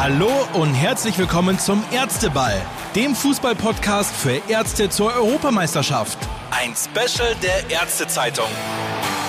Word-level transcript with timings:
Hallo 0.00 0.30
und 0.52 0.74
herzlich 0.74 1.18
willkommen 1.18 1.58
zum 1.58 1.82
Ärzteball, 1.90 2.54
dem 2.94 3.16
Fußballpodcast 3.16 4.14
für 4.14 4.40
Ärzte 4.48 4.88
zur 4.88 5.12
Europameisterschaft. 5.12 6.16
Ein 6.52 6.72
Special 6.76 7.34
der 7.42 7.68
Ärztezeitung. 7.68 8.46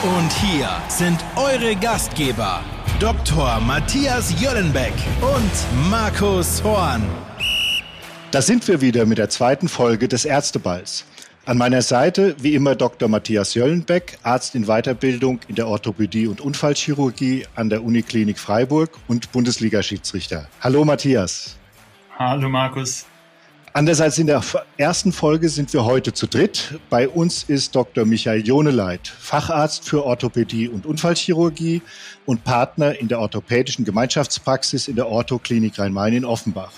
Und 0.04 0.32
hier 0.32 0.70
sind 0.88 1.26
eure 1.36 1.76
Gastgeber, 1.76 2.62
Dr. 3.00 3.60
Matthias 3.62 4.40
Jöllenbeck 4.40 4.94
und 5.22 5.90
Markus 5.90 6.64
Horn. 6.64 7.02
Da 8.30 8.44
sind 8.44 8.68
wir 8.68 8.80
wieder 8.80 9.08
mit 9.08 9.18
der 9.18 9.30
zweiten 9.30 9.70
Folge 9.70 10.08
des 10.08 10.24
Ärzteballs. 10.24 11.04
An 11.50 11.58
meiner 11.58 11.82
Seite 11.82 12.36
wie 12.40 12.54
immer 12.54 12.76
Dr. 12.76 13.10
Matthias 13.10 13.56
Jöllenbeck, 13.56 14.20
Arzt 14.22 14.54
in 14.54 14.66
Weiterbildung 14.66 15.40
in 15.48 15.56
der 15.56 15.68
Orthopädie 15.68 16.28
und 16.28 16.42
Unfallchirurgie 16.42 17.48
an 17.56 17.72
der 17.72 17.84
Uniklinik 17.84 18.38
Freiburg 18.38 18.92
und 19.08 19.32
Bundesliga-Schiedsrichter. 19.32 20.48
Hallo 20.62 20.86
Matthias. 20.86 21.56
Hallo 22.20 22.50
Markus. 22.50 23.08
Anders 23.74 24.00
als 24.00 24.20
in 24.20 24.28
der 24.28 24.44
ersten 24.78 25.12
Folge 25.12 25.50
sind 25.50 25.74
wir 25.74 25.86
heute 25.86 26.14
zu 26.14 26.28
dritt. 26.28 26.80
Bei 26.92 27.10
uns 27.10 27.42
ist 27.42 27.76
Dr. 27.76 28.06
Michael 28.06 28.46
Joneleit, 28.46 29.08
Facharzt 29.08 29.90
für 29.90 30.06
Orthopädie 30.06 30.70
und 30.70 30.86
Unfallchirurgie 30.86 31.82
und 32.28 32.44
Partner 32.44 33.00
in 33.00 33.08
der 33.08 33.20
orthopädischen 33.20 33.86
Gemeinschaftspraxis 33.86 34.88
in 34.88 34.98
der 34.98 35.08
Orthoklinik 35.08 35.80
Rhein-Main 35.80 36.14
in 36.14 36.26
Offenbach. 36.26 36.74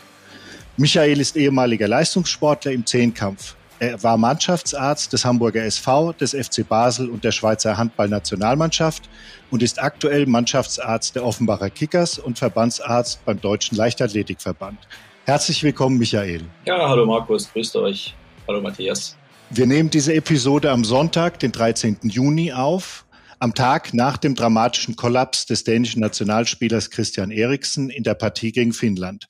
Michael 0.77 1.20
ist 1.20 1.35
ehemaliger 1.35 1.90
Leistungssportler 1.90 2.72
im 2.72 2.85
Zehnkampf. 2.85 3.55
Er 3.81 4.03
war 4.03 4.16
Mannschaftsarzt 4.16 5.12
des 5.12 5.26
Hamburger 5.26 5.63
SV, 5.63 6.13
des 6.13 6.35
FC 6.35 6.63
Basel 6.70 7.09
und 7.09 7.23
der 7.23 7.31
Schweizer 7.31 7.77
Handballnationalmannschaft 7.77 9.09
und 9.49 9.63
ist 9.63 9.81
aktuell 9.81 10.27
Mannschaftsarzt 10.27 11.16
der 11.16 11.26
Offenbacher 11.26 11.71
Kickers 11.71 12.20
und 12.20 12.38
Verbandsarzt 12.38 13.26
beim 13.26 13.41
Deutschen 13.41 13.76
Leichtathletikverband. 13.76 14.77
Herzlich 15.26 15.63
willkommen, 15.63 15.98
Michael. 15.98 16.43
Ja, 16.68 16.88
hallo 16.88 17.07
Markus, 17.07 17.51
grüßt 17.51 17.76
euch. 17.77 18.13
Hallo 18.48 18.62
Matthias. 18.62 19.18
Wir 19.49 19.65
nehmen 19.65 19.90
diese 19.90 20.13
Episode 20.13 20.70
am 20.70 20.84
Sonntag, 20.84 21.40
den 21.40 21.51
13. 21.51 22.01
Juni 22.04 22.54
auf, 22.54 23.07
am 23.40 23.55
Tag 23.55 23.95
nach 23.95 24.18
dem 24.18 24.35
dramatischen 24.35 24.95
Kollaps 24.95 25.48
des 25.48 25.63
dänischen 25.63 26.01
Nationalspielers 26.01 26.91
Christian 26.91 27.32
Eriksen 27.32 27.90
in 27.90 28.04
der 28.04 28.13
Partie 28.13 28.51
gegen 28.51 28.73
Finnland. 28.73 29.27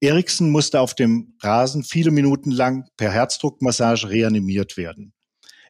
Eriksen 0.00 0.50
musste 0.50 0.80
auf 0.80 0.94
dem 0.94 1.34
Rasen 1.40 1.82
viele 1.82 2.10
Minuten 2.10 2.50
lang 2.50 2.88
per 2.96 3.10
Herzdruckmassage 3.10 4.08
reanimiert 4.10 4.76
werden. 4.76 5.14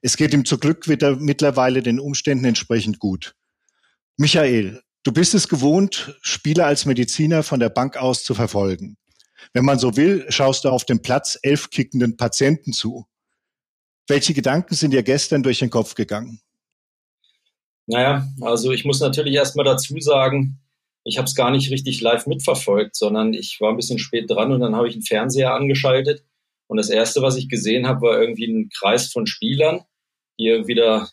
Es 0.03 0.17
geht 0.17 0.35
ihm 0.35 0.45
zum 0.45 0.61
Glück 0.61 0.89
wieder 0.89 1.17
mittlerweile 1.17 1.83
den 1.83 2.01
Umständen 2.01 2.45
entsprechend 2.45 2.99
gut. 2.99 3.35
Michael, 4.17 4.83
du 5.05 5.13
bist 5.13 5.35
es 5.35 5.49
gewohnt, 5.49 6.17
Spieler 6.23 6.67
als 6.67 6.87
Mediziner 6.87 7.43
von 7.43 7.61
der 7.61 7.71
Bank 7.71 7.97
aus 7.97 8.25
zu 8.25 8.35
verfolgen. 8.35 8.97
Wenn 9.53 9.65
man 9.65 9.79
so 9.79 9.97
will, 9.97 10.27
schaust 10.29 10.65
du 10.65 10.71
auf 10.71 10.85
dem 10.85 11.03
Platz 11.03 11.39
elf 11.43 11.71
kickenden 11.71 12.17
Patienten 12.17 12.73
zu. 12.73 13.07
Welche 14.09 14.35
Gedanken 14.35 14.75
sind 14.75 14.93
dir 14.93 15.03
gestern 15.03 15.43
durch 15.43 15.61
den 15.61 15.71
Kopf 15.71 15.95
gegangen? 15.95 16.41
Naja, 17.87 18.27
also 18.41 18.73
ich 18.73 18.85
muss 18.85 19.01
natürlich 19.01 19.35
erstmal 19.35 19.65
dazu 19.65 19.99
sagen, 20.01 20.59
ich 21.07 21.19
habe 21.19 21.27
es 21.27 21.37
gar 21.37 21.53
nicht 21.53 21.71
richtig 21.71 22.01
live 22.01 22.27
mitverfolgt, 22.27 22.97
sondern 22.97 23.33
ich 23.33 23.61
war 23.61 23.71
ein 23.71 23.77
bisschen 23.77 24.01
spät 24.01 24.29
dran 24.29 24.51
und 24.51 24.61
dann 24.61 24.75
habe 24.75 24.89
ich 24.89 24.95
einen 24.95 25.05
Fernseher 25.05 25.55
angeschaltet. 25.55 26.25
Und 26.67 26.79
das 26.79 26.91
Erste, 26.91 27.23
was 27.23 27.37
ich 27.37 27.48
gesehen 27.48 27.87
habe, 27.87 28.01
war 28.03 28.21
irgendwie 28.21 28.47
ein 28.47 28.71
Kreis 28.71 29.13
von 29.13 29.29
Spielern, 29.29 29.83
die 30.37 30.75
da, 30.75 31.09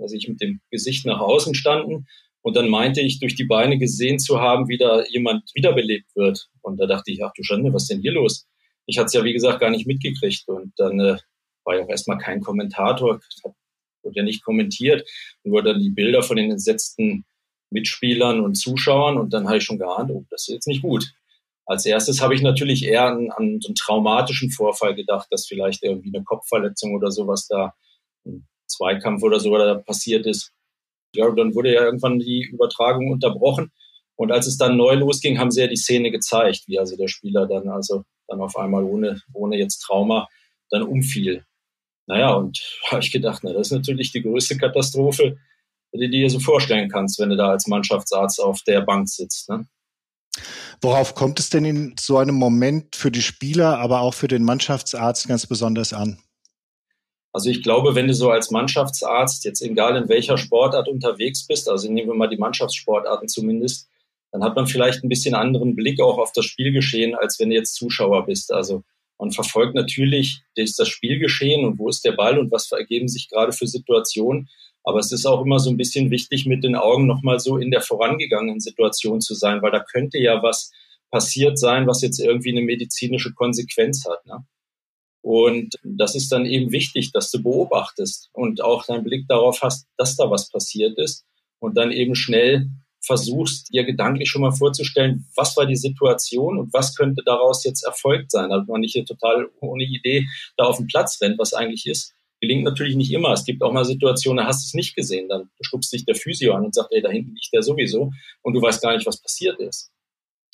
also 0.00 0.16
ich 0.16 0.28
mit 0.28 0.40
dem 0.40 0.62
Gesicht 0.70 1.04
nach 1.04 1.20
außen 1.20 1.54
standen. 1.54 2.06
Und 2.40 2.56
dann 2.56 2.70
meinte 2.70 3.02
ich, 3.02 3.20
durch 3.20 3.34
die 3.34 3.44
Beine 3.44 3.78
gesehen 3.78 4.18
zu 4.18 4.40
haben, 4.40 4.68
wie 4.68 4.78
da 4.78 5.04
jemand 5.10 5.42
wiederbelebt 5.54 6.16
wird. 6.16 6.48
Und 6.62 6.78
da 6.80 6.86
dachte 6.86 7.12
ich, 7.12 7.22
ach 7.22 7.32
du 7.36 7.42
Schande, 7.42 7.72
was 7.74 7.82
ist 7.82 7.90
denn 7.90 8.00
hier 8.00 8.12
los? 8.12 8.46
Ich 8.86 8.96
hatte 8.96 9.06
es 9.06 9.12
ja, 9.12 9.24
wie 9.24 9.32
gesagt, 9.34 9.60
gar 9.60 9.70
nicht 9.70 9.86
mitgekriegt. 9.86 10.48
Und 10.48 10.72
dann 10.78 10.98
äh, 11.00 11.18
war 11.64 11.76
ja 11.76 11.84
auch 11.84 11.88
erstmal 11.90 12.16
kein 12.16 12.40
Kommentator, 12.40 13.20
wurde 13.42 14.16
ja 14.16 14.22
nicht 14.22 14.42
kommentiert. 14.42 15.06
Nur 15.42 15.62
dann 15.62 15.80
die 15.80 15.90
Bilder 15.90 16.22
von 16.22 16.36
den 16.36 16.50
entsetzten 16.50 17.26
Mitspielern 17.70 18.40
und 18.40 18.54
Zuschauern 18.54 19.18
und 19.18 19.32
dann 19.32 19.46
habe 19.46 19.58
ich 19.58 19.64
schon 19.64 19.78
geahnt, 19.78 20.10
oh, 20.10 20.24
das 20.30 20.42
ist 20.48 20.54
jetzt 20.54 20.68
nicht 20.68 20.82
gut. 20.82 21.12
Als 21.66 21.86
erstes 21.86 22.20
habe 22.20 22.34
ich 22.34 22.42
natürlich 22.42 22.84
eher 22.84 23.04
an, 23.06 23.30
an 23.30 23.60
so 23.60 23.68
einen 23.68 23.74
traumatischen 23.74 24.50
Vorfall 24.50 24.94
gedacht, 24.94 25.28
dass 25.30 25.46
vielleicht 25.46 25.82
irgendwie 25.82 26.14
eine 26.14 26.24
Kopfverletzung 26.24 26.94
oder 26.94 27.10
sowas 27.10 27.46
da, 27.48 27.74
ein 28.26 28.46
Zweikampf 28.66 29.22
oder 29.22 29.40
so 29.40 29.56
da 29.56 29.74
passiert 29.74 30.26
ist. 30.26 30.52
Ja, 31.14 31.30
dann 31.30 31.54
wurde 31.54 31.72
ja 31.72 31.84
irgendwann 31.84 32.18
die 32.18 32.48
Übertragung 32.52 33.10
unterbrochen. 33.10 33.72
Und 34.16 34.30
als 34.30 34.46
es 34.46 34.56
dann 34.56 34.76
neu 34.76 34.94
losging, 34.94 35.38
haben 35.38 35.50
sie 35.50 35.62
ja 35.62 35.66
die 35.66 35.76
Szene 35.76 36.10
gezeigt, 36.10 36.64
wie 36.66 36.78
also 36.78 36.96
der 36.96 37.08
Spieler 37.08 37.46
dann 37.46 37.68
also 37.68 38.04
dann 38.28 38.40
auf 38.40 38.56
einmal 38.56 38.84
ohne, 38.84 39.20
ohne 39.32 39.56
jetzt 39.56 39.78
Trauma 39.80 40.28
dann 40.70 40.82
umfiel. 40.82 41.44
Naja, 42.06 42.34
und 42.34 42.60
habe 42.90 43.02
ich 43.02 43.10
gedacht, 43.10 43.42
na, 43.42 43.52
das 43.52 43.68
ist 43.68 43.72
natürlich 43.72 44.12
die 44.12 44.22
größte 44.22 44.56
Katastrophe, 44.58 45.38
die 45.98 46.06
du 46.06 46.10
dir 46.10 46.30
so 46.30 46.40
vorstellen 46.40 46.88
kannst, 46.88 47.18
wenn 47.18 47.30
du 47.30 47.36
da 47.36 47.50
als 47.50 47.66
Mannschaftsarzt 47.66 48.40
auf 48.40 48.62
der 48.62 48.80
Bank 48.80 49.08
sitzt. 49.08 49.48
Ne? 49.48 49.66
Worauf 50.80 51.14
kommt 51.14 51.38
es 51.38 51.50
denn 51.50 51.64
in 51.64 51.94
so 51.98 52.18
einem 52.18 52.34
Moment 52.34 52.96
für 52.96 53.10
die 53.10 53.22
Spieler, 53.22 53.78
aber 53.78 54.00
auch 54.00 54.14
für 54.14 54.28
den 54.28 54.44
Mannschaftsarzt 54.44 55.28
ganz 55.28 55.46
besonders 55.46 55.92
an? 55.92 56.18
Also 57.32 57.50
ich 57.50 57.62
glaube, 57.62 57.94
wenn 57.94 58.06
du 58.06 58.14
so 58.14 58.30
als 58.30 58.50
Mannschaftsarzt 58.50 59.44
jetzt 59.44 59.60
egal 59.60 59.96
in 59.96 60.08
welcher 60.08 60.38
Sportart 60.38 60.88
unterwegs 60.88 61.46
bist, 61.46 61.68
also 61.68 61.90
nehmen 61.90 62.08
wir 62.08 62.14
mal 62.14 62.28
die 62.28 62.36
Mannschaftssportarten 62.36 63.28
zumindest, 63.28 63.88
dann 64.30 64.42
hat 64.42 64.54
man 64.56 64.66
vielleicht 64.66 65.02
ein 65.02 65.08
bisschen 65.08 65.34
anderen 65.34 65.74
Blick 65.76 66.00
auch 66.00 66.18
auf 66.18 66.32
das 66.32 66.44
Spielgeschehen, 66.44 67.14
als 67.14 67.38
wenn 67.38 67.50
du 67.50 67.56
jetzt 67.56 67.74
Zuschauer 67.74 68.26
bist. 68.26 68.52
Also 68.52 68.82
man 69.18 69.32
verfolgt 69.32 69.74
natürlich 69.74 70.42
das 70.56 70.88
Spielgeschehen 70.88 71.64
und 71.64 71.78
wo 71.78 71.88
ist 71.88 72.04
der 72.04 72.12
Ball 72.12 72.38
und 72.38 72.52
was 72.52 72.70
ergeben 72.72 73.08
sich 73.08 73.28
gerade 73.28 73.52
für 73.52 73.66
Situationen. 73.66 74.48
Aber 74.84 74.98
es 74.98 75.10
ist 75.12 75.26
auch 75.26 75.42
immer 75.42 75.58
so 75.58 75.70
ein 75.70 75.76
bisschen 75.76 76.10
wichtig, 76.10 76.46
mit 76.46 76.62
den 76.62 76.76
Augen 76.76 77.06
nochmal 77.06 77.40
so 77.40 77.56
in 77.56 77.70
der 77.70 77.80
vorangegangenen 77.80 78.60
Situation 78.60 79.20
zu 79.20 79.34
sein, 79.34 79.62
weil 79.62 79.72
da 79.72 79.80
könnte 79.82 80.18
ja 80.18 80.42
was 80.42 80.70
passiert 81.10 81.58
sein, 81.58 81.86
was 81.86 82.02
jetzt 82.02 82.20
irgendwie 82.20 82.50
eine 82.50 82.60
medizinische 82.60 83.32
Konsequenz 83.32 84.04
hat. 84.06 84.26
Ne? 84.26 84.44
Und 85.22 85.76
das 85.82 86.14
ist 86.14 86.30
dann 86.32 86.44
eben 86.44 86.70
wichtig, 86.70 87.12
dass 87.12 87.30
du 87.30 87.42
beobachtest 87.42 88.28
und 88.32 88.62
auch 88.62 88.84
deinen 88.84 89.04
Blick 89.04 89.26
darauf 89.26 89.62
hast, 89.62 89.86
dass 89.96 90.16
da 90.16 90.30
was 90.30 90.50
passiert 90.50 90.98
ist 90.98 91.24
und 91.60 91.78
dann 91.78 91.92
eben 91.92 92.14
schnell 92.14 92.68
versuchst, 93.00 93.72
dir 93.72 93.84
gedanklich 93.84 94.28
schon 94.28 94.42
mal 94.42 94.52
vorzustellen, 94.52 95.26
was 95.34 95.56
war 95.56 95.66
die 95.66 95.76
Situation 95.76 96.58
und 96.58 96.72
was 96.72 96.94
könnte 96.94 97.22
daraus 97.24 97.64
jetzt 97.64 97.84
erfolgt 97.84 98.30
sein, 98.32 98.50
damit 98.50 98.68
man 98.68 98.80
nicht 98.80 98.92
hier 98.92 99.04
total 99.04 99.48
ohne 99.60 99.84
Idee 99.84 100.26
da 100.56 100.64
auf 100.64 100.78
den 100.78 100.86
Platz 100.88 101.20
rennt, 101.20 101.38
was 101.38 101.54
eigentlich 101.54 101.86
ist, 101.86 102.14
Gelingt 102.44 102.64
natürlich 102.64 102.94
nicht 102.94 103.10
immer. 103.10 103.32
Es 103.32 103.46
gibt 103.46 103.62
auch 103.62 103.72
mal 103.72 103.86
Situationen, 103.86 104.44
da 104.44 104.46
hast 104.46 104.62
du 104.62 104.66
es 104.66 104.74
nicht 104.74 104.94
gesehen. 104.94 105.30
Dann 105.30 105.48
stupst 105.62 105.90
sich 105.90 106.04
der 106.04 106.14
Physio 106.14 106.52
an 106.52 106.66
und 106.66 106.74
sagt, 106.74 106.92
ey, 106.92 107.00
da 107.00 107.08
hinten 107.08 107.30
liegt 107.30 107.48
der 107.54 107.62
sowieso 107.62 108.10
und 108.42 108.52
du 108.52 108.60
weißt 108.60 108.82
gar 108.82 108.94
nicht, 108.94 109.06
was 109.06 109.18
passiert 109.18 109.58
ist. 109.60 109.90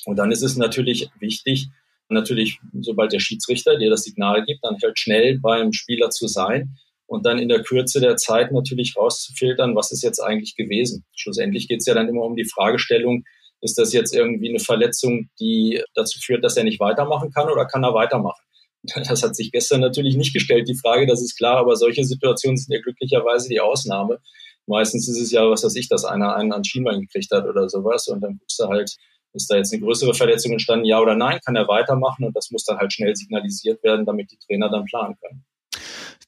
Und 0.04 0.16
dann 0.16 0.30
ist 0.30 0.42
es 0.42 0.56
natürlich 0.56 1.08
wichtig, 1.18 1.66
natürlich, 2.08 2.60
sobald 2.80 3.12
der 3.12 3.18
Schiedsrichter 3.18 3.76
dir 3.76 3.90
das 3.90 4.04
Signal 4.04 4.44
gibt, 4.44 4.62
dann 4.62 4.76
halt 4.80 5.00
schnell 5.00 5.40
beim 5.40 5.72
Spieler 5.72 6.10
zu 6.10 6.28
sein 6.28 6.76
und 7.06 7.26
dann 7.26 7.40
in 7.40 7.48
der 7.48 7.64
Kürze 7.64 7.98
der 8.00 8.16
Zeit 8.16 8.52
natürlich 8.52 8.96
rauszufiltern, 8.96 9.74
was 9.74 9.90
ist 9.90 10.04
jetzt 10.04 10.20
eigentlich 10.20 10.54
gewesen. 10.54 11.04
Schlussendlich 11.16 11.66
geht 11.66 11.80
es 11.80 11.86
ja 11.86 11.94
dann 11.94 12.08
immer 12.08 12.22
um 12.22 12.36
die 12.36 12.48
Fragestellung, 12.48 13.24
ist 13.62 13.78
das 13.78 13.92
jetzt 13.92 14.14
irgendwie 14.14 14.48
eine 14.48 14.60
Verletzung, 14.60 15.28
die 15.40 15.82
dazu 15.94 16.20
führt, 16.20 16.44
dass 16.44 16.56
er 16.56 16.62
nicht 16.62 16.78
weitermachen 16.78 17.32
kann 17.32 17.50
oder 17.50 17.66
kann 17.66 17.82
er 17.82 17.94
weitermachen? 17.94 18.40
Das 19.08 19.22
hat 19.22 19.36
sich 19.36 19.52
gestern 19.52 19.80
natürlich 19.80 20.16
nicht 20.16 20.32
gestellt, 20.32 20.68
die 20.68 20.78
Frage, 20.78 21.06
das 21.06 21.22
ist 21.22 21.36
klar, 21.36 21.58
aber 21.58 21.76
solche 21.76 22.04
Situationen 22.04 22.56
sind 22.56 22.72
ja 22.72 22.80
glücklicherweise 22.80 23.48
die 23.48 23.60
Ausnahme. 23.60 24.20
Meistens 24.66 25.08
ist 25.08 25.20
es 25.20 25.32
ja, 25.32 25.48
was 25.50 25.64
weiß 25.64 25.74
ich, 25.76 25.88
dass 25.88 26.04
einer 26.04 26.34
einen 26.34 26.52
an 26.52 26.64
Schienbein 26.64 27.00
gekriegt 27.00 27.30
hat 27.32 27.44
oder 27.44 27.68
sowas 27.68 28.08
und 28.08 28.20
dann 28.20 28.38
guckst 28.38 28.58
du 28.58 28.68
halt, 28.68 28.96
ist 29.32 29.50
da 29.50 29.56
jetzt 29.56 29.72
eine 29.72 29.82
größere 29.82 30.14
Verletzung 30.14 30.52
entstanden, 30.52 30.86
ja 30.86 30.98
oder 31.00 31.14
nein, 31.14 31.40
kann 31.44 31.56
er 31.56 31.68
weitermachen 31.68 32.24
und 32.24 32.36
das 32.36 32.50
muss 32.50 32.64
dann 32.64 32.78
halt 32.78 32.92
schnell 32.92 33.14
signalisiert 33.14 33.82
werden, 33.82 34.06
damit 34.06 34.30
die 34.30 34.38
Trainer 34.38 34.70
dann 34.70 34.84
planen 34.84 35.16
können. 35.20 35.44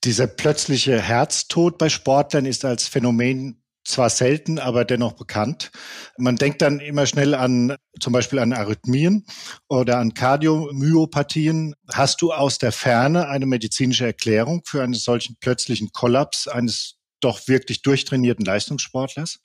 Dieser 0.05 0.27
plötzliche 0.27 1.00
Herztod 1.00 1.79
bei 1.79 1.88
Sportlern 1.88 2.44
ist 2.44 2.65
als 2.65 2.88
Phänomen 2.88 3.62
zwar 3.84 4.11
selten, 4.11 4.58
aber 4.58 4.84
dennoch 4.84 5.12
bekannt. 5.12 5.70
Man 6.17 6.37
denkt 6.37 6.62
dann 6.62 6.81
immer 6.81 7.06
schnell 7.06 7.34
an 7.34 7.76
zum 8.00 8.12
Beispiel 8.12 8.38
an 8.38 8.52
Arrhythmien 8.52 9.26
oder 9.69 9.99
an 9.99 10.14
Kardiomyopathien. 10.14 11.75
Hast 11.93 12.23
du 12.23 12.32
aus 12.32 12.58
der 12.58 12.73
Ferne 12.73 13.29
eine 13.29 13.46
medizinische 13.46 14.06
Erklärung 14.06 14.62
für 14.64 14.82
einen 14.82 14.94
solchen 14.94 15.37
plötzlichen 15.40 15.90
Kollaps 15.93 16.49
eines 16.49 16.96
doch 17.20 17.46
wirklich 17.49 17.82
durchtrainierten 17.82 18.44
Leistungssportlers? 18.44 19.40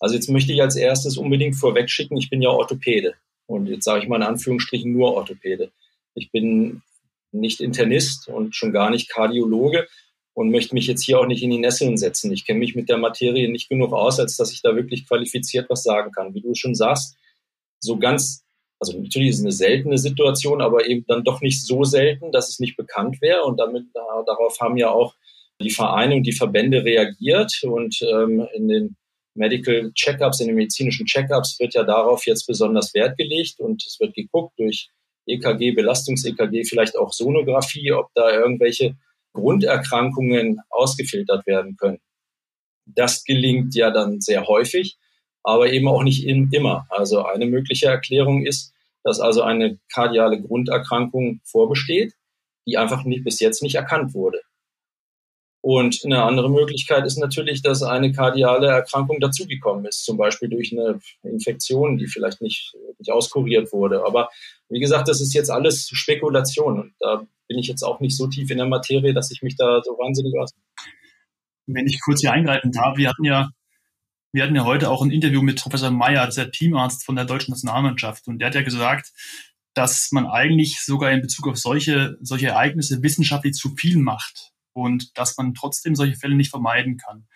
Also 0.00 0.14
jetzt 0.14 0.28
möchte 0.28 0.52
ich 0.52 0.62
als 0.62 0.76
erstes 0.76 1.16
unbedingt 1.16 1.56
vorwegschicken, 1.56 2.16
ich 2.16 2.30
bin 2.30 2.42
ja 2.42 2.50
Orthopäde. 2.50 3.14
Und 3.46 3.66
jetzt 3.66 3.84
sage 3.84 4.02
ich 4.02 4.08
mal 4.08 4.16
in 4.16 4.22
Anführungsstrichen 4.22 4.92
nur 4.92 5.14
Orthopäde. 5.14 5.72
Ich 6.14 6.30
bin 6.30 6.82
nicht 7.32 7.60
Internist 7.60 8.28
und 8.28 8.54
schon 8.54 8.72
gar 8.72 8.90
nicht 8.90 9.10
Kardiologe 9.10 9.86
und 10.38 10.52
möchte 10.52 10.72
mich 10.76 10.86
jetzt 10.86 11.04
hier 11.04 11.18
auch 11.18 11.26
nicht 11.26 11.42
in 11.42 11.50
die 11.50 11.58
Nesseln 11.58 11.96
setzen. 11.96 12.30
Ich 12.32 12.46
kenne 12.46 12.60
mich 12.60 12.76
mit 12.76 12.88
der 12.88 12.96
Materie 12.96 13.50
nicht 13.50 13.68
genug 13.68 13.92
aus, 13.92 14.20
als 14.20 14.36
dass 14.36 14.52
ich 14.52 14.62
da 14.62 14.76
wirklich 14.76 15.08
qualifiziert 15.08 15.68
was 15.68 15.82
sagen 15.82 16.12
kann. 16.12 16.32
Wie 16.32 16.40
du 16.40 16.54
schon 16.54 16.76
sagst, 16.76 17.16
so 17.80 17.98
ganz 17.98 18.44
Also 18.78 18.96
natürlich 19.00 19.30
ist 19.30 19.38
es 19.38 19.44
eine 19.44 19.50
seltene 19.50 19.98
Situation, 19.98 20.62
aber 20.62 20.86
eben 20.86 21.04
dann 21.08 21.24
doch 21.24 21.40
nicht 21.40 21.66
so 21.66 21.82
selten, 21.82 22.30
dass 22.30 22.50
es 22.50 22.60
nicht 22.60 22.76
bekannt 22.76 23.20
wäre. 23.20 23.42
Und 23.42 23.58
damit 23.58 23.86
darauf 23.92 24.60
haben 24.60 24.76
ja 24.76 24.90
auch 24.90 25.16
die 25.60 25.70
Vereine 25.70 26.14
und 26.14 26.22
die 26.22 26.32
Verbände 26.32 26.84
reagiert. 26.84 27.52
Und 27.64 28.00
ähm, 28.02 28.46
in 28.54 28.68
den 28.68 28.96
Medical 29.34 29.90
Checkups, 29.92 30.38
in 30.38 30.46
den 30.46 30.54
medizinischen 30.54 31.06
Checkups 31.06 31.58
wird 31.58 31.74
ja 31.74 31.82
darauf 31.82 32.26
jetzt 32.26 32.46
besonders 32.46 32.94
Wert 32.94 33.18
gelegt 33.18 33.58
und 33.58 33.84
es 33.84 33.98
wird 33.98 34.14
geguckt 34.14 34.52
durch 34.56 34.88
EKG, 35.26 35.72
Belastungs-EKG, 35.72 36.62
vielleicht 36.64 36.96
auch 36.96 37.12
Sonographie, 37.12 37.90
ob 37.90 38.14
da 38.14 38.30
irgendwelche 38.30 38.96
Grunderkrankungen 39.32 40.60
ausgefiltert 40.70 41.46
werden 41.46 41.76
können. 41.76 42.00
Das 42.86 43.24
gelingt 43.24 43.74
ja 43.74 43.90
dann 43.90 44.20
sehr 44.20 44.46
häufig, 44.46 44.98
aber 45.42 45.70
eben 45.72 45.88
auch 45.88 46.02
nicht 46.02 46.26
immer. 46.26 46.86
Also 46.90 47.24
eine 47.24 47.46
mögliche 47.46 47.86
Erklärung 47.86 48.44
ist, 48.44 48.72
dass 49.04 49.20
also 49.20 49.42
eine 49.42 49.78
kardiale 49.92 50.40
Grunderkrankung 50.40 51.40
vorbesteht, 51.44 52.14
die 52.66 52.76
einfach 52.76 53.04
nicht, 53.04 53.24
bis 53.24 53.40
jetzt 53.40 53.62
nicht 53.62 53.74
erkannt 53.74 54.14
wurde. 54.14 54.40
Und 55.60 56.02
eine 56.04 56.22
andere 56.22 56.50
Möglichkeit 56.50 57.04
ist 57.04 57.18
natürlich, 57.18 57.62
dass 57.62 57.82
eine 57.82 58.12
kardiale 58.12 58.68
Erkrankung 58.68 59.18
dazugekommen 59.20 59.86
ist, 59.86 60.04
zum 60.04 60.16
Beispiel 60.16 60.48
durch 60.48 60.72
eine 60.72 61.00
Infektion, 61.22 61.98
die 61.98 62.06
vielleicht 62.06 62.40
nicht, 62.40 62.76
nicht 62.98 63.10
auskuriert 63.10 63.72
wurde. 63.72 64.04
Aber 64.04 64.30
wie 64.68 64.80
gesagt, 64.80 65.08
das 65.08 65.20
ist 65.20 65.34
jetzt 65.34 65.50
alles 65.50 65.88
Spekulation 65.88 66.80
und 66.80 66.94
da 67.00 67.26
bin 67.48 67.58
ich 67.58 67.66
jetzt 67.66 67.82
auch 67.82 68.00
nicht 68.00 68.16
so 68.16 68.26
tief 68.26 68.50
in 68.50 68.58
der 68.58 68.66
Materie, 68.66 69.14
dass 69.14 69.30
ich 69.30 69.42
mich 69.42 69.56
da 69.56 69.80
so 69.84 69.92
wahnsinnig 69.92 70.38
aus. 70.38 70.54
Wenn 71.66 71.86
ich 71.86 72.00
kurz 72.00 72.20
hier 72.20 72.32
eingreifen 72.32 72.72
darf, 72.72 72.96
wir 72.96 73.08
hatten 73.08 73.24
ja, 73.24 73.50
wir 74.32 74.44
hatten 74.44 74.54
ja 74.54 74.64
heute 74.64 74.90
auch 74.90 75.02
ein 75.02 75.10
Interview 75.10 75.42
mit 75.42 75.60
Professor 75.60 75.90
Meyer, 75.90 76.26
das 76.26 76.36
ist 76.36 76.44
der 76.44 76.50
Teamarzt 76.50 77.04
von 77.04 77.16
der 77.16 77.24
deutschen 77.24 77.52
Nationalmannschaft, 77.52 78.28
und 78.28 78.38
der 78.38 78.48
hat 78.48 78.54
ja 78.54 78.62
gesagt, 78.62 79.12
dass 79.74 80.10
man 80.12 80.26
eigentlich 80.26 80.80
sogar 80.80 81.10
in 81.12 81.20
Bezug 81.20 81.48
auf 81.48 81.56
solche, 81.56 82.16
solche 82.20 82.48
Ereignisse 82.48 83.02
wissenschaftlich 83.02 83.54
zu 83.54 83.74
viel 83.76 83.98
macht 83.98 84.52
und 84.72 85.16
dass 85.16 85.36
man 85.36 85.54
trotzdem 85.54 85.94
solche 85.94 86.16
Fälle 86.16 86.36
nicht 86.36 86.50
vermeiden 86.50 86.96
kann. 86.96 87.26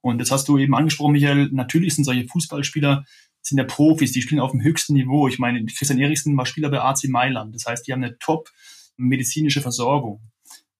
Und 0.00 0.18
das 0.18 0.30
hast 0.30 0.48
du 0.48 0.58
eben 0.58 0.74
angesprochen, 0.74 1.12
Michael. 1.12 1.48
Natürlich 1.52 1.94
sind 1.94 2.04
solche 2.04 2.26
Fußballspieler 2.26 3.04
sind 3.42 3.58
ja 3.58 3.64
Profis, 3.64 4.12
die 4.12 4.22
spielen 4.22 4.40
auf 4.40 4.52
dem 4.52 4.62
höchsten 4.62 4.94
Niveau. 4.94 5.26
Ich 5.28 5.38
meine, 5.38 5.64
Christian 5.66 5.98
Eriksen 5.98 6.36
war 6.36 6.46
Spieler 6.46 6.70
bei 6.70 6.80
AC 6.80 7.04
Mailand. 7.08 7.54
Das 7.54 7.66
heißt, 7.66 7.86
die 7.86 7.92
haben 7.92 8.02
eine 8.02 8.18
top 8.18 8.50
medizinische 8.98 9.62
Versorgung. 9.62 10.20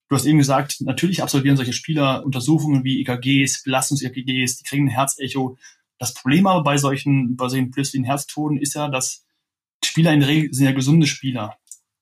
Du 0.09 0.17
hast 0.17 0.27
eben 0.27 0.39
gesagt, 0.39 0.81
natürlich 0.81 1.23
absolvieren 1.23 1.57
solche 1.57 1.73
Spieler 1.73 2.25
Untersuchungen 2.25 2.85
wie 2.85 3.01
EKGs, 3.01 3.63
Belastungs-EKGs, 3.63 4.59
die 4.59 4.65
kriegen 4.65 4.87
ein 4.87 4.93
Herzecho. 4.93 5.57
Das 5.99 6.15
Problem 6.15 6.47
aber 6.47 6.63
bei 6.63 6.77
solchen, 6.79 7.37
bei 7.37 7.49
solchen 7.49 7.71
plötzlichen 7.71 8.05
Herztoden 8.05 8.59
ist 8.59 8.75
ja, 8.75 8.89
dass 8.89 9.27
Spieler 9.85 10.13
in 10.13 10.21
der 10.21 10.29
Regel 10.29 10.53
sind 10.53 10.67
ja 10.67 10.73
gesunde 10.73 11.07
Spieler. 11.07 11.57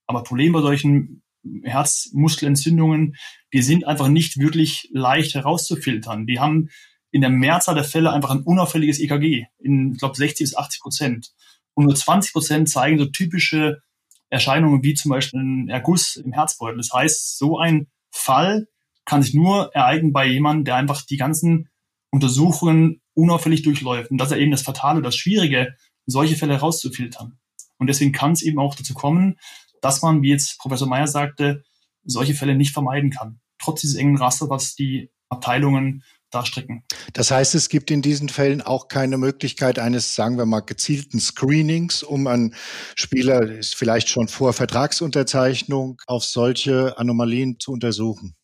Aber 0.06 0.22
Problem 0.22 0.52
bei 0.52 0.60
solchen 0.60 1.22
Herzmuskelentzündungen, 1.62 3.16
die 3.52 3.62
sind 3.62 3.86
einfach 3.86 4.08
nicht 4.08 4.38
wirklich 4.38 4.88
leicht 4.92 5.34
herauszufiltern. 5.34 6.26
Die 6.26 6.40
haben 6.40 6.70
in 7.10 7.20
der 7.20 7.30
Mehrzahl 7.30 7.74
der 7.74 7.84
Fälle 7.84 8.12
einfach 8.12 8.30
ein 8.30 8.42
unauffälliges 8.42 9.00
EKG, 9.00 9.46
in, 9.58 9.92
ich 9.92 9.98
glaube, 9.98 10.16
60 10.16 10.44
bis 10.44 10.56
80 10.56 10.80
Prozent. 10.80 11.32
Und 11.74 11.86
nur 11.86 11.94
20 11.94 12.32
Prozent 12.32 12.68
zeigen 12.68 12.98
so 12.98 13.06
typische 13.06 13.82
Erscheinungen 14.30 14.82
wie 14.82 14.94
zum 14.94 15.10
Beispiel 15.10 15.40
ein 15.40 15.68
Erguss 15.68 16.16
im 16.16 16.32
Herzbeutel. 16.32 16.78
Das 16.78 16.92
heißt, 16.92 17.38
so 17.38 17.58
ein 17.58 17.88
Fall 18.10 18.68
kann 19.04 19.22
sich 19.22 19.34
nur 19.34 19.74
ereignen 19.74 20.12
bei 20.12 20.26
jemandem, 20.26 20.64
der 20.64 20.76
einfach 20.76 21.02
die 21.02 21.16
ganzen 21.16 21.68
Untersuchungen 22.10 23.00
unauffällig 23.14 23.62
durchläuft. 23.62 24.10
Und 24.10 24.18
das 24.18 24.32
ist 24.32 24.38
eben 24.38 24.50
das 24.50 24.62
Fatale, 24.62 25.02
das 25.02 25.16
Schwierige, 25.16 25.76
solche 26.06 26.36
Fälle 26.36 26.54
herauszufiltern. 26.54 27.38
Und 27.78 27.86
deswegen 27.88 28.12
kann 28.12 28.32
es 28.32 28.42
eben 28.42 28.58
auch 28.58 28.74
dazu 28.74 28.94
kommen, 28.94 29.36
dass 29.80 30.02
man, 30.02 30.22
wie 30.22 30.30
jetzt 30.30 30.58
Professor 30.58 30.88
Meyer 30.88 31.06
sagte, 31.06 31.64
solche 32.04 32.34
Fälle 32.34 32.56
nicht 32.56 32.72
vermeiden 32.72 33.10
kann. 33.10 33.40
Trotz 33.58 33.80
dieses 33.82 33.96
engen 33.96 34.16
Raster, 34.16 34.48
was 34.48 34.74
die 34.74 35.10
Abteilungen 35.28 36.02
da 36.36 36.46
stricken. 36.46 36.84
Das 37.12 37.30
heißt, 37.30 37.54
es 37.54 37.68
gibt 37.68 37.90
in 37.90 38.02
diesen 38.02 38.28
Fällen 38.28 38.62
auch 38.62 38.88
keine 38.88 39.18
Möglichkeit 39.18 39.78
eines, 39.78 40.14
sagen 40.14 40.38
wir 40.38 40.46
mal, 40.46 40.60
gezielten 40.60 41.18
Screenings, 41.20 42.02
um 42.02 42.26
einen 42.26 42.54
Spieler 42.94 43.42
ist 43.42 43.74
vielleicht 43.74 44.08
schon 44.08 44.28
vor 44.28 44.52
Vertragsunterzeichnung 44.52 46.00
auf 46.06 46.24
solche 46.24 46.98
Anomalien 46.98 47.58
zu 47.58 47.72
untersuchen. 47.72 48.36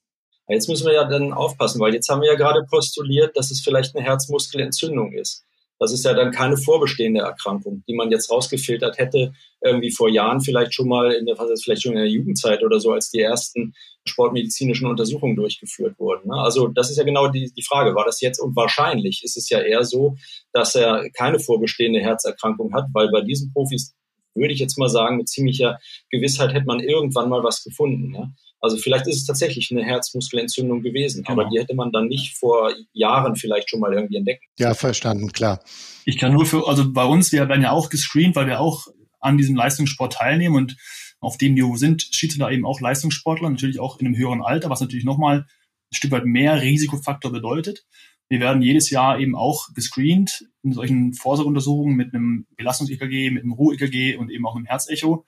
Jetzt 0.48 0.68
müssen 0.68 0.86
wir 0.86 0.94
ja 0.94 1.04
dann 1.04 1.32
aufpassen, 1.32 1.80
weil 1.80 1.94
jetzt 1.94 2.08
haben 2.08 2.20
wir 2.20 2.28
ja 2.28 2.36
gerade 2.36 2.62
postuliert, 2.68 3.36
dass 3.36 3.50
es 3.50 3.60
vielleicht 3.60 3.94
eine 3.94 4.04
Herzmuskelentzündung 4.04 5.12
ist. 5.12 5.44
Das 5.78 5.92
ist 5.92 6.04
ja 6.04 6.14
dann 6.14 6.30
keine 6.30 6.56
vorbestehende 6.56 7.20
Erkrankung, 7.20 7.82
die 7.88 7.94
man 7.94 8.10
jetzt 8.10 8.30
rausgefiltert 8.30 8.98
hätte, 8.98 9.32
irgendwie 9.60 9.90
vor 9.90 10.08
Jahren 10.08 10.40
vielleicht 10.40 10.74
schon 10.74 10.88
mal, 10.88 11.12
in 11.12 11.26
der, 11.26 11.36
vielleicht 11.36 11.82
schon 11.82 11.92
in 11.92 11.98
der 11.98 12.08
Jugendzeit 12.08 12.62
oder 12.62 12.78
so, 12.78 12.92
als 12.92 13.10
die 13.10 13.20
ersten 13.20 13.74
sportmedizinischen 14.04 14.86
Untersuchungen 14.86 15.36
durchgeführt 15.36 15.98
wurden. 15.98 16.28
Ne? 16.28 16.36
Also 16.36 16.68
das 16.68 16.90
ist 16.90 16.98
ja 16.98 17.04
genau 17.04 17.28
die, 17.28 17.52
die 17.52 17.62
Frage, 17.62 17.94
war 17.94 18.04
das 18.04 18.20
jetzt 18.20 18.40
und 18.40 18.56
wahrscheinlich 18.56 19.22
ist 19.24 19.36
es 19.36 19.48
ja 19.48 19.60
eher 19.60 19.84
so, 19.84 20.16
dass 20.52 20.74
er 20.74 21.08
keine 21.10 21.38
vorbestehende 21.38 22.00
Herzerkrankung 22.00 22.74
hat, 22.74 22.86
weil 22.92 23.10
bei 23.10 23.20
diesen 23.20 23.52
Profis 23.52 23.94
würde 24.34 24.54
ich 24.54 24.60
jetzt 24.60 24.78
mal 24.78 24.88
sagen, 24.88 25.18
mit 25.18 25.28
ziemlicher 25.28 25.78
Gewissheit 26.10 26.54
hätte 26.54 26.66
man 26.66 26.80
irgendwann 26.80 27.28
mal 27.28 27.44
was 27.44 27.62
gefunden. 27.62 28.14
Ja? 28.14 28.30
Also 28.62 28.76
vielleicht 28.76 29.08
ist 29.08 29.16
es 29.16 29.26
tatsächlich 29.26 29.72
eine 29.72 29.84
Herzmuskelentzündung 29.84 30.82
gewesen, 30.82 31.24
genau. 31.24 31.40
aber 31.40 31.50
die 31.50 31.58
hätte 31.58 31.74
man 31.74 31.90
dann 31.90 32.06
nicht 32.06 32.38
vor 32.38 32.72
Jahren 32.92 33.34
vielleicht 33.34 33.68
schon 33.68 33.80
mal 33.80 33.92
irgendwie 33.92 34.16
entdeckt. 34.16 34.44
Ja, 34.56 34.72
verstanden, 34.74 35.32
klar. 35.32 35.60
Ich 36.04 36.16
kann 36.16 36.32
nur 36.32 36.46
für, 36.46 36.68
also 36.68 36.90
bei 36.92 37.04
uns, 37.04 37.32
wir 37.32 37.48
werden 37.48 37.62
ja 37.62 37.72
auch 37.72 37.90
gescreent, 37.90 38.36
weil 38.36 38.46
wir 38.46 38.60
auch 38.60 38.86
an 39.18 39.36
diesem 39.36 39.56
Leistungssport 39.56 40.12
teilnehmen 40.12 40.54
und 40.54 40.76
auf 41.18 41.38
dem 41.38 41.54
Niveau 41.54 41.76
sind 41.76 42.02
Schiedsrichter 42.12 42.50
eben 42.52 42.64
auch 42.64 42.80
Leistungssportler, 42.80 43.50
natürlich 43.50 43.80
auch 43.80 43.98
in 43.98 44.06
einem 44.06 44.16
höheren 44.16 44.42
Alter, 44.42 44.70
was 44.70 44.80
natürlich 44.80 45.04
nochmal 45.04 45.38
ein 45.38 45.94
Stück 45.94 46.12
weit 46.12 46.24
mehr 46.24 46.62
Risikofaktor 46.62 47.32
bedeutet. 47.32 47.84
Wir 48.28 48.38
werden 48.38 48.62
jedes 48.62 48.90
Jahr 48.90 49.18
eben 49.18 49.34
auch 49.34 49.74
gescreent 49.74 50.44
in 50.62 50.72
solchen 50.72 51.14
Vorsorgeuntersuchungen 51.14 51.96
mit 51.96 52.14
einem 52.14 52.46
Belastungs-EKG, 52.56 53.30
mit 53.30 53.42
einem 53.42 53.52
Ruhe-EKG 53.52 54.16
und 54.16 54.30
eben 54.30 54.46
auch 54.46 54.54
einem 54.54 54.66
Herzecho. 54.66 55.26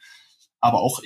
Aber 0.60 0.80
auch 0.80 1.02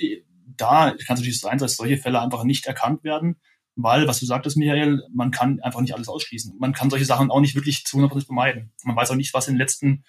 da 0.57 0.91
kann 0.91 1.15
es 1.15 1.19
natürlich 1.19 1.39
sein, 1.39 1.57
dass 1.57 1.75
solche 1.75 1.97
Fälle 1.97 2.21
einfach 2.21 2.43
nicht 2.43 2.65
erkannt 2.65 3.03
werden, 3.03 3.39
weil, 3.75 4.07
was 4.07 4.19
du 4.19 4.25
sagtest, 4.25 4.57
Michael, 4.57 5.01
man 5.13 5.31
kann 5.31 5.59
einfach 5.61 5.81
nicht 5.81 5.93
alles 5.93 6.09
ausschließen. 6.09 6.57
Man 6.59 6.73
kann 6.73 6.89
solche 6.89 7.05
Sachen 7.05 7.31
auch 7.31 7.39
nicht 7.39 7.55
wirklich 7.55 7.85
zu 7.85 7.97
100% 7.97 8.25
vermeiden. 8.25 8.71
Man 8.83 8.95
weiß 8.95 9.11
auch 9.11 9.15
nicht, 9.15 9.33
was 9.33 9.47
in 9.47 9.55
den 9.55 9.59
letzten 9.59 10.03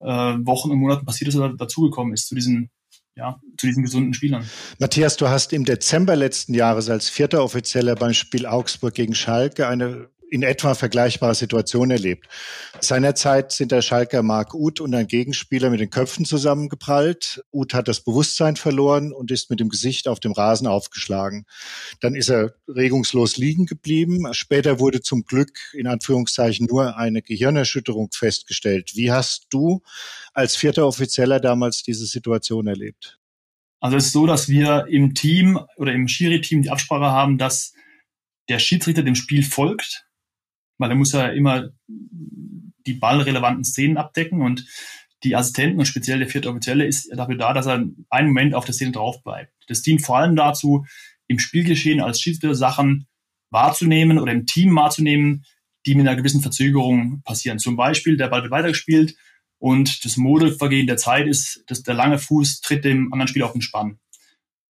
äh, 0.00 0.06
Wochen 0.06 0.70
und 0.70 0.78
Monaten 0.78 1.06
passiert 1.06 1.28
ist 1.28 1.36
oder 1.36 1.54
dazugekommen 1.54 2.12
ist 2.12 2.28
zu 2.28 2.34
diesen 2.34 2.70
ja, 3.16 3.40
zu 3.58 3.66
diesen 3.66 3.84
gesunden 3.84 4.12
Spielern. 4.12 4.48
Matthias, 4.80 5.16
du 5.16 5.28
hast 5.28 5.52
im 5.52 5.64
Dezember 5.64 6.16
letzten 6.16 6.52
Jahres 6.52 6.90
als 6.90 7.08
vierter 7.08 7.44
Offizieller 7.44 7.94
beim 7.94 8.12
Spiel 8.12 8.44
Augsburg 8.44 8.94
gegen 8.94 9.14
Schalke 9.14 9.68
eine 9.68 10.08
in 10.34 10.42
etwa 10.42 10.74
vergleichbare 10.74 11.36
Situation 11.36 11.92
erlebt. 11.92 12.26
Seinerzeit 12.80 13.52
sind 13.52 13.70
der 13.70 13.82
Schalker 13.82 14.24
Marc 14.24 14.52
Uth 14.52 14.80
und 14.80 14.92
ein 14.92 15.06
Gegenspieler 15.06 15.70
mit 15.70 15.78
den 15.78 15.90
Köpfen 15.90 16.24
zusammengeprallt. 16.24 17.44
Uth 17.52 17.72
hat 17.72 17.86
das 17.86 18.00
Bewusstsein 18.00 18.56
verloren 18.56 19.12
und 19.12 19.30
ist 19.30 19.48
mit 19.48 19.60
dem 19.60 19.68
Gesicht 19.68 20.08
auf 20.08 20.18
dem 20.18 20.32
Rasen 20.32 20.66
aufgeschlagen. 20.66 21.46
Dann 22.00 22.16
ist 22.16 22.30
er 22.30 22.56
regungslos 22.66 23.36
liegen 23.36 23.66
geblieben. 23.66 24.26
Später 24.32 24.80
wurde 24.80 25.02
zum 25.02 25.24
Glück 25.24 25.56
in 25.72 25.86
Anführungszeichen 25.86 26.66
nur 26.66 26.96
eine 26.96 27.22
Gehirnerschütterung 27.22 28.10
festgestellt. 28.12 28.96
Wie 28.96 29.12
hast 29.12 29.46
du 29.50 29.82
als 30.32 30.56
vierter 30.56 30.88
Offizieller 30.88 31.38
damals 31.38 31.84
diese 31.84 32.06
Situation 32.06 32.66
erlebt? 32.66 33.20
Also 33.78 33.98
es 33.98 34.06
ist 34.06 34.12
so, 34.12 34.26
dass 34.26 34.48
wir 34.48 34.88
im 34.88 35.14
Team 35.14 35.60
oder 35.76 35.92
im 35.92 36.08
Schiri-Team 36.08 36.62
die 36.62 36.70
Absprache 36.70 37.12
haben, 37.12 37.38
dass 37.38 37.72
der 38.48 38.58
Schiedsrichter 38.58 39.04
dem 39.04 39.14
Spiel 39.14 39.44
folgt 39.44 40.03
weil 40.84 40.90
er 40.90 40.96
muss 40.96 41.12
ja 41.12 41.28
immer 41.28 41.70
die 42.86 42.92
ballrelevanten 42.92 43.64
Szenen 43.64 43.96
abdecken 43.96 44.42
und 44.42 44.66
die 45.22 45.34
Assistenten 45.34 45.78
und 45.78 45.86
speziell 45.86 46.18
der 46.18 46.28
vierte 46.28 46.50
Offizielle 46.50 46.84
ist 46.84 47.10
dafür 47.16 47.38
da, 47.38 47.54
dass 47.54 47.64
er 47.66 47.82
einen 48.10 48.28
Moment 48.28 48.54
auf 48.54 48.66
der 48.66 48.74
Szene 48.74 48.92
drauf 48.92 49.22
bleibt. 49.22 49.50
Das 49.66 49.80
dient 49.80 50.04
vor 50.04 50.18
allem 50.18 50.36
dazu, 50.36 50.84
im 51.26 51.38
Spielgeschehen 51.38 52.02
als 52.02 52.20
Schiedsrichter 52.20 52.54
Sachen 52.54 53.06
wahrzunehmen 53.48 54.18
oder 54.18 54.32
im 54.32 54.44
Team 54.44 54.76
wahrzunehmen, 54.76 55.46
die 55.86 55.94
mit 55.94 56.06
einer 56.06 56.16
gewissen 56.16 56.42
Verzögerung 56.42 57.22
passieren. 57.24 57.58
Zum 57.58 57.76
Beispiel, 57.76 58.18
der 58.18 58.28
Ball 58.28 58.42
wird 58.42 58.52
weitergespielt 58.52 59.16
und 59.56 60.04
das 60.04 60.18
Modelvergehen 60.18 60.86
der 60.86 60.98
Zeit 60.98 61.26
ist, 61.26 61.64
dass 61.68 61.82
der 61.82 61.94
lange 61.94 62.18
Fuß 62.18 62.60
tritt 62.60 62.84
dem 62.84 63.10
anderen 63.10 63.28
Spieler 63.28 63.46
auf 63.46 63.52
den 63.52 63.62
Spann. 63.62 63.98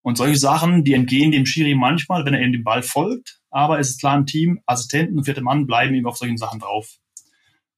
Und 0.02 0.18
solche 0.18 0.36
Sachen, 0.36 0.84
die 0.84 0.92
entgehen 0.92 1.32
dem 1.32 1.46
Schiri 1.46 1.74
manchmal, 1.74 2.24
wenn 2.24 2.34
er 2.34 2.42
eben 2.42 2.52
dem 2.52 2.62
Ball 2.62 2.84
folgt. 2.84 3.40
Aber 3.54 3.78
es 3.78 3.90
ist 3.90 4.00
klar 4.00 4.16
ein 4.16 4.26
Team, 4.26 4.60
Assistenten 4.66 5.16
und 5.16 5.26
vierte 5.26 5.40
Mann 5.40 5.68
bleiben 5.68 5.94
eben 5.94 6.08
auf 6.08 6.16
solchen 6.16 6.36
Sachen 6.36 6.58
drauf. 6.58 6.98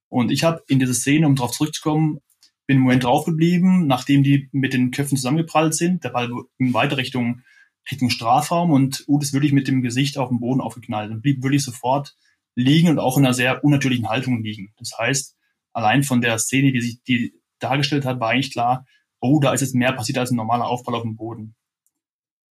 Und 0.09 0.33
ich 0.33 0.43
habe 0.43 0.63
in 0.69 0.79
dieser 0.79 0.95
Szene, 0.95 1.27
um 1.27 1.37
darauf 1.37 1.51
zurückzukommen, 1.53 2.21
bin 2.67 2.79
im 2.79 2.83
Moment 2.85 3.05
draufgeblieben, 3.05 3.87
nachdem 3.87 4.23
die 4.23 4.49
mit 4.53 4.73
den 4.73 4.91
Köpfen 4.91 5.19
zusammengeprallt 5.19 5.75
sind. 5.75 6.03
Der 6.03 6.09
Ball 6.09 6.31
ging 6.57 6.73
weiter 6.73 6.97
Richtung, 6.97 7.43
Richtung 7.91 8.09
Strafraum 8.09 8.71
und 8.71 9.05
Uth 9.07 9.23
ist 9.23 9.35
wirklich 9.35 9.53
mit 9.53 9.69
dem 9.69 9.83
Gesicht 9.83 10.17
auf 10.17 10.31
den 10.31 10.41
Boden 10.41 10.63
aufgeknallt 10.63 11.11
und 11.11 11.21
blieb 11.21 11.43
wirklich 11.43 11.63
sofort 11.63 12.17
liegen 12.55 12.89
und 12.89 12.99
auch 12.99 13.19
in 13.19 13.27
einer 13.27 13.35
sehr 13.35 13.63
unnatürlichen 13.63 14.09
Haltung 14.09 14.43
liegen. 14.43 14.73
Das 14.79 14.93
heißt, 14.99 15.37
allein 15.75 16.05
von 16.05 16.23
der 16.23 16.39
Szene, 16.39 16.73
die 16.73 16.81
sich 16.81 17.03
die 17.03 17.35
dargestellt 17.59 18.07
hat, 18.07 18.19
war 18.19 18.31
eigentlich 18.31 18.51
klar, 18.51 18.87
oh, 19.21 19.41
da 19.41 19.53
ist 19.53 19.61
jetzt 19.61 19.75
mehr 19.75 19.93
passiert 19.93 20.17
als 20.17 20.31
ein 20.31 20.37
normaler 20.37 20.69
Aufball 20.69 20.95
auf 20.95 21.03
dem 21.03 21.17
Boden. 21.17 21.55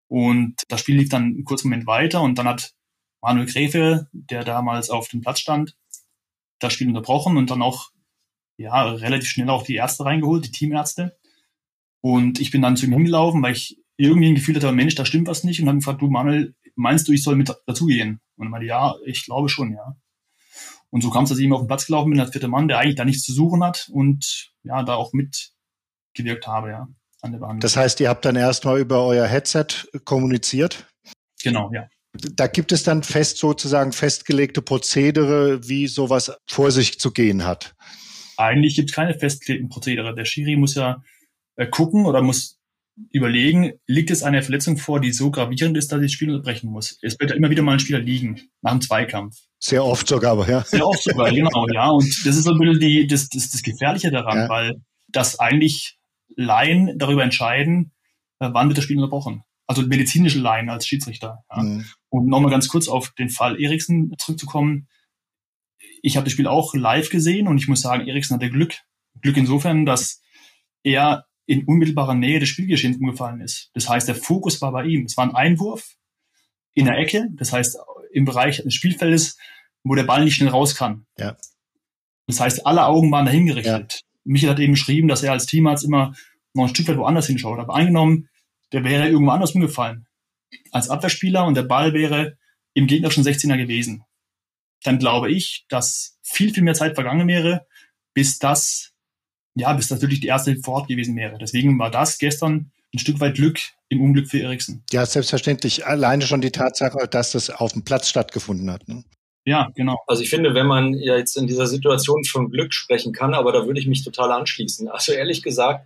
Und 0.08 0.56
das 0.70 0.80
Spiel 0.80 0.98
lief 0.98 1.10
dann 1.10 1.24
einen 1.24 1.44
kurzen 1.44 1.70
Moment 1.70 1.86
weiter 1.86 2.24
und 2.24 2.40
dann 2.40 2.48
hat 2.48 2.74
Manuel 3.22 3.48
Gräfe, 3.48 4.08
der 4.12 4.44
damals 4.44 4.90
auf 4.90 5.08
dem 5.10 5.22
Platz 5.22 5.40
stand, 5.40 5.78
das 6.60 6.74
Spiel 6.74 6.88
unterbrochen 6.88 7.38
und 7.38 7.50
dann 7.50 7.62
auch 7.62 7.90
ja, 8.58 8.84
relativ 8.84 9.30
schnell 9.30 9.50
auch 9.50 9.64
die 9.64 9.76
Ärzte 9.76 10.06
reingeholt, 10.06 10.46
die 10.46 10.52
Teamärzte. 10.52 11.18
Und 12.02 12.40
ich 12.40 12.52
bin 12.52 12.62
dann 12.62 12.78
zu 12.78 12.86
ihm 12.86 12.94
hingelaufen, 12.94 13.42
weil 13.42 13.54
ich 13.54 13.80
irgendwie 13.98 14.30
ein 14.30 14.36
Gefühl 14.36 14.56
hatte, 14.56 14.72
Mensch, 14.72 14.96
da 14.96 15.06
stimmt 15.06 15.28
was 15.28 15.44
nicht. 15.44 15.62
Und 15.62 15.68
habe 15.68 15.78
gefragt, 15.78 16.02
du 16.02 16.10
Manuel, 16.10 16.56
meinst 16.76 17.08
du, 17.08 17.12
ich 17.12 17.24
soll 17.24 17.36
mit 17.36 17.54
dazugehen? 17.68 18.22
Und 18.38 18.48
er 18.48 18.50
meinte, 18.50 18.68
ja, 18.68 18.96
ich 19.06 19.26
glaube 19.26 19.50
schon, 19.50 19.74
ja. 19.74 19.96
Und 20.90 21.02
so 21.02 21.10
kam 21.10 21.24
es, 21.24 21.30
dass 21.30 21.40
ich 21.40 21.46
ihm 21.46 21.54
auf 21.54 21.62
den 21.62 21.68
Platz 21.68 21.86
gelaufen 21.86 22.12
bin 22.12 22.20
als 22.20 22.32
vierter 22.32 22.48
Mann, 22.48 22.68
der 22.68 22.80
eigentlich 22.80 22.96
da 22.96 23.06
nichts 23.06 23.24
zu 23.24 23.34
suchen 23.34 23.64
hat 23.64 23.90
und 23.92 24.52
ja, 24.64 24.84
da 24.84 24.96
auch 24.96 25.14
mitgewirkt 25.14 26.48
habe, 26.48 26.70
ja, 26.70 26.88
an 27.22 27.32
der 27.32 27.40
Behandlung. 27.40 27.62
Das 27.62 27.78
heißt, 27.78 28.00
ihr 28.02 28.10
habt 28.10 28.26
dann 28.26 28.36
erstmal 28.36 28.80
über 28.80 29.06
euer 29.06 29.26
Headset 29.26 29.68
kommuniziert? 30.04 30.88
Genau, 31.44 31.72
ja. 31.74 31.88
Da 32.14 32.48
gibt 32.48 32.72
es 32.72 32.84
dann 32.84 33.04
fest 33.04 33.38
sozusagen 33.38 33.94
festgelegte 33.94 34.62
Prozedere, 34.62 35.68
wie 35.68 35.88
sowas 35.88 36.34
vor 36.48 36.72
sich 36.72 37.00
zu 37.00 37.12
gehen 37.12 37.46
hat. 37.46 37.74
Eigentlich 38.38 38.76
gibt 38.76 38.90
es 38.90 38.96
keine 38.96 39.18
festgelegten 39.18 39.70
Prozedere. 39.70 40.14
Der 40.14 40.26
Schiri 40.26 40.56
muss 40.56 40.76
ja 40.76 41.02
äh, 41.56 41.68
gucken 41.68 42.06
oder 42.06 42.22
muss 42.22 42.60
überlegen, 43.12 43.74
liegt 43.88 44.12
es 44.12 44.24
eine 44.24 44.44
Verletzung 44.44 44.78
vor, 44.78 45.00
die 45.00 45.12
so 45.12 45.32
gravierend 45.32 45.78
ist, 45.78 45.92
dass 45.92 46.02
ich 46.02 46.08
das 46.08 46.12
Spiel 46.12 46.30
unterbrechen 46.30 46.70
muss. 46.70 46.98
Es 47.02 47.20
wird 47.20 47.32
ja 47.32 47.38
immer 47.38 47.50
wieder 47.50 47.64
mal 47.64 47.74
ein 47.74 47.80
Spieler 47.80 48.00
liegen, 48.00 48.42
nach 48.62 48.72
einem 48.72 48.82
Zweikampf. 48.82 49.38
Sehr 49.60 49.84
oft 49.84 50.08
sogar, 50.08 50.34
aber 50.34 50.50
ja. 50.50 50.62
Sehr 50.64 50.86
oft 50.86 51.04
sogar, 51.04 51.32
genau, 51.32 51.68
ja. 51.74 51.90
Und 51.90 52.08
das 52.26 52.36
ist 52.36 52.44
so 52.44 52.52
ein 52.52 52.60
bisschen 52.60 52.80
die, 52.80 53.08
das, 53.08 53.30
das, 53.30 53.50
das 53.50 53.62
Gefährliche 53.62 54.12
daran, 54.12 54.38
ja. 54.38 54.50
weil 54.50 54.82
das 55.08 55.40
eigentlich 55.40 55.98
Laien 56.36 56.98
darüber 56.98 57.24
entscheiden, 57.24 57.94
äh, 58.40 58.50
wann 58.52 58.68
wird 58.68 58.78
das 58.78 58.86
Spiel 58.86 58.98
unterbrochen. 58.98 59.44
Also 59.68 59.84
medizinische 59.84 60.40
Laien 60.40 60.70
als 60.70 60.86
Schiedsrichter. 60.86 61.44
Ja. 61.50 61.64
Mhm. 61.64 61.86
Und 62.12 62.28
nochmal 62.28 62.52
ganz 62.52 62.68
kurz 62.68 62.90
auf 62.90 63.12
den 63.12 63.30
Fall 63.30 63.60
Eriksen 63.60 64.14
zurückzukommen. 64.20 64.90
Ich 66.02 66.18
habe 66.18 66.26
das 66.26 66.34
Spiel 66.34 66.46
auch 66.46 66.76
live 66.76 67.10
gesehen 67.10 67.48
und 67.48 67.58
ich 67.58 67.70
muss 67.70 67.82
sagen, 67.82 68.06
Eriksen 68.06 68.36
hatte 68.36 68.50
Glück. 68.50 68.76
Glück 69.22 69.38
insofern, 69.38 69.86
dass 69.86 70.22
er 70.84 71.26
in 71.46 71.64
unmittelbarer 71.64 72.14
Nähe 72.14 72.40
des 72.40 72.50
Spielgeschehens 72.50 72.98
umgefallen 72.98 73.40
ist. 73.40 73.72
Das 73.74 73.88
heißt, 73.88 74.10
der 74.10 74.16
Fokus 74.16 74.62
war 74.62 74.74
bei 74.74 74.86
ihm. 74.86 75.06
Es 75.06 75.16
war 75.16 75.26
ein 75.26 75.36
Einwurf 75.36 75.96
in 76.74 76.86
der 76.86 76.98
Ecke, 76.98 77.30
das 77.34 77.54
heißt 77.54 77.78
im 78.12 78.26
Bereich 78.26 78.62
des 78.62 78.74
Spielfeldes, 78.74 79.38
wo 79.84 79.96
der 79.96 80.04
Ball 80.04 80.26
nicht 80.26 80.36
schnell 80.36 80.50
raus 80.50 80.76
kann. 80.76 81.06
Ja. 81.18 81.38
Das 82.28 82.42
heißt, 82.42 82.66
alle 82.66 82.86
Augen 82.86 83.10
waren 83.12 83.26
dahin 83.26 83.46
gerichtet. 83.46 83.94
Ja. 83.94 84.10
Michael 84.26 84.52
hat 84.52 84.60
eben 84.60 84.74
geschrieben, 84.74 85.08
dass 85.08 85.24
er 85.24 85.32
als 85.32 85.46
Teamarzt 85.46 85.86
immer 85.86 86.14
noch 86.54 86.66
ein 86.66 86.76
Stück 86.76 86.90
weit 86.90 86.98
woanders 86.98 87.28
hinschaut. 87.28 87.60
Aber 87.60 87.74
angenommen, 87.74 88.28
der 88.74 88.84
wäre 88.84 89.08
irgendwo 89.08 89.32
anders 89.32 89.52
umgefallen. 89.52 90.08
Als 90.72 90.90
Abwehrspieler 90.90 91.46
und 91.46 91.56
der 91.56 91.64
Ball 91.64 91.94
wäre 91.94 92.38
im 92.74 92.88
gegnerischen 92.88 93.24
16er 93.24 93.58
gewesen. 93.58 94.04
Dann 94.84 95.00
glaube 95.00 95.32
ich, 95.32 95.66
dass 95.70 96.18
viel, 96.24 96.54
viel 96.54 96.64
mehr 96.64 96.74
Zeit 96.74 96.96
vergangen 96.96 97.28
wäre, 97.28 97.68
bis 98.14 98.40
das 98.40 98.92
ja, 99.56 99.74
bis 99.74 99.90
natürlich 99.90 100.20
die 100.20 100.28
erste 100.28 100.56
vor 100.58 100.76
Ort 100.76 100.88
gewesen 100.88 101.16
wäre. 101.16 101.38
Deswegen 101.38 101.78
war 101.78 101.92
das 101.92 102.18
gestern 102.18 102.72
ein 102.94 103.00
Stück 103.00 103.20
weit 103.20 103.36
Glück 103.36 103.60
im 103.90 104.02
Unglück 104.02 104.30
für 104.30 104.40
Eriksen. 104.40 104.84
Ja, 104.92 105.06
selbstverständlich. 105.06 105.86
Alleine 105.86 106.26
schon 106.26 106.42
die 106.42 106.52
Tatsache, 106.52 107.08
dass 107.10 107.32
das 107.32 107.50
auf 107.50 107.74
dem 107.74 107.84
Platz 107.84 108.10
stattgefunden 108.10 108.70
hat. 108.72 108.88
Ne? 108.88 109.04
Ja, 109.46 109.70
genau. 109.76 110.00
Also 110.08 110.24
ich 110.24 110.30
finde, 110.30 110.54
wenn 110.54 110.68
man 110.68 110.94
ja 110.94 111.18
jetzt 111.18 111.36
in 111.36 111.48
dieser 111.48 111.68
Situation 111.68 112.24
von 112.26 112.50
Glück 112.50 112.74
sprechen 112.74 113.12
kann, 113.12 113.34
aber 113.34 113.52
da 113.52 113.66
würde 113.66 113.80
ich 113.80 113.88
mich 113.88 114.04
total 114.04 114.32
anschließen. 114.32 114.88
Also 114.88 115.14
ehrlich 115.14 115.42
gesagt, 115.42 115.86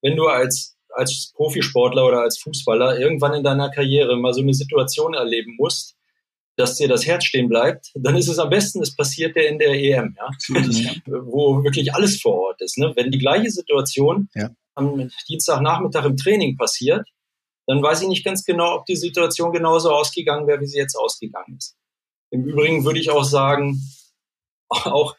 wenn 0.00 0.16
du 0.16 0.26
als, 0.26 0.73
als 0.94 1.32
Profisportler 1.34 2.06
oder 2.06 2.20
als 2.20 2.38
Fußballer 2.38 2.98
irgendwann 2.98 3.34
in 3.34 3.42
deiner 3.42 3.70
Karriere 3.70 4.16
mal 4.16 4.32
so 4.32 4.42
eine 4.42 4.54
Situation 4.54 5.14
erleben 5.14 5.56
musst, 5.58 5.96
dass 6.56 6.76
dir 6.76 6.88
das 6.88 7.06
Herz 7.06 7.24
stehen 7.24 7.48
bleibt, 7.48 7.90
dann 7.94 8.16
ist 8.16 8.28
es 8.28 8.38
am 8.38 8.50
besten, 8.50 8.80
es 8.82 8.94
passiert 8.94 9.36
ja 9.36 9.42
in 9.42 9.58
der 9.58 9.72
EM, 9.72 10.16
ja, 10.16 10.30
wo 11.06 11.64
wirklich 11.64 11.92
alles 11.94 12.20
vor 12.20 12.34
Ort 12.34 12.60
ist. 12.62 12.78
Ne? 12.78 12.92
Wenn 12.94 13.10
die 13.10 13.18
gleiche 13.18 13.50
Situation 13.50 14.28
ja. 14.34 14.50
am 14.74 15.10
Dienstagnachmittag 15.28 16.04
im 16.04 16.16
Training 16.16 16.56
passiert, 16.56 17.08
dann 17.66 17.82
weiß 17.82 18.02
ich 18.02 18.08
nicht 18.08 18.24
ganz 18.24 18.44
genau, 18.44 18.76
ob 18.76 18.86
die 18.86 18.96
Situation 18.96 19.52
genauso 19.52 19.90
ausgegangen 19.90 20.46
wäre, 20.46 20.60
wie 20.60 20.66
sie 20.66 20.78
jetzt 20.78 20.96
ausgegangen 20.96 21.56
ist. 21.56 21.76
Im 22.30 22.44
Übrigen 22.44 22.84
würde 22.84 23.00
ich 23.00 23.10
auch 23.10 23.24
sagen, 23.24 23.80
auch 24.68 25.16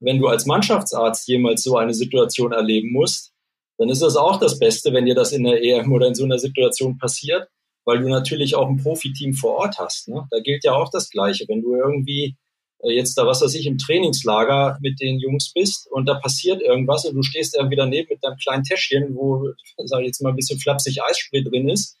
wenn 0.00 0.18
du 0.18 0.28
als 0.28 0.44
Mannschaftsarzt 0.44 1.26
jemals 1.28 1.62
so 1.62 1.76
eine 1.76 1.94
Situation 1.94 2.52
erleben 2.52 2.92
musst, 2.92 3.33
dann 3.78 3.88
ist 3.88 4.02
das 4.02 4.16
auch 4.16 4.38
das 4.38 4.58
Beste, 4.58 4.92
wenn 4.92 5.06
dir 5.06 5.14
das 5.14 5.32
in 5.32 5.44
der 5.44 5.62
EM 5.62 5.92
oder 5.92 6.06
in 6.06 6.14
so 6.14 6.24
einer 6.24 6.38
Situation 6.38 6.98
passiert, 6.98 7.48
weil 7.84 8.00
du 8.00 8.08
natürlich 8.08 8.54
auch 8.54 8.68
ein 8.68 8.82
Profiteam 8.82 9.34
vor 9.34 9.56
Ort 9.56 9.78
hast. 9.78 10.08
Ne? 10.08 10.26
Da 10.30 10.40
gilt 10.40 10.64
ja 10.64 10.72
auch 10.72 10.90
das 10.90 11.10
Gleiche. 11.10 11.44
Wenn 11.48 11.62
du 11.62 11.74
irgendwie 11.74 12.36
äh, 12.82 12.92
jetzt 12.92 13.16
da, 13.16 13.26
was 13.26 13.42
weiß 13.42 13.54
ich, 13.54 13.66
im 13.66 13.78
Trainingslager 13.78 14.78
mit 14.80 15.00
den 15.00 15.18
Jungs 15.18 15.52
bist 15.52 15.88
und 15.90 16.06
da 16.06 16.14
passiert 16.14 16.62
irgendwas 16.62 17.04
und 17.04 17.14
du 17.14 17.22
stehst 17.22 17.56
irgendwie 17.56 17.76
daneben 17.76 18.08
mit 18.10 18.22
deinem 18.22 18.36
kleinen 18.36 18.64
Täschchen, 18.64 19.14
wo, 19.14 19.50
sag 19.84 20.00
ich 20.00 20.06
jetzt 20.06 20.22
mal, 20.22 20.30
ein 20.30 20.36
bisschen 20.36 20.60
flapsig 20.60 21.02
Eisspray 21.02 21.42
drin 21.42 21.68
ist, 21.68 21.96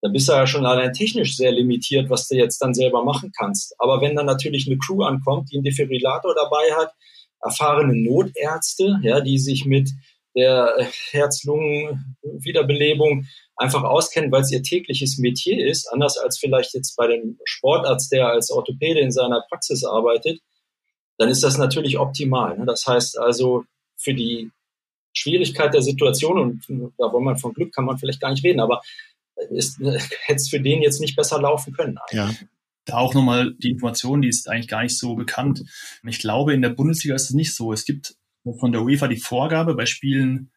dann 0.00 0.12
bist 0.12 0.28
du 0.28 0.32
ja 0.32 0.46
schon 0.46 0.66
allein 0.66 0.92
technisch 0.92 1.36
sehr 1.36 1.52
limitiert, 1.52 2.10
was 2.10 2.26
du 2.26 2.36
jetzt 2.36 2.58
dann 2.58 2.74
selber 2.74 3.04
machen 3.04 3.30
kannst. 3.38 3.74
Aber 3.78 4.00
wenn 4.00 4.16
dann 4.16 4.26
natürlich 4.26 4.66
eine 4.66 4.78
Crew 4.78 5.02
ankommt, 5.02 5.50
die 5.52 5.56
einen 5.56 5.64
Defibrillator 5.64 6.34
dabei 6.34 6.74
hat, 6.76 6.92
erfahrene 7.40 7.94
Notärzte, 7.94 8.98
ja, 9.02 9.20
die 9.20 9.38
sich 9.38 9.64
mit 9.64 9.90
der 10.34 10.88
Herz-Lungen-Wiederbelebung 11.10 13.26
einfach 13.56 13.82
auskennen, 13.82 14.32
weil 14.32 14.40
es 14.42 14.50
ihr 14.50 14.62
tägliches 14.62 15.18
Metier 15.18 15.66
ist, 15.66 15.86
anders 15.88 16.16
als 16.18 16.38
vielleicht 16.38 16.72
jetzt 16.74 16.96
bei 16.96 17.06
dem 17.06 17.38
Sportarzt, 17.44 18.10
der 18.12 18.28
als 18.28 18.50
Orthopäde 18.50 19.00
in 19.00 19.10
seiner 19.10 19.44
Praxis 19.48 19.84
arbeitet, 19.84 20.40
dann 21.18 21.28
ist 21.28 21.42
das 21.42 21.58
natürlich 21.58 21.98
optimal. 21.98 22.56
Ne? 22.58 22.64
Das 22.66 22.86
heißt 22.86 23.18
also, 23.18 23.64
für 23.96 24.14
die 24.14 24.50
Schwierigkeit 25.12 25.74
der 25.74 25.82
Situation, 25.82 26.38
und 26.38 26.64
da 26.96 27.12
wollen 27.12 27.24
wir 27.24 27.36
von 27.36 27.52
Glück, 27.52 27.74
kann 27.74 27.84
man 27.84 27.98
vielleicht 27.98 28.20
gar 28.20 28.30
nicht 28.30 28.44
reden, 28.44 28.60
aber 28.60 28.80
ist, 29.50 29.78
hätte 29.78 30.36
es 30.36 30.48
für 30.48 30.60
den 30.60 30.82
jetzt 30.82 31.00
nicht 31.00 31.16
besser 31.16 31.40
laufen 31.40 31.72
können. 31.72 31.98
Eigentlich. 31.98 32.40
Ja. 32.40 32.46
Da 32.84 32.96
auch 32.96 33.14
nochmal 33.14 33.54
die 33.54 33.70
Information, 33.70 34.22
die 34.22 34.28
ist 34.28 34.48
eigentlich 34.48 34.66
gar 34.66 34.82
nicht 34.82 34.98
so 34.98 35.14
bekannt. 35.14 35.62
Ich 36.04 36.18
glaube, 36.18 36.52
in 36.52 36.62
der 36.62 36.70
Bundesliga 36.70 37.14
ist 37.14 37.30
es 37.30 37.34
nicht 37.34 37.54
so. 37.54 37.72
Es 37.72 37.84
gibt 37.84 38.16
von 38.44 38.72
der 38.72 38.82
UEFA 38.82 39.08
die 39.08 39.18
Vorgabe 39.18 39.74
bei 39.74 39.86
Spielen 39.86 40.50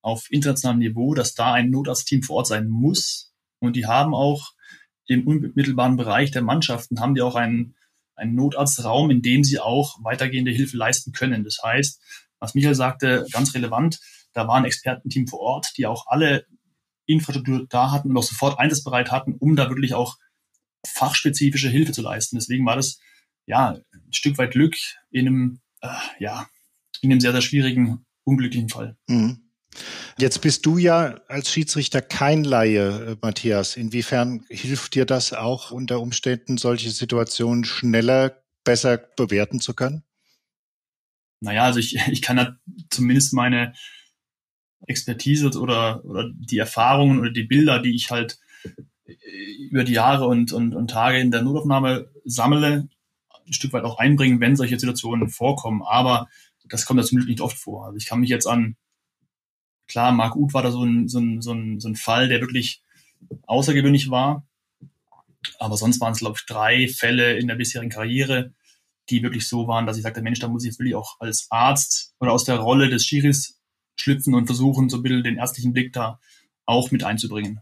auf 0.00 0.30
internationalem 0.30 0.80
Niveau, 0.80 1.14
dass 1.14 1.34
da 1.34 1.52
ein 1.52 1.70
Notarztteam 1.70 2.22
vor 2.22 2.36
Ort 2.36 2.48
sein 2.48 2.68
muss. 2.68 3.32
Und 3.60 3.76
die 3.76 3.86
haben 3.86 4.14
auch 4.14 4.52
im 5.06 5.26
unmittelbaren 5.26 5.96
Bereich 5.96 6.30
der 6.30 6.42
Mannschaften 6.42 7.00
haben 7.00 7.14
die 7.14 7.22
auch 7.22 7.34
einen, 7.34 7.76
einen 8.14 8.34
Notarztraum, 8.34 9.10
in 9.10 9.22
dem 9.22 9.44
sie 9.44 9.58
auch 9.58 9.98
weitergehende 10.02 10.50
Hilfe 10.50 10.76
leisten 10.76 11.12
können. 11.12 11.44
Das 11.44 11.58
heißt, 11.62 12.00
was 12.38 12.54
Michael 12.54 12.74
sagte, 12.74 13.26
ganz 13.32 13.54
relevant, 13.54 14.00
da 14.32 14.48
war 14.48 14.56
ein 14.56 14.64
Expertenteam 14.64 15.26
vor 15.26 15.40
Ort, 15.40 15.72
die 15.76 15.86
auch 15.86 16.06
alle 16.06 16.46
Infrastruktur 17.06 17.66
da 17.68 17.90
hatten 17.90 18.10
und 18.10 18.16
auch 18.16 18.22
sofort 18.22 18.58
einsatzbereit 18.58 19.10
hatten, 19.10 19.34
um 19.34 19.56
da 19.56 19.68
wirklich 19.68 19.94
auch 19.94 20.16
fachspezifische 20.86 21.68
Hilfe 21.68 21.92
zu 21.92 22.02
leisten. 22.02 22.36
Deswegen 22.36 22.64
war 22.64 22.76
das 22.76 22.98
ja 23.46 23.78
ein 23.92 24.12
Stück 24.12 24.38
weit 24.38 24.52
Glück 24.52 24.76
in 25.10 25.26
einem 25.26 25.60
äh, 25.80 25.88
ja 26.18 26.48
in 27.02 27.10
einem 27.10 27.20
sehr 27.20 27.32
sehr 27.32 27.42
schwierigen 27.42 28.04
unglücklichen 28.24 28.68
Fall. 28.68 28.96
Mhm. 29.08 29.42
Jetzt 30.18 30.40
bist 30.42 30.66
du 30.66 30.76
ja 30.78 31.20
als 31.28 31.50
Schiedsrichter 31.50 32.02
kein 32.02 32.44
Laie, 32.44 33.12
äh, 33.12 33.16
Matthias. 33.20 33.76
Inwiefern 33.76 34.44
hilft 34.48 34.94
dir 34.94 35.06
das 35.06 35.32
auch 35.32 35.70
unter 35.70 36.00
Umständen, 36.00 36.58
solche 36.58 36.90
Situationen 36.90 37.64
schneller, 37.64 38.42
besser 38.64 38.98
bewerten 38.98 39.60
zu 39.60 39.74
können? 39.74 40.04
Naja, 41.40 41.64
also 41.64 41.80
ich, 41.80 41.96
ich 42.10 42.22
kann 42.22 42.36
da 42.36 42.56
zumindest 42.90 43.32
meine 43.32 43.72
Expertise 44.86 45.58
oder, 45.58 46.04
oder 46.04 46.30
die 46.34 46.58
Erfahrungen 46.58 47.20
oder 47.20 47.30
die 47.30 47.44
Bilder, 47.44 47.78
die 47.78 47.94
ich 47.94 48.10
halt 48.10 48.38
äh, 49.06 49.14
über 49.70 49.84
die 49.84 49.94
Jahre 49.94 50.26
und, 50.26 50.52
und, 50.52 50.74
und 50.74 50.90
Tage 50.90 51.18
in 51.18 51.30
der 51.30 51.42
Notaufnahme 51.42 52.10
sammle, 52.24 52.88
ein 53.44 53.52
Stück 53.52 53.72
weit 53.72 53.84
auch 53.84 53.98
einbringen, 53.98 54.40
wenn 54.40 54.56
solche 54.56 54.78
Situationen 54.78 55.28
vorkommen. 55.28 55.82
Aber 55.82 56.28
das 56.72 56.86
kommt 56.86 56.98
ja 56.98 57.04
zum 57.04 57.18
Glück 57.18 57.28
nicht 57.28 57.40
oft 57.40 57.56
vor. 57.56 57.86
Also 57.86 57.96
ich 57.96 58.06
kann 58.06 58.20
mich 58.20 58.30
jetzt 58.30 58.46
an 58.46 58.76
Klar, 59.92 60.12
Marc 60.12 60.36
Uth 60.36 60.54
war 60.54 60.62
da 60.62 60.70
so 60.70 60.82
ein, 60.84 61.08
so 61.08 61.18
ein, 61.18 61.42
so 61.42 61.52
ein, 61.52 61.78
so 61.78 61.88
ein 61.88 61.96
Fall, 61.96 62.28
der 62.28 62.40
wirklich 62.40 62.82
außergewöhnlich 63.42 64.10
war. 64.10 64.46
Aber 65.58 65.76
sonst 65.76 66.00
waren 66.00 66.12
es, 66.12 66.20
glaube 66.20 66.36
ich, 66.38 66.46
drei 66.46 66.88
Fälle 66.88 67.36
in 67.36 67.48
der 67.48 67.56
bisherigen 67.56 67.90
Karriere, 67.90 68.54
die 69.10 69.22
wirklich 69.22 69.46
so 69.46 69.66
waren, 69.68 69.86
dass 69.86 69.96
ich 69.98 70.02
sagte, 70.02 70.22
Mensch, 70.22 70.38
da 70.38 70.48
muss 70.48 70.64
ich 70.64 70.70
jetzt 70.70 70.78
wirklich 70.78 70.94
auch 70.94 71.20
als 71.20 71.48
Arzt 71.50 72.14
oder 72.20 72.32
aus 72.32 72.44
der 72.44 72.56
Rolle 72.56 72.88
des 72.88 73.04
Schiris 73.04 73.60
schlüpfen 73.96 74.34
und 74.34 74.46
versuchen, 74.46 74.88
so 74.88 74.96
ein 74.96 75.02
bisschen 75.02 75.24
den 75.24 75.36
ärztlichen 75.36 75.74
Blick 75.74 75.92
da 75.92 76.18
auch 76.64 76.90
mit 76.90 77.04
einzubringen. 77.04 77.60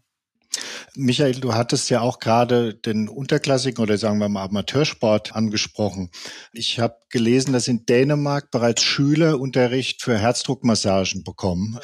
Michael, 0.96 1.40
du 1.40 1.54
hattest 1.54 1.90
ja 1.90 2.00
auch 2.00 2.18
gerade 2.18 2.74
den 2.74 3.08
unterklassigen 3.08 3.82
oder 3.82 3.96
sagen 3.96 4.18
wir 4.18 4.28
mal 4.28 4.44
Amateursport 4.44 5.34
angesprochen. 5.34 6.10
Ich 6.52 6.80
habe 6.80 6.96
gelesen, 7.10 7.52
dass 7.52 7.68
in 7.68 7.86
Dänemark 7.86 8.50
bereits 8.50 8.82
Schüler 8.82 9.38
Unterricht 9.40 10.02
für 10.02 10.18
Herzdruckmassagen 10.18 11.22
bekommen 11.22 11.78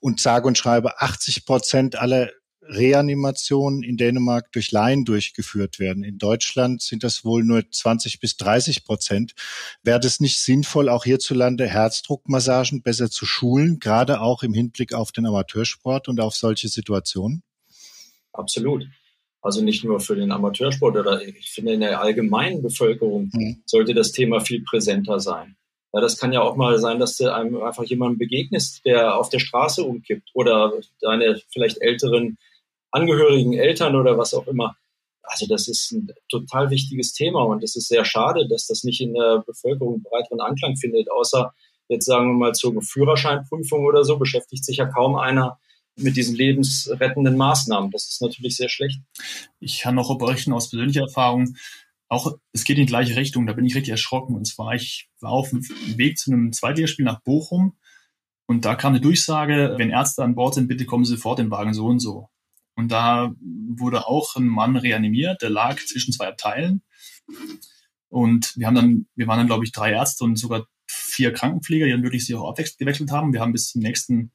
und 0.00 0.20
sage 0.20 0.46
und 0.46 0.58
schreibe 0.58 1.00
80 1.00 1.44
Prozent 1.44 1.96
aller 1.96 2.30
Reanimationen 2.62 3.82
in 3.82 3.96
Dänemark 3.96 4.52
durch 4.52 4.70
Laien 4.70 5.04
durchgeführt 5.04 5.78
werden. 5.78 6.04
In 6.04 6.18
Deutschland 6.18 6.80
sind 6.80 7.02
das 7.02 7.24
wohl 7.24 7.42
nur 7.42 7.68
20 7.68 8.20
bis 8.20 8.36
30 8.36 8.84
Prozent. 8.84 9.32
Wäre 9.82 10.00
es 10.00 10.20
nicht 10.20 10.40
sinnvoll, 10.40 10.88
auch 10.88 11.04
hierzulande 11.04 11.66
Herzdruckmassagen 11.66 12.82
besser 12.82 13.10
zu 13.10 13.26
schulen, 13.26 13.80
gerade 13.80 14.20
auch 14.20 14.42
im 14.42 14.54
Hinblick 14.54 14.94
auf 14.94 15.10
den 15.12 15.26
Amateursport 15.26 16.08
und 16.08 16.20
auf 16.20 16.34
solche 16.34 16.68
Situationen? 16.68 17.42
Absolut. 18.32 18.86
Also 19.40 19.62
nicht 19.62 19.84
nur 19.84 19.98
für 20.00 20.14
den 20.14 20.30
Amateursport 20.30 20.96
oder 20.96 21.20
ich 21.20 21.50
finde 21.50 21.72
in 21.72 21.80
der 21.80 22.00
allgemeinen 22.00 22.62
Bevölkerung 22.62 23.30
mhm. 23.32 23.62
sollte 23.66 23.92
das 23.92 24.12
Thema 24.12 24.40
viel 24.40 24.62
präsenter 24.62 25.18
sein. 25.18 25.56
Ja, 25.92 26.00
das 26.00 26.16
kann 26.16 26.32
ja 26.32 26.40
auch 26.40 26.56
mal 26.56 26.78
sein, 26.78 26.98
dass 26.98 27.16
du 27.16 27.34
einem 27.34 27.60
einfach 27.60 27.84
jemandem 27.84 28.18
begegnest, 28.18 28.84
der 28.86 29.18
auf 29.18 29.28
der 29.28 29.40
Straße 29.40 29.82
umkippt 29.82 30.30
oder 30.32 30.72
deine 31.00 31.40
vielleicht 31.52 31.82
älteren 31.82 32.38
Angehörigen, 32.92 33.52
Eltern 33.54 33.96
oder 33.96 34.16
was 34.16 34.32
auch 34.32 34.46
immer. 34.46 34.76
Also 35.22 35.46
das 35.46 35.68
ist 35.68 35.92
ein 35.92 36.08
total 36.28 36.70
wichtiges 36.70 37.12
Thema 37.12 37.42
und 37.42 37.62
es 37.62 37.76
ist 37.76 37.88
sehr 37.88 38.04
schade, 38.04 38.48
dass 38.48 38.66
das 38.66 38.84
nicht 38.84 39.00
in 39.00 39.14
der 39.14 39.42
Bevölkerung 39.46 40.02
breiteren 40.02 40.40
Anklang 40.40 40.76
findet, 40.76 41.10
außer 41.10 41.52
jetzt 41.88 42.06
sagen 42.06 42.28
wir 42.28 42.34
mal 42.34 42.54
zur 42.54 42.80
Führerscheinprüfung 42.80 43.84
oder 43.84 44.04
so, 44.04 44.18
beschäftigt 44.18 44.64
sich 44.64 44.78
ja 44.78 44.86
kaum 44.86 45.16
einer 45.16 45.58
mit 45.96 46.16
diesen 46.16 46.34
lebensrettenden 46.34 47.36
Maßnahmen. 47.36 47.90
Das 47.90 48.08
ist 48.08 48.22
natürlich 48.22 48.56
sehr 48.56 48.68
schlecht. 48.68 49.00
Ich 49.60 49.80
kann 49.80 49.94
noch 49.94 50.16
berichten 50.18 50.52
aus 50.52 50.70
persönlicher 50.70 51.02
Erfahrung, 51.02 51.56
auch 52.08 52.36
es 52.52 52.64
geht 52.64 52.76
in 52.76 52.84
die 52.84 52.90
gleiche 52.90 53.16
Richtung, 53.16 53.46
da 53.46 53.54
bin 53.54 53.64
ich 53.64 53.74
richtig 53.74 53.90
erschrocken. 53.90 54.36
Und 54.36 54.46
zwar, 54.46 54.74
ich 54.74 55.08
war 55.20 55.30
auf 55.30 55.48
dem 55.48 55.66
Weg 55.96 56.18
zu 56.18 56.30
einem 56.30 56.52
Zweitligaspiel 56.52 57.06
nach 57.06 57.22
Bochum 57.22 57.78
und 58.46 58.66
da 58.66 58.74
kam 58.74 58.92
eine 58.92 59.00
Durchsage, 59.00 59.76
wenn 59.78 59.88
Ärzte 59.88 60.22
an 60.22 60.34
Bord 60.34 60.54
sind, 60.54 60.68
bitte 60.68 60.84
kommen 60.84 61.06
Sie 61.06 61.14
sofort 61.14 61.38
den 61.38 61.50
Wagen 61.50 61.72
so 61.72 61.86
und 61.86 62.00
so. 62.00 62.28
Und 62.74 62.92
da 62.92 63.32
wurde 63.40 64.06
auch 64.06 64.36
ein 64.36 64.46
Mann 64.46 64.76
reanimiert, 64.76 65.40
der 65.40 65.48
lag 65.48 65.78
zwischen 65.78 66.12
zwei 66.12 66.28
Abteilen. 66.28 66.82
Und 68.10 68.52
wir 68.56 68.66
haben 68.66 68.74
dann, 68.74 69.06
wir 69.14 69.26
waren 69.26 69.38
dann, 69.38 69.46
glaube 69.46 69.64
ich, 69.64 69.72
drei 69.72 69.92
Ärzte 69.92 70.24
und 70.24 70.36
sogar 70.36 70.66
vier 70.86 71.32
Krankenpfleger, 71.32 71.86
die 71.86 71.92
dann 71.92 72.02
wirklich 72.02 72.26
sich 72.26 72.34
auch 72.34 72.48
abgewechselt 72.48 73.10
haben. 73.10 73.32
Wir 73.32 73.40
haben 73.40 73.52
bis 73.52 73.70
zum 73.70 73.80
nächsten 73.80 74.32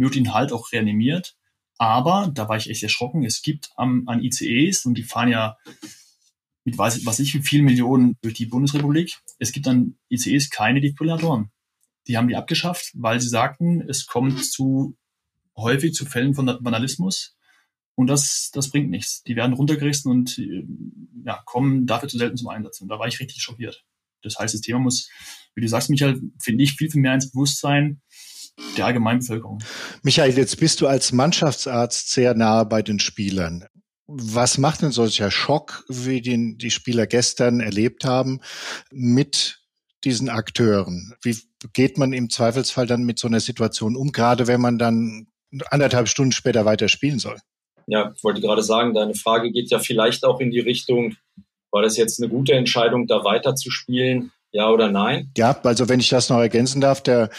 möglichen 0.00 0.34
Halt 0.34 0.52
auch 0.52 0.72
reanimiert. 0.72 1.36
Aber, 1.78 2.30
da 2.34 2.48
war 2.48 2.56
ich 2.56 2.68
echt 2.68 2.82
erschrocken, 2.82 3.24
es 3.24 3.42
gibt 3.42 3.70
am, 3.76 4.06
an 4.06 4.22
ICEs, 4.22 4.84
und 4.84 4.94
die 4.98 5.02
fahren 5.02 5.30
ja 5.30 5.56
mit 6.64 6.76
weiß, 6.76 7.06
was 7.06 7.20
ich 7.20 7.32
wie 7.34 7.42
vielen 7.42 7.64
Millionen 7.64 8.16
durch 8.22 8.34
die 8.34 8.46
Bundesrepublik, 8.46 9.18
es 9.38 9.52
gibt 9.52 9.66
an 9.66 9.98
ICEs 10.10 10.50
keine 10.50 10.80
Defibrillatoren. 10.80 11.50
Die 12.06 12.16
haben 12.16 12.28
die 12.28 12.36
abgeschafft, 12.36 12.90
weil 12.94 13.20
sie 13.20 13.28
sagten, 13.28 13.80
es 13.88 14.06
kommt 14.06 14.44
zu 14.44 14.96
häufig 15.56 15.94
zu 15.94 16.04
Fällen 16.04 16.34
von 16.34 16.46
Vandalismus 16.46 17.36
und 17.94 18.06
das, 18.06 18.50
das 18.52 18.70
bringt 18.70 18.90
nichts. 18.90 19.22
Die 19.24 19.36
werden 19.36 19.52
runtergerissen 19.54 20.10
und 20.10 20.38
äh, 20.38 20.64
ja, 21.24 21.42
kommen 21.44 21.86
dafür 21.86 22.08
zu 22.08 22.18
selten 22.18 22.36
zum 22.36 22.48
Einsatz. 22.48 22.80
Und 22.80 22.88
da 22.88 22.98
war 22.98 23.06
ich 23.06 23.20
richtig 23.20 23.42
schockiert. 23.42 23.84
Das 24.22 24.38
heißt, 24.38 24.54
das 24.54 24.60
Thema 24.60 24.78
muss, 24.78 25.08
wie 25.54 25.60
du 25.60 25.68
sagst, 25.68 25.90
Michael, 25.90 26.20
finde 26.38 26.64
ich, 26.64 26.72
viel, 26.72 26.90
viel 26.90 27.00
mehr 27.00 27.14
ins 27.14 27.30
Bewusstsein 27.30 28.00
der 28.76 28.86
allgemeinen 28.86 29.20
Bevölkerung. 29.20 29.58
Michael, 30.02 30.36
jetzt 30.36 30.58
bist 30.58 30.80
du 30.80 30.86
als 30.86 31.12
Mannschaftsarzt 31.12 32.10
sehr 32.10 32.34
nahe 32.34 32.66
bei 32.66 32.82
den 32.82 32.98
Spielern. 32.98 33.66
Was 34.06 34.58
macht 34.58 34.82
denn 34.82 34.90
solcher 34.90 35.30
Schock, 35.30 35.84
wie 35.88 36.20
den 36.20 36.58
die 36.58 36.70
Spieler 36.70 37.06
gestern 37.06 37.60
erlebt 37.60 38.04
haben, 38.04 38.40
mit 38.90 39.60
diesen 40.04 40.28
Akteuren? 40.28 41.14
Wie 41.22 41.36
geht 41.72 41.98
man 41.98 42.12
im 42.12 42.30
Zweifelsfall 42.30 42.86
dann 42.86 43.04
mit 43.04 43.18
so 43.18 43.28
einer 43.28 43.40
Situation 43.40 43.96
um, 43.96 44.12
gerade 44.12 44.46
wenn 44.46 44.60
man 44.60 44.78
dann 44.78 45.28
anderthalb 45.70 46.08
Stunden 46.08 46.32
später 46.32 46.64
weiter 46.64 46.88
spielen 46.88 47.18
soll? 47.18 47.36
ja, 47.90 48.12
ich 48.16 48.22
wollte 48.22 48.40
gerade 48.40 48.62
sagen, 48.62 48.94
deine 48.94 49.14
Frage 49.14 49.50
geht 49.50 49.70
ja 49.70 49.80
vielleicht 49.80 50.24
auch 50.24 50.40
in 50.40 50.50
die 50.50 50.60
Richtung, 50.60 51.16
war 51.72 51.82
das 51.82 51.96
jetzt 51.96 52.22
eine 52.22 52.30
gute 52.30 52.52
Entscheidung, 52.52 53.06
da 53.06 53.24
weiterzuspielen? 53.24 54.32
Ja 54.52 54.68
oder 54.70 54.90
nein? 54.90 55.30
Ja, 55.36 55.58
also 55.62 55.88
wenn 55.88 56.00
ich 56.00 56.08
das 56.08 56.28
noch 56.28 56.38
ergänzen 56.38 56.80
darf, 56.80 57.02
der 57.02 57.30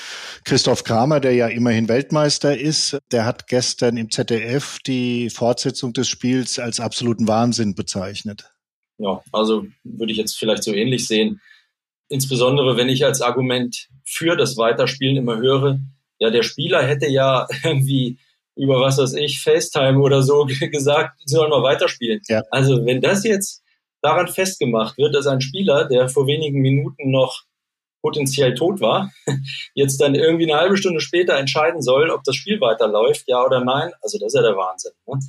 Christoph 0.46 0.84
Kramer, 0.84 1.20
der 1.20 1.34
ja 1.34 1.48
immerhin 1.48 1.90
Weltmeister 1.90 2.58
ist, 2.58 2.98
der 3.12 3.26
hat 3.26 3.48
gestern 3.48 3.98
im 3.98 4.10
ZDF 4.10 4.80
die 4.80 5.30
Fortsetzung 5.30 5.92
des 5.92 6.08
Spiels 6.08 6.58
als 6.58 6.80
absoluten 6.80 7.28
Wahnsinn 7.28 7.76
bezeichnet. 7.76 8.52
Ja, 8.98 9.22
also 9.34 9.66
würde 9.84 10.12
ich 10.12 10.18
jetzt 10.18 10.38
vielleicht 10.38 10.64
so 10.64 10.74
ähnlich 10.74 11.08
sehen. 11.08 11.42
Insbesondere 12.08 12.78
wenn 12.78 12.88
ich 12.88 13.04
als 13.04 13.22
Argument 13.22 13.90
für 14.06 14.38
das 14.38 14.56
Weiterspielen 14.56 15.18
immer 15.18 15.38
höre, 15.38 15.80
ja, 16.20 16.30
der 16.30 16.44
Spieler 16.44 16.86
hätte 16.86 17.08
ja 17.08 17.48
irgendwie 17.64 18.20
über 18.56 18.80
was 18.80 18.98
weiß 18.98 19.14
ich, 19.16 19.42
FaceTime 19.42 20.00
oder 20.00 20.22
so 20.22 20.46
gesagt, 20.60 21.20
sie 21.26 21.36
sollen 21.36 21.50
mal 21.50 21.64
weiterspielen. 21.64 22.22
Ja. 22.28 22.44
Also 22.52 22.86
wenn 22.86 23.02
das 23.02 23.24
jetzt 23.24 23.61
daran 24.02 24.28
festgemacht 24.28 24.98
wird, 24.98 25.16
dass 25.16 25.28
ein 25.28 25.42
Spieler, 25.42 25.86
der 25.86 26.10
vor 26.10 26.28
wenigen 26.28 26.62
Minuten 26.62 27.12
noch 27.12 27.44
potenziell 28.02 28.56
tot 28.56 28.82
war, 28.82 29.12
jetzt 29.76 30.02
dann 30.02 30.16
irgendwie 30.16 30.52
eine 30.52 30.60
halbe 30.60 30.78
Stunde 30.78 31.02
später 31.02 31.38
entscheiden 31.38 31.82
soll, 31.82 32.10
ob 32.10 32.24
das 32.24 32.36
Spiel 32.36 32.60
weiterläuft, 32.60 33.24
ja 33.28 33.44
oder 33.46 33.64
nein, 33.64 33.92
also 34.02 34.18
das 34.18 34.34
ist 34.34 34.36
ja 34.36 34.42
der 34.42 34.58
Wahnsinn. 34.58 34.94
Ne? 35.08 35.20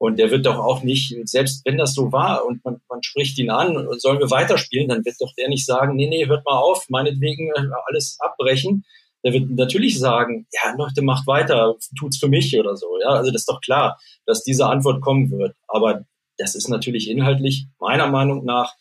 Und 0.00 0.18
der 0.18 0.30
wird 0.30 0.46
doch 0.46 0.58
auch 0.58 0.84
nicht, 0.84 1.16
selbst 1.24 1.62
wenn 1.64 1.76
das 1.76 1.92
so 1.92 2.12
war 2.12 2.44
und 2.46 2.64
man, 2.64 2.80
man 2.88 3.02
spricht 3.02 3.36
ihn 3.38 3.50
an, 3.50 3.88
sollen 3.98 4.20
wir 4.20 4.30
weiterspielen, 4.30 4.88
dann 4.88 5.04
wird 5.04 5.16
doch 5.18 5.32
der 5.36 5.48
nicht 5.48 5.66
sagen, 5.66 5.96
nee, 5.96 6.08
nee, 6.08 6.26
hört 6.26 6.44
mal 6.44 6.56
auf, 6.56 6.86
meinetwegen 6.88 7.48
äh, 7.48 7.66
alles 7.88 8.16
abbrechen, 8.20 8.84
der 9.24 9.32
wird 9.32 9.50
natürlich 9.50 9.98
sagen, 9.98 10.46
ja, 10.52 10.74
Leute, 10.76 11.02
macht 11.02 11.26
weiter, 11.26 11.74
tut's 11.98 12.18
für 12.18 12.28
mich 12.28 12.56
oder 12.56 12.76
so. 12.76 12.86
Ja, 13.02 13.08
also 13.08 13.32
das 13.32 13.42
ist 13.42 13.48
doch 13.48 13.60
klar, 13.60 13.98
dass 14.26 14.44
diese 14.44 14.66
Antwort 14.66 15.00
kommen 15.00 15.30
wird. 15.30 15.56
Aber 15.66 16.04
das 16.38 16.54
ist 16.54 16.68
natürlich 16.68 17.10
inhaltlich 17.10 17.66
meiner 17.78 18.08
Meinung 18.08 18.44
nach 18.44 18.74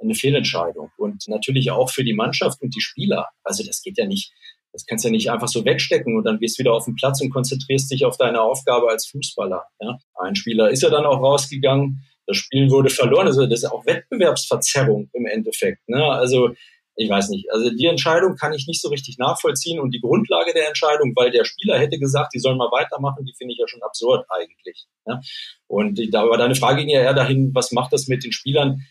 eine 0.00 0.14
Fehlentscheidung 0.14 0.90
und 0.98 1.26
natürlich 1.28 1.70
auch 1.70 1.90
für 1.90 2.04
die 2.04 2.12
Mannschaft 2.12 2.60
und 2.60 2.74
die 2.74 2.80
Spieler. 2.80 3.28
Also 3.42 3.64
das 3.64 3.82
geht 3.82 3.96
ja 3.96 4.06
nicht, 4.06 4.32
das 4.72 4.84
kannst 4.86 5.04
du 5.04 5.08
ja 5.08 5.12
nicht 5.12 5.30
einfach 5.30 5.48
so 5.48 5.64
wegstecken 5.64 6.16
und 6.16 6.24
dann 6.24 6.38
gehst 6.38 6.58
du 6.58 6.60
wieder 6.60 6.74
auf 6.74 6.84
den 6.84 6.96
Platz 6.96 7.20
und 7.20 7.30
konzentrierst 7.30 7.90
dich 7.90 8.04
auf 8.04 8.16
deine 8.16 8.40
Aufgabe 8.40 8.90
als 8.90 9.06
Fußballer. 9.06 9.64
Ja? 9.80 9.98
Ein 10.20 10.36
Spieler 10.36 10.70
ist 10.70 10.82
ja 10.82 10.90
dann 10.90 11.06
auch 11.06 11.22
rausgegangen, 11.22 12.04
das 12.26 12.36
Spiel 12.38 12.70
wurde 12.70 12.90
verloren. 12.90 13.26
Also 13.26 13.46
das 13.46 13.60
ist 13.62 13.70
auch 13.70 13.86
Wettbewerbsverzerrung 13.86 15.10
im 15.12 15.26
Endeffekt. 15.26 15.88
Ne? 15.88 16.02
Also 16.04 16.54
ich 16.96 17.10
weiß 17.10 17.28
nicht. 17.30 17.50
Also 17.50 17.70
die 17.70 17.86
Entscheidung 17.86 18.36
kann 18.36 18.52
ich 18.52 18.66
nicht 18.66 18.80
so 18.80 18.88
richtig 18.88 19.18
nachvollziehen 19.18 19.80
und 19.80 19.90
die 19.90 20.00
Grundlage 20.00 20.52
der 20.52 20.68
Entscheidung, 20.68 21.12
weil 21.16 21.30
der 21.30 21.44
Spieler 21.44 21.78
hätte 21.78 21.98
gesagt, 21.98 22.32
die 22.34 22.38
sollen 22.38 22.56
mal 22.56 22.70
weitermachen, 22.70 23.24
die 23.24 23.34
finde 23.36 23.52
ich 23.52 23.58
ja 23.58 23.66
schon 23.66 23.82
absurd 23.82 24.26
eigentlich. 24.30 24.86
Ja? 25.06 25.20
Und 25.66 26.00
da 26.12 26.28
war 26.28 26.38
deine 26.38 26.54
Frage 26.54 26.80
ging 26.80 26.90
ja 26.90 27.00
eher 27.00 27.14
dahin, 27.14 27.54
was 27.54 27.72
macht 27.72 27.92
das 27.92 28.06
mit 28.06 28.24
den 28.24 28.32
Spielern? 28.32 28.82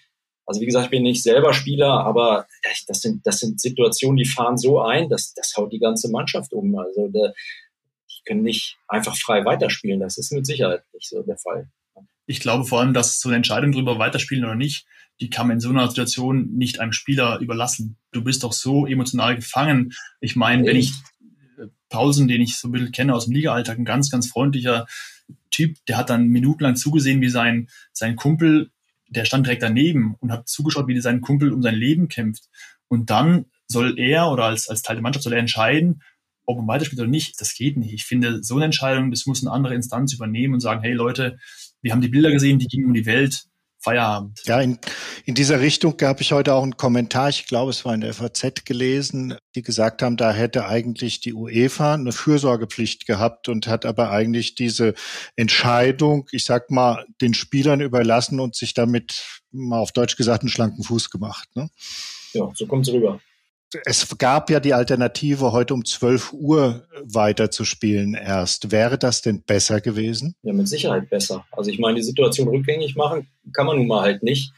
Also 0.46 0.60
wie 0.60 0.66
gesagt, 0.66 0.86
ich 0.86 0.92
bin 0.92 1.04
nicht 1.04 1.24
selber 1.24 1.54
Spieler, 1.54 2.06
aber 2.06 2.48
das 2.88 3.00
sind, 3.00 3.26
das 3.26 3.39
sind 3.39 3.62
Situationen, 3.62 4.18
die 4.18 4.26
fahren 4.26 4.58
so 4.58 4.82
ein, 4.82 5.08
dass 5.08 5.34
das 5.34 5.54
haut 5.56 5.72
die 5.72 5.80
ganze 5.80 6.12
Mannschaft 6.12 6.52
um. 6.52 6.78
Also 6.78 7.08
der, 7.08 7.34
die 8.10 8.24
können 8.26 8.44
nicht 8.44 8.78
einfach 8.89 9.16
frei 9.16 9.46
weiterspielen. 9.46 10.02
Das 10.02 10.18
ist 10.18 10.34
mit 10.34 10.46
Sicherheit 10.46 10.84
nicht 10.94 11.08
so 11.08 11.24
der 11.24 11.38
Fall. 11.38 11.70
Ich 12.26 12.40
glaube 12.40 12.66
vor 12.66 12.80
allem, 12.80 12.94
dass 12.94 13.20
so 13.20 13.30
eine 13.30 13.38
Entscheidung 13.38 13.72
darüber 13.72 14.00
weiterspielen 14.00 14.46
oder 14.46 14.56
nicht, 14.56 14.86
die 15.20 15.30
kann 15.30 15.48
man 15.48 15.58
in 15.58 15.62
so 15.62 15.70
einer 15.70 15.88
Situation 15.88 16.54
nicht 16.54 16.80
einem 16.80 16.94
Spieler 16.94 17.40
überlassen. 17.40 17.98
Du 18.12 18.24
bist 18.24 18.44
doch 18.44 18.54
so 18.54 18.88
emotional 18.88 19.36
gefangen. 19.36 19.94
Ich 20.20 20.36
meine, 20.36 20.66
wenn 20.66 20.78
ich 20.78 20.92
äh, 21.58 21.68
Pausen, 21.90 22.28
den 22.28 22.42
ich 22.42 22.58
so 22.58 22.68
ein 22.68 22.72
bisschen 22.72 22.92
kenne 22.92 23.14
aus 23.14 23.26
dem 23.26 23.34
Liga-Alltag, 23.34 23.78
ein 23.78 23.86
ganz, 23.86 24.10
ganz 24.10 24.28
freundlicher 24.28 24.88
Typ, 25.52 25.78
der 25.88 25.98
hat 25.98 26.10
dann 26.10 26.28
minutenlang 26.28 26.76
zugesehen, 26.76 27.22
wie 27.22 27.30
sein, 27.30 27.70
sein 27.92 28.16
Kumpel, 28.16 28.72
der 29.08 29.26
stand 29.26 29.46
direkt 29.46 29.62
daneben 29.62 30.16
und 30.20 30.32
hat 30.32 30.48
zugeschaut, 30.48 30.88
wie 30.88 31.00
sein 31.00 31.22
Kumpel 31.22 31.54
um 31.54 31.62
sein 31.62 31.76
Leben 31.76 32.08
kämpft. 32.08 32.50
Und 32.88 33.10
dann 33.10 33.46
soll 33.68 34.00
er 34.00 34.32
oder 34.32 34.46
als, 34.46 34.68
als 34.68 34.82
Teil 34.82 34.96
der 34.96 35.04
Mannschaft 35.04 35.24
soll 35.24 35.34
er 35.34 35.40
entscheiden, 35.40 36.02
ob 36.46 36.58
man 36.58 36.68
weiterspielt 36.68 37.00
oder 37.00 37.10
nicht. 37.10 37.40
Das 37.40 37.54
geht 37.54 37.78
nicht. 37.78 37.94
Ich 37.94 38.06
finde, 38.06 38.44
so 38.44 38.56
eine 38.56 38.66
Entscheidung, 38.66 39.12
das 39.12 39.26
muss 39.26 39.44
eine 39.44 39.52
andere 39.52 39.76
Instanz 39.76 40.14
übernehmen 40.14 40.56
und 40.56 40.60
sagen, 40.60 40.82
hey 40.82 40.94
Leute, 40.94 41.38
wir 41.84 41.91
haben 41.91 42.02
die 42.02 42.08
Bilder 42.08 42.32
gesehen, 42.32 42.58
die 42.58 42.67
gingen 42.67 42.88
um 42.88 42.93
die 42.93 43.06
Welt. 43.06 43.46
Feierabend. 43.84 44.41
Ja, 44.46 44.62
in, 44.62 44.80
in 45.26 45.36
dieser 45.36 45.60
Richtung 45.60 45.98
gab 45.98 46.22
ich 46.22 46.32
heute 46.32 46.54
auch 46.54 46.63
einen 46.63 46.78
Kommentar, 46.78 47.28
ich 47.28 47.48
glaube, 47.48 47.69
es 47.69 47.84
war 47.84 47.93
in 47.93 48.00
der 48.00 48.13
FAZ 48.13 48.63
gelesen, 48.63 49.36
die 49.56 49.62
gesagt 49.62 50.02
haben, 50.02 50.15
da 50.15 50.32
hätte 50.32 50.67
eigentlich 50.67 51.19
die 51.19 51.34
UEFA 51.34 51.96
eine 51.96 52.13
Fürsorgepflicht 52.13 53.06
gehabt 53.06 53.50
und 53.50 53.67
hat 53.67 53.86
aber 53.86 54.10
eigentlich 54.10 54.56
diese 54.56 54.93
Entscheidung, 55.36 56.30
ich 56.32 56.46
sag 56.46 56.72
mal, 56.72 57.06
den 57.19 57.34
Spielern 57.34 57.82
überlassen 57.82 58.39
und 58.39 58.56
sich 58.56 58.74
damit 58.74 59.26
mal 59.52 59.80
auf 59.80 59.91
Deutsch 59.91 60.15
gesagt 60.15 60.43
einen 60.43 60.50
schlanken 60.50 60.86
Fuß 60.86 61.10
gemacht. 61.10 61.50
Ne? 61.54 61.69
Ja, 62.32 62.50
so 62.56 62.65
kommt 62.65 62.88
es 62.88 62.93
rüber. 62.93 63.19
Es 63.86 64.18
gab 64.18 64.50
ja 64.50 64.60
die 64.60 64.74
Alternative, 64.74 65.52
heute 65.52 65.74
um 65.74 65.86
12 65.86 66.34
Uhr 66.34 66.88
weiterzuspielen 67.04 68.14
erst. 68.14 68.72
Wäre 68.72 68.98
das 68.98 69.22
denn 69.22 69.42
besser 69.44 69.82
gewesen? 69.82 70.36
Ja, 70.44 70.54
mit 70.54 70.68
Sicherheit 70.68 71.10
besser. 71.10 71.46
Also 71.52 71.70
ich 71.72 71.80
meine, 71.80 71.96
die 71.96 72.04
Situation 72.04 72.48
rückgängig 72.48 72.96
machen 72.96 73.28
kann 73.54 73.66
man 73.66 73.78
nun 73.78 73.88
mal 73.88 74.02
halt 74.02 74.24
nicht. 74.24 74.54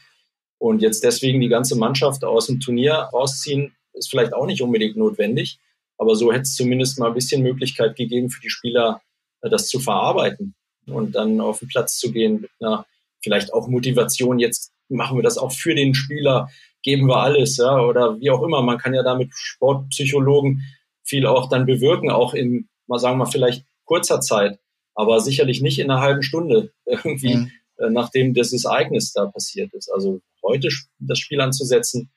Und 0.58 0.82
jetzt 0.82 1.04
deswegen 1.04 1.40
die 1.40 1.48
ganze 1.48 1.76
Mannschaft 1.76 2.24
aus 2.24 2.46
dem 2.46 2.60
Turnier 2.60 2.94
rausziehen, 2.94 3.74
ist 3.92 4.10
vielleicht 4.10 4.32
auch 4.32 4.46
nicht 4.46 4.62
unbedingt 4.62 4.96
notwendig. 4.96 5.58
Aber 5.98 6.14
so 6.14 6.32
hätte 6.32 6.42
es 6.42 6.54
zumindest 6.54 6.98
mal 6.98 7.08
ein 7.08 7.14
bisschen 7.14 7.42
Möglichkeit 7.42 7.96
gegeben 7.96 8.30
für 8.30 8.40
die 8.40 8.50
Spieler, 8.50 9.00
äh, 9.42 9.50
das 9.50 9.68
zu 9.68 9.80
verarbeiten 9.80 10.54
und 10.86 11.14
dann 11.14 11.40
auf 11.40 11.60
den 11.60 11.68
Platz 11.68 11.98
zu 11.98 12.12
gehen 12.12 12.42
mit 12.42 12.50
einer 12.60 12.86
vielleicht 13.22 13.52
auch 13.52 13.68
Motivation. 13.68 14.38
Jetzt 14.38 14.72
machen 14.88 15.16
wir 15.16 15.22
das 15.22 15.38
auch 15.38 15.52
für 15.52 15.74
den 15.74 15.94
Spieler, 15.94 16.48
geben 16.86 17.08
wir 17.08 17.16
alles, 17.16 17.56
ja, 17.56 17.80
oder 17.80 18.20
wie 18.20 18.30
auch 18.30 18.44
immer. 18.44 18.62
Man 18.62 18.78
kann 18.78 18.94
ja 18.94 19.02
da 19.02 19.16
mit 19.16 19.30
Sportpsychologen 19.34 20.62
viel 21.02 21.26
auch 21.26 21.48
dann 21.48 21.66
bewirken, 21.66 22.10
auch 22.12 22.32
in, 22.32 22.68
mal 22.86 23.00
sagen 23.00 23.18
wir 23.18 23.26
vielleicht 23.26 23.66
kurzer 23.84 24.20
Zeit, 24.20 24.60
aber 24.94 25.18
sicherlich 25.18 25.60
nicht 25.60 25.80
in 25.80 25.90
einer 25.90 26.00
halben 26.00 26.22
Stunde 26.22 26.72
irgendwie, 26.86 27.34
mhm. 27.34 27.50
äh, 27.78 27.90
nachdem 27.90 28.34
dieses 28.34 28.64
Ereignis 28.64 29.12
da 29.12 29.26
passiert 29.26 29.74
ist. 29.74 29.90
Also 29.92 30.20
heute 30.44 30.68
das 31.00 31.18
Spiel 31.18 31.40
anzusetzen, 31.40 32.12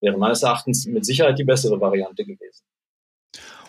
wäre 0.00 0.18
meines 0.18 0.42
Erachtens 0.42 0.86
mit 0.86 1.06
Sicherheit 1.06 1.38
die 1.38 1.44
bessere 1.44 1.80
Variante 1.80 2.24
gewesen. 2.24 2.64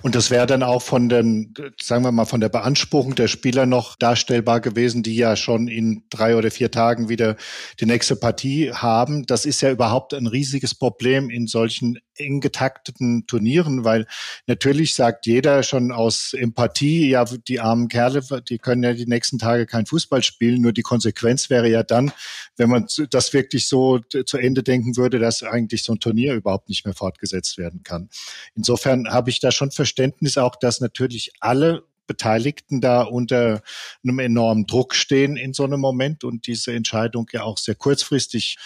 Und 0.01 0.15
das 0.15 0.31
wäre 0.31 0.47
dann 0.47 0.63
auch 0.63 0.81
von 0.81 1.09
den, 1.09 1.53
sagen 1.79 2.03
wir 2.03 2.11
mal, 2.11 2.25
von 2.25 2.41
der 2.41 2.49
Beanspruchung 2.49 3.15
der 3.15 3.27
Spieler 3.27 3.65
noch 3.65 3.95
darstellbar 3.95 4.59
gewesen, 4.59 5.03
die 5.03 5.15
ja 5.15 5.35
schon 5.35 5.67
in 5.67 6.03
drei 6.09 6.35
oder 6.35 6.51
vier 6.51 6.71
Tagen 6.71 7.09
wieder 7.09 7.35
die 7.79 7.85
nächste 7.85 8.15
Partie 8.15 8.71
haben. 8.71 9.25
Das 9.25 9.45
ist 9.45 9.61
ja 9.61 9.71
überhaupt 9.71 10.13
ein 10.13 10.27
riesiges 10.27 10.73
Problem 10.75 11.29
in 11.29 11.47
solchen 11.47 11.99
eng 12.15 12.39
getakteten 12.39 13.25
Turnieren, 13.27 13.83
weil 13.83 14.05
natürlich 14.47 14.95
sagt 14.95 15.25
jeder 15.25 15.63
schon 15.63 15.91
aus 15.91 16.33
Empathie, 16.33 17.09
ja, 17.09 17.25
die 17.25 17.59
armen 17.59 17.87
Kerle, 17.87 18.21
die 18.47 18.57
können 18.57 18.83
ja 18.83 18.93
die 18.93 19.07
nächsten 19.07 19.39
Tage 19.39 19.65
kein 19.65 19.85
Fußball 19.85 20.23
spielen. 20.23 20.61
Nur 20.61 20.73
die 20.73 20.81
Konsequenz 20.81 21.49
wäre 21.49 21.69
ja 21.69 21.83
dann, 21.83 22.11
wenn 22.57 22.69
man 22.69 22.87
das 23.09 23.33
wirklich 23.33 23.67
so 23.67 23.99
zu 23.99 24.37
Ende 24.37 24.63
denken 24.63 24.97
würde, 24.97 25.19
dass 25.19 25.43
eigentlich 25.43 25.83
so 25.83 25.93
ein 25.93 25.99
Turnier 25.99 26.33
überhaupt 26.33 26.69
nicht 26.69 26.85
mehr 26.85 26.93
fortgesetzt 26.93 27.57
werden 27.57 27.81
kann. 27.83 28.09
Insofern 28.55 29.07
habe 29.09 29.29
ich 29.29 29.39
da 29.39 29.51
schon 29.51 29.71
Verständnis 29.91 30.37
auch, 30.37 30.55
dass 30.55 30.79
natürlich 30.79 31.33
alle 31.41 31.83
Beteiligten 32.07 32.81
da 32.81 33.03
unter 33.03 33.61
einem 34.03 34.19
enormen 34.19 34.65
Druck 34.65 34.95
stehen 34.95 35.37
in 35.37 35.53
so 35.53 35.63
einem 35.63 35.79
Moment 35.79 36.23
und 36.23 36.47
diese 36.47 36.73
Entscheidung 36.73 37.27
ja 37.31 37.43
auch 37.43 37.57
sehr 37.57 37.75
kurzfristig 37.75 38.57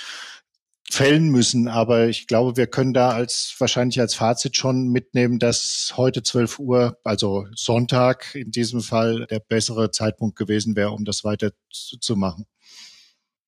fällen 0.90 1.30
müssen. 1.30 1.68
Aber 1.68 2.08
ich 2.08 2.28
glaube, 2.28 2.58
wir 2.58 2.68
können 2.68 2.94
da 2.94 3.10
als 3.10 3.56
wahrscheinlich 3.58 4.00
als 4.00 4.14
Fazit 4.14 4.56
schon 4.56 4.90
mitnehmen, 4.90 5.40
dass 5.40 5.94
heute 5.98 6.22
12 6.22 6.60
Uhr, 6.60 6.98
also 7.04 7.48
Sonntag 7.56 8.36
in 8.36 8.52
diesem 8.52 8.82
Fall, 8.82 9.26
der 9.28 9.40
bessere 9.40 9.92
Zeitpunkt 9.92 10.38
gewesen 10.38 10.76
wäre, 10.76 10.92
um 10.92 11.06
das 11.06 11.24
weiter 11.24 11.52
zu, 11.72 11.98
zu 11.98 12.16
machen. 12.16 12.46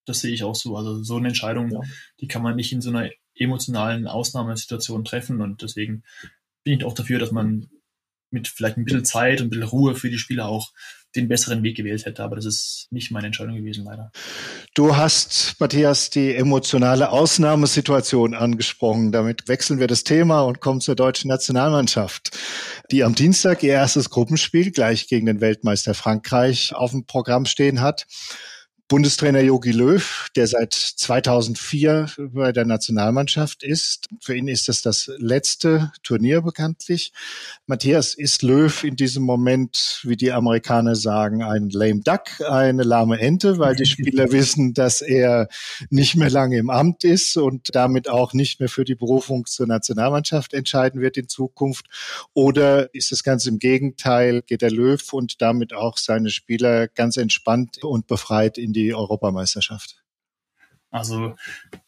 Das 0.06 0.22
sehe 0.22 0.34
ich 0.34 0.44
auch 0.44 0.56
so. 0.56 0.76
Also 0.78 1.04
so 1.04 1.18
eine 1.18 1.28
Entscheidung, 1.28 1.72
ja. 1.72 1.82
die 2.22 2.28
kann 2.28 2.42
man 2.42 2.56
nicht 2.56 2.72
in 2.72 2.82
so 2.82 2.90
einer 2.90 3.10
emotionalen 3.36 4.08
Ausnahmesituation 4.08 5.06
treffen. 5.06 5.42
Und 5.42 5.62
deswegen 5.62 6.04
bin 6.68 6.80
ich 6.80 6.86
auch 6.86 6.94
dafür, 6.94 7.18
dass 7.18 7.32
man 7.32 7.70
mit 8.30 8.50
vielleicht 8.50 8.76
ein 8.76 8.84
bisschen 8.84 9.06
Zeit 9.06 9.40
und 9.40 9.48
ein 9.48 9.50
bisschen 9.52 9.70
Ruhe 9.70 9.96
für 9.96 10.10
die 10.10 10.18
Spieler 10.18 10.50
auch 10.50 10.74
den 11.16 11.30
besseren 11.30 11.64
Weg 11.64 11.78
gewählt 11.78 12.06
hätte. 12.06 12.22
Aber 12.22 12.36
das 12.36 12.46
ist 12.46 12.88
nicht 12.92 13.10
meine 13.10 13.28
Entscheidung 13.28 13.56
gewesen, 13.56 13.86
leider. 13.86 14.12
Du 14.76 14.98
hast, 14.98 15.56
Matthias, 15.62 16.10
die 16.10 16.36
emotionale 16.36 17.10
Ausnahmesituation 17.12 18.34
angesprochen. 18.34 19.14
Damit 19.14 19.48
wechseln 19.48 19.80
wir 19.80 19.88
das 19.88 20.04
Thema 20.04 20.42
und 20.42 20.60
kommen 20.60 20.82
zur 20.82 20.98
deutschen 20.98 21.30
Nationalmannschaft, 21.30 22.38
die 22.92 23.06
am 23.06 23.16
Dienstag 23.16 23.64
ihr 23.64 23.72
erstes 23.72 24.10
Gruppenspiel 24.10 24.72
gleich 24.72 25.08
gegen 25.08 25.26
den 25.26 25.40
Weltmeister 25.40 25.94
Frankreich 25.94 26.76
auf 26.76 26.92
dem 26.92 27.06
Programm 27.06 27.46
stehen 27.46 27.80
hat. 27.80 28.08
Bundestrainer 28.90 29.42
Jogi 29.42 29.72
Löw, 29.72 30.30
der 30.38 30.48
seit 30.48 30.72
2004 30.72 32.10
bei 32.18 32.54
der 32.54 32.64
Nationalmannschaft 32.64 33.62
ist. 33.62 34.08
Für 34.22 34.34
ihn 34.34 34.48
ist 34.48 34.70
das 34.70 34.82
das 34.82 35.12
letzte 35.18 35.92
Turnier 36.04 36.42
bekanntlich. 36.42 37.12
Matthias, 37.66 38.14
ist 38.14 38.44
Löw 38.44 38.86
in 38.86 38.96
diesem 38.96 39.24
Moment, 39.24 40.00
wie 40.04 40.16
die 40.16 40.32
Amerikaner 40.32 40.96
sagen, 40.96 41.44
ein 41.44 41.70
lame 41.70 42.00
duck, 42.00 42.40
eine 42.50 42.84
lahme 42.84 43.20
Ente, 43.20 43.60
weil 43.60 43.76
die 43.76 43.86
Spieler 43.86 44.32
wissen, 44.32 44.74
dass 44.74 45.02
er 45.02 45.50
nicht 45.90 46.16
mehr 46.16 46.30
lange 46.30 46.58
im 46.58 46.70
Amt 46.70 47.04
ist 47.04 47.36
und 47.36 47.76
damit 47.76 48.08
auch 48.08 48.32
nicht 48.32 48.62
mehr 48.62 48.70
für 48.70 48.86
die 48.86 48.96
Berufung 48.96 49.48
zur 49.48 49.68
Nationalmannschaft 49.68 50.54
entscheiden 50.54 51.02
wird 51.02 51.18
in 51.18 51.28
Zukunft? 51.28 51.88
Oder 52.34 52.94
ist 52.96 53.12
es 53.12 53.22
ganz 53.24 53.48
im 53.48 53.60
Gegenteil, 53.60 54.44
geht 54.44 54.62
der 54.62 54.72
Löw 54.72 55.12
und 55.12 55.42
damit 55.42 55.74
auch 55.74 55.98
seine 55.98 56.30
Spieler 56.30 56.88
ganz 56.88 57.18
entspannt 57.18 57.84
und 57.84 58.08
befreit 58.08 58.58
in 58.58 58.77
die 58.78 58.94
Europameisterschaft? 58.94 60.04
Also 60.90 61.36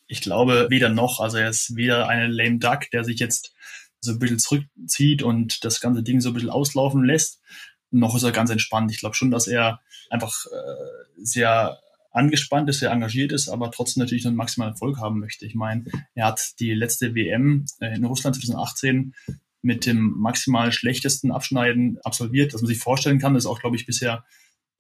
ich 0.08 0.22
glaube 0.22 0.68
weder 0.70 0.90
noch. 0.90 1.20
Also 1.20 1.38
er 1.38 1.50
ist 1.50 1.76
weder 1.76 2.08
eine 2.08 2.28
lame 2.28 2.60
duck, 2.60 2.90
der 2.92 3.04
sich 3.04 3.20
jetzt 3.20 3.54
so 4.02 4.12
ein 4.12 4.20
bisschen 4.20 4.40
zurückzieht 4.40 5.24
und 5.24 5.64
das 5.64 5.82
ganze 5.82 6.04
Ding 6.04 6.22
so 6.22 6.30
ein 6.30 6.34
bisschen 6.34 6.50
auslaufen 6.50 7.04
lässt, 7.04 7.42
noch 7.92 8.16
ist 8.16 8.24
er 8.24 8.32
ganz 8.32 8.50
entspannt. 8.50 8.92
Ich 8.92 9.00
glaube 9.00 9.16
schon, 9.16 9.32
dass 9.32 9.48
er 9.48 9.82
einfach 10.10 10.46
äh, 10.46 11.22
sehr 11.22 11.80
angespannt 12.12 12.70
ist, 12.70 12.80
sehr 12.80 12.92
engagiert 12.92 13.32
ist, 13.32 13.50
aber 13.50 13.72
trotzdem 13.72 14.02
natürlich 14.02 14.26
einen 14.26 14.36
maximalen 14.36 14.74
Erfolg 14.74 14.98
haben 14.98 15.20
möchte. 15.20 15.46
Ich 15.46 15.56
meine, 15.56 15.86
er 16.16 16.28
hat 16.28 16.60
die 16.60 16.74
letzte 16.74 17.14
WM 17.14 17.66
äh, 17.80 17.96
in 17.96 18.06
Russland 18.06 18.36
2018 18.36 19.14
mit 19.62 19.86
dem 19.86 20.16
maximal 20.18 20.72
schlechtesten 20.72 21.32
Abschneiden 21.32 22.00
absolviert, 22.04 22.54
dass 22.54 22.62
man 22.62 22.70
sich 22.70 22.80
vorstellen 22.80 23.20
kann. 23.20 23.34
Das 23.34 23.44
ist 23.44 23.50
auch, 23.50 23.60
glaube 23.60 23.76
ich, 23.76 23.86
bisher 23.86 24.24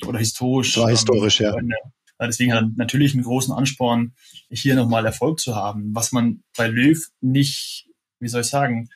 oder 0.05 0.19
historisch. 0.19 0.77
War 0.77 0.89
historisch, 0.89 1.41
ähm, 1.41 1.69
ja. 1.69 1.91
Deswegen 2.27 2.53
hat 2.53 2.63
er 2.63 2.71
natürlich 2.75 3.13
einen 3.13 3.23
großen 3.23 3.53
Ansporn, 3.53 4.13
hier 4.49 4.75
nochmal 4.75 5.05
Erfolg 5.05 5.39
zu 5.39 5.55
haben. 5.55 5.95
Was 5.95 6.11
man 6.11 6.43
bei 6.57 6.67
Löw 6.67 6.99
nicht, 7.21 7.87
wie 8.19 8.27
soll 8.27 8.41
ich 8.41 8.47
sagen, 8.47 8.89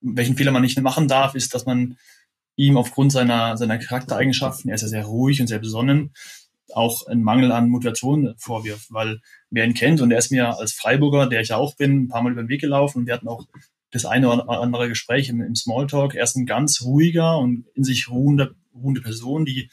welchen 0.00 0.36
Fehler 0.36 0.52
man 0.52 0.62
nicht 0.62 0.80
machen 0.80 1.08
darf, 1.08 1.34
ist, 1.34 1.54
dass 1.54 1.66
man 1.66 1.98
ihm 2.56 2.76
aufgrund 2.76 3.12
seiner, 3.12 3.56
seiner 3.56 3.78
Charaktereigenschaften, 3.78 4.70
er 4.70 4.76
ist 4.76 4.82
ja 4.82 4.88
sehr 4.88 5.04
ruhig 5.04 5.40
und 5.40 5.46
sehr 5.46 5.58
besonnen, 5.58 6.12
auch 6.72 7.06
einen 7.06 7.22
Mangel 7.22 7.52
an 7.52 7.68
Motivation 7.68 8.34
vorwirft, 8.38 8.92
weil 8.92 9.20
wer 9.50 9.64
ihn 9.64 9.74
kennt 9.74 10.00
und 10.00 10.10
er 10.10 10.18
ist 10.18 10.30
mir 10.30 10.56
als 10.56 10.72
Freiburger, 10.72 11.26
der 11.26 11.40
ich 11.40 11.48
ja 11.48 11.56
auch 11.56 11.74
bin, 11.76 12.04
ein 12.04 12.08
paar 12.08 12.22
Mal 12.22 12.32
über 12.32 12.42
den 12.42 12.48
Weg 12.48 12.60
gelaufen 12.60 12.98
und 12.98 13.06
wir 13.06 13.14
hatten 13.14 13.28
auch 13.28 13.46
das 13.90 14.04
eine 14.04 14.30
oder 14.30 14.48
andere 14.48 14.88
Gespräch 14.88 15.28
im, 15.28 15.40
im 15.40 15.56
Smalltalk. 15.56 16.14
Er 16.14 16.22
ist 16.22 16.36
ein 16.36 16.46
ganz 16.46 16.80
ruhiger 16.82 17.38
und 17.38 17.66
in 17.74 17.82
sich 17.82 18.08
ruhende, 18.08 18.54
ruhende 18.72 19.00
Person, 19.00 19.44
die, 19.44 19.68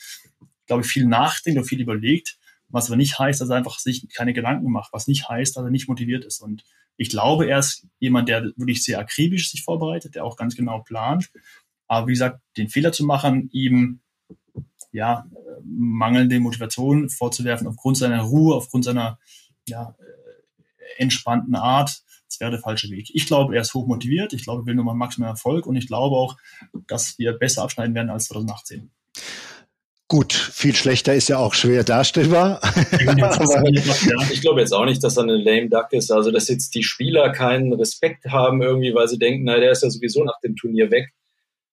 glaube 0.66 0.82
ich, 0.82 0.88
viel 0.88 1.06
nachdenkt 1.06 1.60
und 1.60 1.66
viel 1.66 1.82
überlegt 1.82 2.38
was 2.70 2.88
aber 2.88 2.98
nicht 2.98 3.18
heißt, 3.18 3.40
dass 3.40 3.50
er 3.50 3.56
einfach 3.56 3.80
sich 3.80 4.08
keine 4.10 4.34
Gedanken 4.34 4.72
macht, 4.72 4.94
was 4.94 5.08
nicht 5.08 5.30
heißt, 5.30 5.56
dass 5.56 5.64
er 5.64 5.72
nicht 5.72 5.88
motiviert 5.88 6.26
ist. 6.26 6.42
Und 6.42 6.64
ich 6.98 7.10
glaube, 7.10 7.48
er 7.48 7.60
ist 7.60 7.88
jemand, 8.00 8.28
der 8.28 8.44
wirklich 8.56 8.84
sehr 8.84 9.00
akribisch 9.00 9.52
sich 9.52 9.64
vorbereitet, 9.64 10.16
der 10.16 10.26
auch 10.26 10.36
ganz 10.36 10.56
genau 10.56 10.82
plant. 10.82 11.30
Aber 11.88 12.08
wie 12.08 12.14
gesagt, 12.14 12.42
den 12.58 12.70
Fehler 12.70 12.92
zu 12.92 13.06
machen, 13.06 13.50
ihm 13.52 14.02
ja, 14.92 15.28
mangelnde 15.64 16.40
Motivation 16.40 17.10
vorzuwerfen 17.10 17.68
aufgrund 17.68 17.98
seiner 17.98 18.22
Ruhe, 18.22 18.56
aufgrund 18.56 18.86
seiner 18.86 19.20
ja, 19.68 19.96
äh, 20.00 21.02
entspannten 21.02 21.56
Art, 21.56 22.02
das 22.28 22.40
wäre 22.40 22.52
der 22.52 22.60
falsche 22.60 22.90
Weg. 22.90 23.10
Ich 23.14 23.26
glaube, 23.26 23.56
er 23.56 23.62
ist 23.62 23.74
hoch 23.74 23.88
motiviert, 23.88 24.34
ich 24.34 24.44
glaube, 24.44 24.64
er 24.64 24.66
will 24.66 24.76
nochmal 24.76 24.96
maximalen 24.96 25.36
Erfolg 25.36 25.66
und 25.66 25.76
ich 25.76 25.88
glaube 25.88 26.16
auch, 26.16 26.38
dass 26.88 27.18
wir 27.20 27.34
besser 27.34 27.64
abschneiden 27.64 27.96
werden 27.96 28.10
als 28.10 28.26
2018. 28.26 28.92
Gut, 30.10 30.32
viel 30.32 30.74
schlechter 30.74 31.14
ist 31.14 31.28
ja 31.28 31.38
auch 31.38 31.54
schwer 31.54 31.84
darstellbar. 31.84 32.62
ich 34.32 34.40
glaube 34.40 34.62
jetzt 34.62 34.72
auch 34.72 34.86
nicht, 34.86 35.04
dass 35.04 35.18
er 35.18 35.24
eine 35.24 35.36
lame 35.36 35.68
duck 35.68 35.92
ist. 35.92 36.12
Also, 36.12 36.32
dass 36.32 36.48
jetzt 36.48 36.76
die 36.76 36.84
Spieler 36.84 37.30
keinen 37.34 37.74
Respekt 37.74 38.24
haben 38.28 38.62
irgendwie, 38.62 38.94
weil 38.96 39.10
sie 39.10 39.20
denken, 39.20 39.44
na, 39.44 39.60
der 39.60 39.72
ist 39.72 39.84
ja 39.84 39.90
sowieso 39.90 40.24
nach 40.24 40.40
dem 40.40 40.56
Turnier 40.56 40.92
weg. 40.92 41.10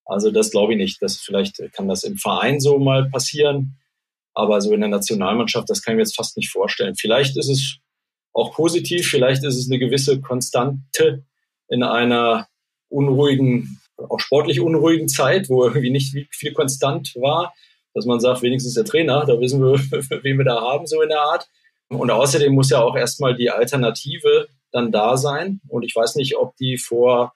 Also, 0.04 0.32
das 0.32 0.50
glaube 0.50 0.72
ich 0.72 0.78
nicht. 0.78 1.00
Das 1.00 1.18
vielleicht 1.18 1.60
kann 1.74 1.86
das 1.86 2.02
im 2.02 2.16
Verein 2.16 2.58
so 2.58 2.80
mal 2.80 3.08
passieren. 3.08 3.76
Aber 4.32 4.60
so 4.60 4.72
in 4.72 4.80
der 4.80 4.90
Nationalmannschaft, 4.90 5.70
das 5.70 5.80
kann 5.80 5.92
ich 5.92 5.96
mir 5.96 6.02
jetzt 6.02 6.16
fast 6.16 6.36
nicht 6.36 6.50
vorstellen. 6.50 6.96
Vielleicht 6.96 7.36
ist 7.36 7.48
es 7.48 7.76
auch 8.32 8.52
positiv. 8.52 9.06
Vielleicht 9.06 9.44
ist 9.44 9.56
es 9.56 9.70
eine 9.70 9.78
gewisse 9.78 10.20
Konstante 10.20 11.24
in 11.68 11.84
einer 11.84 12.48
unruhigen, 12.88 13.80
auch 13.96 14.18
sportlich 14.18 14.58
unruhigen 14.58 15.06
Zeit, 15.06 15.48
wo 15.48 15.62
irgendwie 15.62 15.90
nicht 15.90 16.16
viel 16.34 16.52
konstant 16.52 17.14
war 17.14 17.54
dass 17.94 18.04
man 18.04 18.20
sagt, 18.20 18.42
wenigstens 18.42 18.74
der 18.74 18.84
Trainer, 18.84 19.24
da 19.24 19.40
wissen 19.40 19.60
wir, 19.60 19.78
wen 20.22 20.38
wir 20.38 20.44
da 20.44 20.60
haben, 20.60 20.86
so 20.86 21.00
in 21.00 21.08
der 21.08 21.20
Art. 21.20 21.48
Und 21.88 22.10
außerdem 22.10 22.52
muss 22.52 22.70
ja 22.70 22.80
auch 22.80 22.96
erstmal 22.96 23.36
die 23.36 23.50
Alternative 23.50 24.48
dann 24.72 24.90
da 24.90 25.16
sein. 25.16 25.60
Und 25.68 25.84
ich 25.84 25.94
weiß 25.94 26.16
nicht, 26.16 26.36
ob 26.36 26.56
die 26.56 26.76
vor 26.76 27.34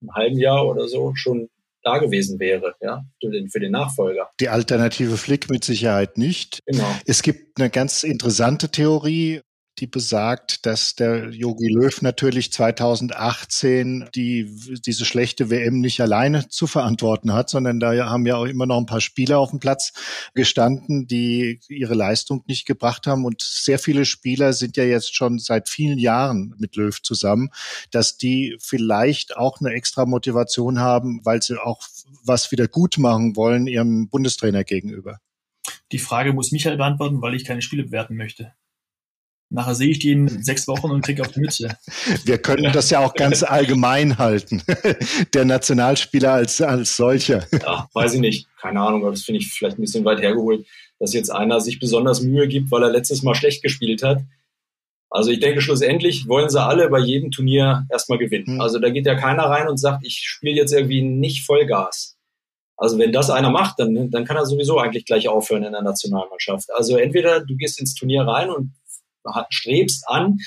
einem 0.00 0.14
halben 0.14 0.38
Jahr 0.38 0.66
oder 0.66 0.88
so 0.88 1.12
schon 1.14 1.48
da 1.82 1.98
gewesen 1.98 2.40
wäre, 2.40 2.74
ja, 2.80 3.04
für 3.20 3.30
den, 3.30 3.48
für 3.48 3.60
den 3.60 3.72
Nachfolger. 3.72 4.30
Die 4.40 4.48
Alternative 4.48 5.16
Flick 5.16 5.48
mit 5.50 5.64
Sicherheit 5.64 6.18
nicht. 6.18 6.60
Genau. 6.66 6.88
Es 7.06 7.22
gibt 7.22 7.58
eine 7.60 7.70
ganz 7.70 8.02
interessante 8.02 8.70
Theorie, 8.70 9.40
die 9.78 9.86
besagt, 9.86 10.64
dass 10.64 10.94
der 10.94 11.30
Yogi 11.30 11.68
Löw 11.68 12.02
natürlich 12.02 12.52
2018 12.52 14.08
die, 14.14 14.50
diese 14.84 15.04
schlechte 15.04 15.50
WM 15.50 15.80
nicht 15.80 16.00
alleine 16.00 16.48
zu 16.48 16.66
verantworten 16.66 17.32
hat, 17.32 17.50
sondern 17.50 17.78
da 17.80 17.92
haben 18.08 18.26
ja 18.26 18.36
auch 18.36 18.46
immer 18.46 18.66
noch 18.66 18.78
ein 18.78 18.86
paar 18.86 19.00
Spieler 19.00 19.38
auf 19.38 19.50
dem 19.50 19.60
Platz 19.60 19.92
gestanden, 20.34 21.06
die 21.06 21.60
ihre 21.68 21.94
Leistung 21.94 22.42
nicht 22.46 22.66
gebracht 22.66 23.06
haben. 23.06 23.24
Und 23.24 23.42
sehr 23.42 23.78
viele 23.78 24.04
Spieler 24.04 24.52
sind 24.52 24.76
ja 24.76 24.84
jetzt 24.84 25.14
schon 25.14 25.38
seit 25.38 25.68
vielen 25.68 25.98
Jahren 25.98 26.54
mit 26.58 26.76
Löw 26.76 27.00
zusammen, 27.02 27.50
dass 27.90 28.16
die 28.16 28.56
vielleicht 28.60 29.36
auch 29.36 29.60
eine 29.60 29.70
extra 29.70 30.06
Motivation 30.06 30.80
haben, 30.80 31.20
weil 31.24 31.42
sie 31.42 31.60
auch 31.60 31.82
was 32.24 32.50
wieder 32.50 32.68
gut 32.68 32.98
machen 32.98 33.36
wollen 33.36 33.66
ihrem 33.66 34.08
Bundestrainer 34.08 34.64
gegenüber. 34.64 35.20
Die 35.92 35.98
Frage 35.98 36.32
muss 36.32 36.52
Michael 36.52 36.76
beantworten, 36.76 37.22
weil 37.22 37.34
ich 37.34 37.44
keine 37.44 37.62
Spiele 37.62 37.84
bewerten 37.84 38.16
möchte. 38.16 38.54
Nachher 39.48 39.76
sehe 39.76 39.90
ich 39.90 40.00
die 40.00 40.10
in 40.10 40.42
sechs 40.42 40.66
Wochen 40.66 40.90
und 40.90 41.04
kriege 41.04 41.22
auf 41.22 41.28
die 41.28 41.40
Mütze. 41.40 41.68
Wir 42.24 42.38
können 42.38 42.72
das 42.72 42.90
ja 42.90 42.98
auch 42.98 43.14
ganz 43.14 43.44
allgemein 43.44 44.18
halten. 44.18 44.62
Der 45.34 45.44
Nationalspieler 45.44 46.32
als, 46.32 46.60
als 46.60 46.96
solcher. 46.96 47.46
Ja, 47.52 47.88
weiß 47.94 48.14
ich 48.14 48.20
nicht. 48.20 48.48
Keine 48.60 48.80
Ahnung, 48.80 49.02
aber 49.02 49.12
das 49.12 49.22
finde 49.22 49.40
ich 49.40 49.52
vielleicht 49.52 49.78
ein 49.78 49.82
bisschen 49.82 50.04
weit 50.04 50.20
hergeholt, 50.20 50.66
dass 50.98 51.12
jetzt 51.12 51.30
einer 51.30 51.60
sich 51.60 51.78
besonders 51.78 52.22
Mühe 52.22 52.48
gibt, 52.48 52.72
weil 52.72 52.82
er 52.82 52.90
letztes 52.90 53.22
Mal 53.22 53.36
schlecht 53.36 53.62
gespielt 53.62 54.02
hat. 54.02 54.18
Also 55.10 55.30
ich 55.30 55.38
denke, 55.38 55.60
schlussendlich 55.60 56.26
wollen 56.26 56.50
sie 56.50 56.60
alle 56.60 56.88
bei 56.88 56.98
jedem 56.98 57.30
Turnier 57.30 57.86
erstmal 57.90 58.18
gewinnen. 58.18 58.54
Hm. 58.54 58.60
Also 58.60 58.80
da 58.80 58.90
geht 58.90 59.06
ja 59.06 59.14
keiner 59.14 59.44
rein 59.44 59.68
und 59.68 59.78
sagt, 59.78 60.04
ich 60.04 60.22
spiele 60.24 60.56
jetzt 60.56 60.72
irgendwie 60.72 61.02
nicht 61.02 61.46
Vollgas. 61.46 62.16
Also 62.76 62.98
wenn 62.98 63.12
das 63.12 63.30
einer 63.30 63.50
macht, 63.50 63.78
dann, 63.78 64.10
dann 64.10 64.24
kann 64.24 64.36
er 64.36 64.44
sowieso 64.44 64.78
eigentlich 64.78 65.06
gleich 65.06 65.28
aufhören 65.28 65.62
in 65.62 65.72
der 65.72 65.82
Nationalmannschaft. 65.82 66.70
Also 66.74 66.96
entweder 66.96 67.40
du 67.40 67.56
gehst 67.56 67.80
ins 67.80 67.94
Turnier 67.94 68.22
rein 68.22 68.50
und 68.50 68.72
strebst 69.50 70.04
an, 70.08 70.38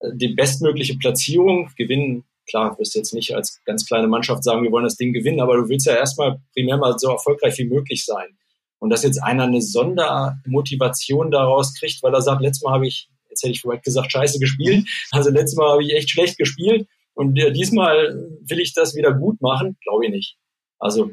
äh, 0.00 0.10
die 0.14 0.28
bestmögliche 0.28 0.96
Platzierung, 0.96 1.70
gewinnen. 1.76 2.24
Klar, 2.48 2.72
du 2.72 2.78
wirst 2.78 2.94
jetzt 2.94 3.14
nicht 3.14 3.34
als 3.34 3.60
ganz 3.64 3.86
kleine 3.86 4.08
Mannschaft 4.08 4.42
sagen, 4.42 4.62
wir 4.62 4.72
wollen 4.72 4.84
das 4.84 4.96
Ding 4.96 5.12
gewinnen, 5.12 5.40
aber 5.40 5.56
du 5.56 5.68
willst 5.68 5.86
ja 5.86 5.94
erstmal 5.94 6.40
primär 6.54 6.78
mal 6.78 6.98
so 6.98 7.10
erfolgreich 7.10 7.56
wie 7.58 7.66
möglich 7.66 8.04
sein. 8.04 8.36
Und 8.78 8.90
dass 8.90 9.04
jetzt 9.04 9.22
einer 9.22 9.44
eine 9.44 9.60
Sondermotivation 9.60 11.30
daraus 11.30 11.74
kriegt, 11.74 12.02
weil 12.02 12.14
er 12.14 12.22
sagt, 12.22 12.40
letztes 12.40 12.64
Mal 12.64 12.72
habe 12.72 12.86
ich, 12.86 13.08
jetzt 13.28 13.42
hätte 13.42 13.52
ich 13.52 13.60
vielleicht 13.60 13.84
gesagt, 13.84 14.10
scheiße 14.10 14.38
gespielt. 14.38 14.88
Also 15.10 15.30
letztes 15.30 15.56
Mal 15.56 15.70
habe 15.70 15.84
ich 15.84 15.94
echt 15.94 16.10
schlecht 16.10 16.38
gespielt 16.38 16.88
und 17.14 17.34
diesmal 17.34 18.14
will 18.40 18.60
ich 18.60 18.72
das 18.72 18.94
wieder 18.94 19.12
gut 19.12 19.40
machen, 19.42 19.76
glaube 19.82 20.06
ich 20.06 20.10
nicht. 20.10 20.36
Also 20.78 21.12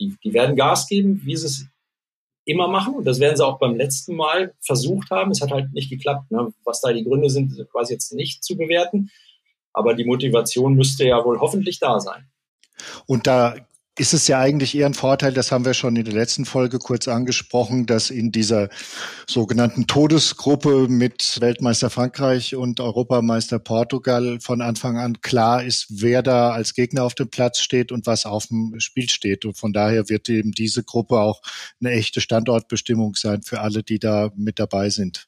die, 0.00 0.16
die 0.24 0.32
werden 0.32 0.56
Gas 0.56 0.88
geben, 0.88 1.22
wie 1.24 1.36
sie 1.36 1.46
es 1.46 1.66
immer 2.46 2.68
machen. 2.68 2.94
Und 2.94 3.04
das 3.04 3.20
werden 3.20 3.36
sie 3.36 3.44
auch 3.44 3.58
beim 3.58 3.76
letzten 3.76 4.16
Mal 4.16 4.54
versucht 4.60 5.10
haben. 5.10 5.32
Es 5.32 5.42
hat 5.42 5.50
halt 5.50 5.72
nicht 5.74 5.90
geklappt. 5.90 6.30
Ne? 6.30 6.52
Was 6.64 6.80
da 6.80 6.92
die 6.92 7.04
Gründe 7.04 7.28
sind, 7.28 7.52
quasi 7.70 7.92
jetzt 7.92 8.14
nicht 8.14 8.42
zu 8.42 8.56
bewerten. 8.56 9.10
Aber 9.72 9.92
die 9.92 10.04
Motivation 10.06 10.74
müsste 10.74 11.06
ja 11.06 11.22
wohl 11.24 11.40
hoffentlich 11.40 11.80
da 11.80 12.00
sein. 12.00 12.30
Und 13.06 13.26
da 13.26 13.56
ist 13.98 14.12
es 14.12 14.28
ja 14.28 14.38
eigentlich 14.38 14.76
eher 14.76 14.86
ein 14.86 14.94
Vorteil, 14.94 15.32
das 15.32 15.50
haben 15.50 15.64
wir 15.64 15.72
schon 15.72 15.96
in 15.96 16.04
der 16.04 16.12
letzten 16.12 16.44
Folge 16.44 16.78
kurz 16.78 17.08
angesprochen, 17.08 17.86
dass 17.86 18.10
in 18.10 18.30
dieser 18.30 18.68
sogenannten 19.26 19.86
Todesgruppe 19.86 20.86
mit 20.88 21.40
Weltmeister 21.40 21.88
Frankreich 21.88 22.54
und 22.54 22.80
Europameister 22.80 23.58
Portugal 23.58 24.38
von 24.40 24.60
Anfang 24.60 24.98
an 24.98 25.22
klar 25.22 25.64
ist, 25.64 25.86
wer 25.88 26.22
da 26.22 26.50
als 26.50 26.74
Gegner 26.74 27.04
auf 27.04 27.14
dem 27.14 27.30
Platz 27.30 27.60
steht 27.60 27.90
und 27.90 28.06
was 28.06 28.26
auf 28.26 28.48
dem 28.48 28.78
Spiel 28.80 29.08
steht. 29.08 29.46
Und 29.46 29.56
von 29.56 29.72
daher 29.72 30.10
wird 30.10 30.28
eben 30.28 30.52
diese 30.52 30.84
Gruppe 30.84 31.18
auch 31.18 31.40
eine 31.80 31.92
echte 31.92 32.20
Standortbestimmung 32.20 33.14
sein 33.14 33.42
für 33.42 33.60
alle, 33.60 33.82
die 33.82 33.98
da 33.98 34.30
mit 34.36 34.58
dabei 34.58 34.90
sind. 34.90 35.26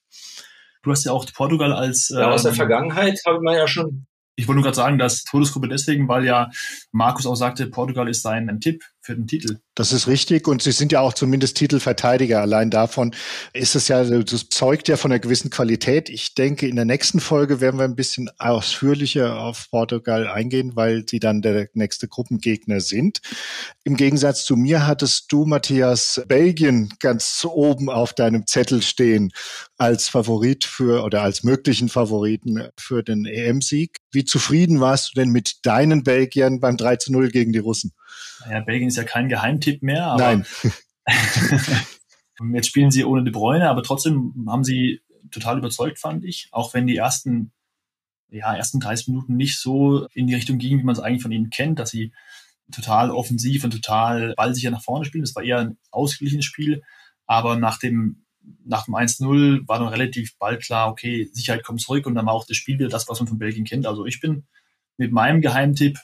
Du 0.83 0.91
hast 0.91 1.05
ja 1.05 1.13
auch 1.13 1.27
Portugal 1.33 1.73
als. 1.73 2.11
Ja, 2.11 2.31
aus 2.31 2.43
der 2.43 2.53
ähm, 2.53 2.57
Vergangenheit 2.57 3.21
haben 3.27 3.43
wir 3.43 3.57
ja 3.57 3.67
schon 3.67 4.07
ich 4.39 4.47
wollte 4.47 4.59
nur 4.59 4.65
gerade 4.65 4.77
sagen, 4.77 4.99
dass 4.99 5.25
Todesgruppe 5.25 5.69
deswegen, 5.69 6.07
weil 6.07 6.25
ja 6.25 6.49
Markus 6.93 7.27
auch 7.27 7.35
sagte, 7.35 7.67
Portugal 7.67 8.09
ist 8.09 8.23
sein 8.23 8.49
Tipp 8.61 8.85
für 9.09 9.17
den 9.17 9.27
Titel. 9.27 9.61
Das 9.75 9.93
ist 9.93 10.07
richtig 10.07 10.47
und 10.47 10.61
sie 10.61 10.73
sind 10.73 10.93
ja 10.93 11.01
auch 11.01 11.15
zumindest 11.15 11.57
Titelverteidiger. 11.57 12.43
Allein 12.43 12.71
davon 12.71 13.15
ist 13.55 13.75
es 13.75 13.89
ja, 13.89 14.05
das 14.05 14.51
zeugt 14.51 14.87
ja 14.87 14.99
von 14.99 15.11
einer 15.11 15.19
gewissen 15.19 15.49
Qualität. 15.49 16.11
Ich 16.11 16.35
denke, 16.35 16.69
in 16.69 16.77
der 16.77 16.85
nächsten 16.85 17.19
Folge 17.19 17.63
werden 17.63 17.79
wir 17.79 17.85
ein 17.85 17.97
bisschen 17.97 18.29
ausführlicher 18.39 19.41
auf 19.41 19.71
Portugal 19.71 20.29
eingehen, 20.29 20.77
weil 20.77 21.09
sie 21.09 21.21
dann 21.21 21.41
der 21.41 21.69
nächste 21.73 22.07
Gruppengegner 22.07 22.81
sind. 22.81 23.23
Im 23.83 23.97
Gegensatz 23.97 24.45
zu 24.45 24.57
mir 24.57 24.87
hattest 24.87 25.33
du, 25.33 25.47
Matthias, 25.47 26.21
Belgien 26.29 26.93
ganz 27.01 27.47
oben 27.51 27.89
auf 27.89 28.13
deinem 28.13 28.47
Zettel 28.47 28.83
stehen 28.83 29.33
als 29.79 30.09
Favorit 30.09 30.67
für 30.67 31.03
oder 31.03 31.23
als 31.23 31.45
möglichen 31.45 31.89
Favoriten 31.89 32.69
für 32.77 33.03
den 33.03 33.25
EM-Sieg. 33.25 33.97
Wie 34.13 34.27
zufrieden 34.27 34.81
warst 34.81 35.11
du 35.11 35.21
denn 35.21 35.31
mit 35.31 35.65
deinen 35.65 36.03
Belgiern 36.03 36.61
beim 36.61 36.77
3 36.77 36.97
zu 36.97 37.13
0 37.13 37.31
gegen 37.31 37.55
die 37.55 37.61
Russen? 37.61 37.95
Ja, 38.49 38.61
Belgien 38.61 38.89
ist 38.89 38.97
ja 38.97 39.05
kein 39.05 39.29
Geheimtipp 39.29 39.83
mehr, 39.83 40.05
aber 40.07 40.37
Nein. 40.37 40.47
jetzt 42.55 42.69
spielen 42.69 42.91
sie 42.91 43.05
ohne 43.05 43.25
De 43.25 43.33
Bruyne, 43.33 43.69
aber 43.69 43.83
trotzdem 43.83 44.47
haben 44.49 44.65
sie 44.65 45.01
total 45.31 45.59
überzeugt, 45.59 45.99
fand 45.99 46.25
ich. 46.25 46.49
Auch 46.53 46.75
wenn 46.75 46.87
die 46.87 46.97
ersten, 46.97 47.53
ja, 48.31 48.55
ersten 48.55 48.81
30 48.81 49.09
Minuten 49.09 49.37
nicht 49.37 49.59
so 49.59 50.07
in 50.15 50.27
die 50.27 50.35
Richtung 50.35 50.59
gingen, 50.59 50.81
wie 50.81 50.85
man 50.85 50.95
es 50.95 51.01
eigentlich 51.01 51.23
von 51.23 51.33
ihnen 51.33 51.51
kennt, 51.51 51.79
dass 51.79 51.91
sie 51.91 52.13
total 52.71 53.11
offensiv 53.11 53.65
und 53.65 53.71
total 53.71 54.35
ballsicher 54.37 54.71
nach 54.71 54.83
vorne 54.83 55.05
spielen. 55.05 55.25
Das 55.25 55.35
war 55.35 55.43
eher 55.43 55.59
ein 55.59 55.79
ausgeglichenes 55.91 56.45
Spiel. 56.45 56.83
Aber 57.27 57.57
nach 57.57 57.79
dem, 57.79 58.25
nach 58.65 58.85
dem 58.85 58.95
1-0 58.95 59.67
war 59.67 59.79
dann 59.79 59.89
relativ 59.89 60.37
bald 60.39 60.63
klar, 60.63 60.91
okay, 60.91 61.29
Sicherheit 61.33 61.65
kommt 61.65 61.81
zurück 61.81 62.07
und 62.07 62.15
dann 62.15 62.27
war 62.27 62.35
auch 62.35 62.47
das 62.47 62.57
Spiel 62.57 62.79
wieder 62.79 62.89
das, 62.89 63.09
was 63.09 63.21
man 63.21 63.29
von 63.29 63.39
Belgien 63.39 63.65
kennt. 63.65 63.87
Also 63.87 64.07
ich 64.07 64.21
bin 64.21 64.47
mit 64.97 65.13
meinem 65.13 65.41
Geheimtipp, 65.41 65.99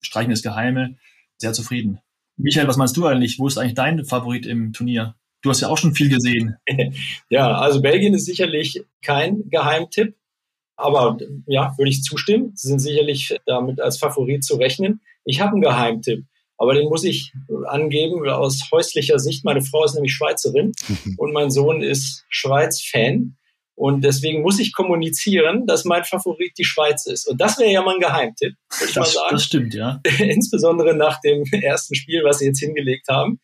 streichen 0.00 0.30
das 0.30 0.42
Geheime, 0.42 0.96
sehr 1.38 1.52
zufrieden. 1.52 2.00
Michael, 2.36 2.68
was 2.68 2.76
meinst 2.76 2.96
du 2.96 3.06
eigentlich? 3.06 3.38
Wo 3.38 3.46
ist 3.46 3.58
eigentlich 3.58 3.74
dein 3.74 4.04
Favorit 4.04 4.46
im 4.46 4.72
Turnier? 4.72 5.16
Du 5.42 5.50
hast 5.50 5.60
ja 5.60 5.68
auch 5.68 5.78
schon 5.78 5.94
viel 5.94 6.08
gesehen. 6.08 6.56
ja, 7.30 7.58
also 7.58 7.80
Belgien 7.80 8.14
ist 8.14 8.26
sicherlich 8.26 8.82
kein 9.02 9.48
Geheimtipp, 9.48 10.14
aber 10.76 11.18
ja, 11.46 11.74
würde 11.76 11.90
ich 11.90 12.02
zustimmen. 12.02 12.52
Sie 12.54 12.68
sind 12.68 12.80
sicherlich 12.80 13.36
damit 13.46 13.80
als 13.80 13.98
Favorit 13.98 14.44
zu 14.44 14.56
rechnen. 14.56 15.00
Ich 15.24 15.40
habe 15.40 15.52
einen 15.52 15.62
Geheimtipp, 15.62 16.24
aber 16.56 16.74
den 16.74 16.88
muss 16.88 17.04
ich 17.04 17.32
angeben 17.66 18.28
aus 18.28 18.68
häuslicher 18.72 19.18
Sicht. 19.18 19.44
Meine 19.44 19.62
Frau 19.62 19.84
ist 19.84 19.94
nämlich 19.94 20.12
Schweizerin 20.12 20.72
und 21.16 21.32
mein 21.32 21.50
Sohn 21.50 21.82
ist 21.82 22.24
Schweiz-Fan. 22.28 23.36
Und 23.78 24.02
deswegen 24.02 24.42
muss 24.42 24.58
ich 24.58 24.72
kommunizieren, 24.72 25.64
dass 25.64 25.84
mein 25.84 26.02
Favorit 26.02 26.50
die 26.58 26.64
Schweiz 26.64 27.06
ist. 27.06 27.28
Und 27.28 27.40
das 27.40 27.60
wäre 27.60 27.70
ja 27.70 27.80
mal 27.80 27.94
ein 27.94 28.00
Geheimtipp, 28.00 28.54
würde 28.76 28.88
ich 28.88 28.94
das, 28.94 29.14
mal 29.14 29.20
sagen. 29.20 29.28
Das 29.30 29.44
stimmt, 29.44 29.74
ja. 29.74 30.00
Insbesondere 30.18 30.96
nach 30.96 31.20
dem 31.20 31.44
ersten 31.62 31.94
Spiel, 31.94 32.24
was 32.24 32.40
sie 32.40 32.46
jetzt 32.46 32.58
hingelegt 32.58 33.06
haben. 33.08 33.38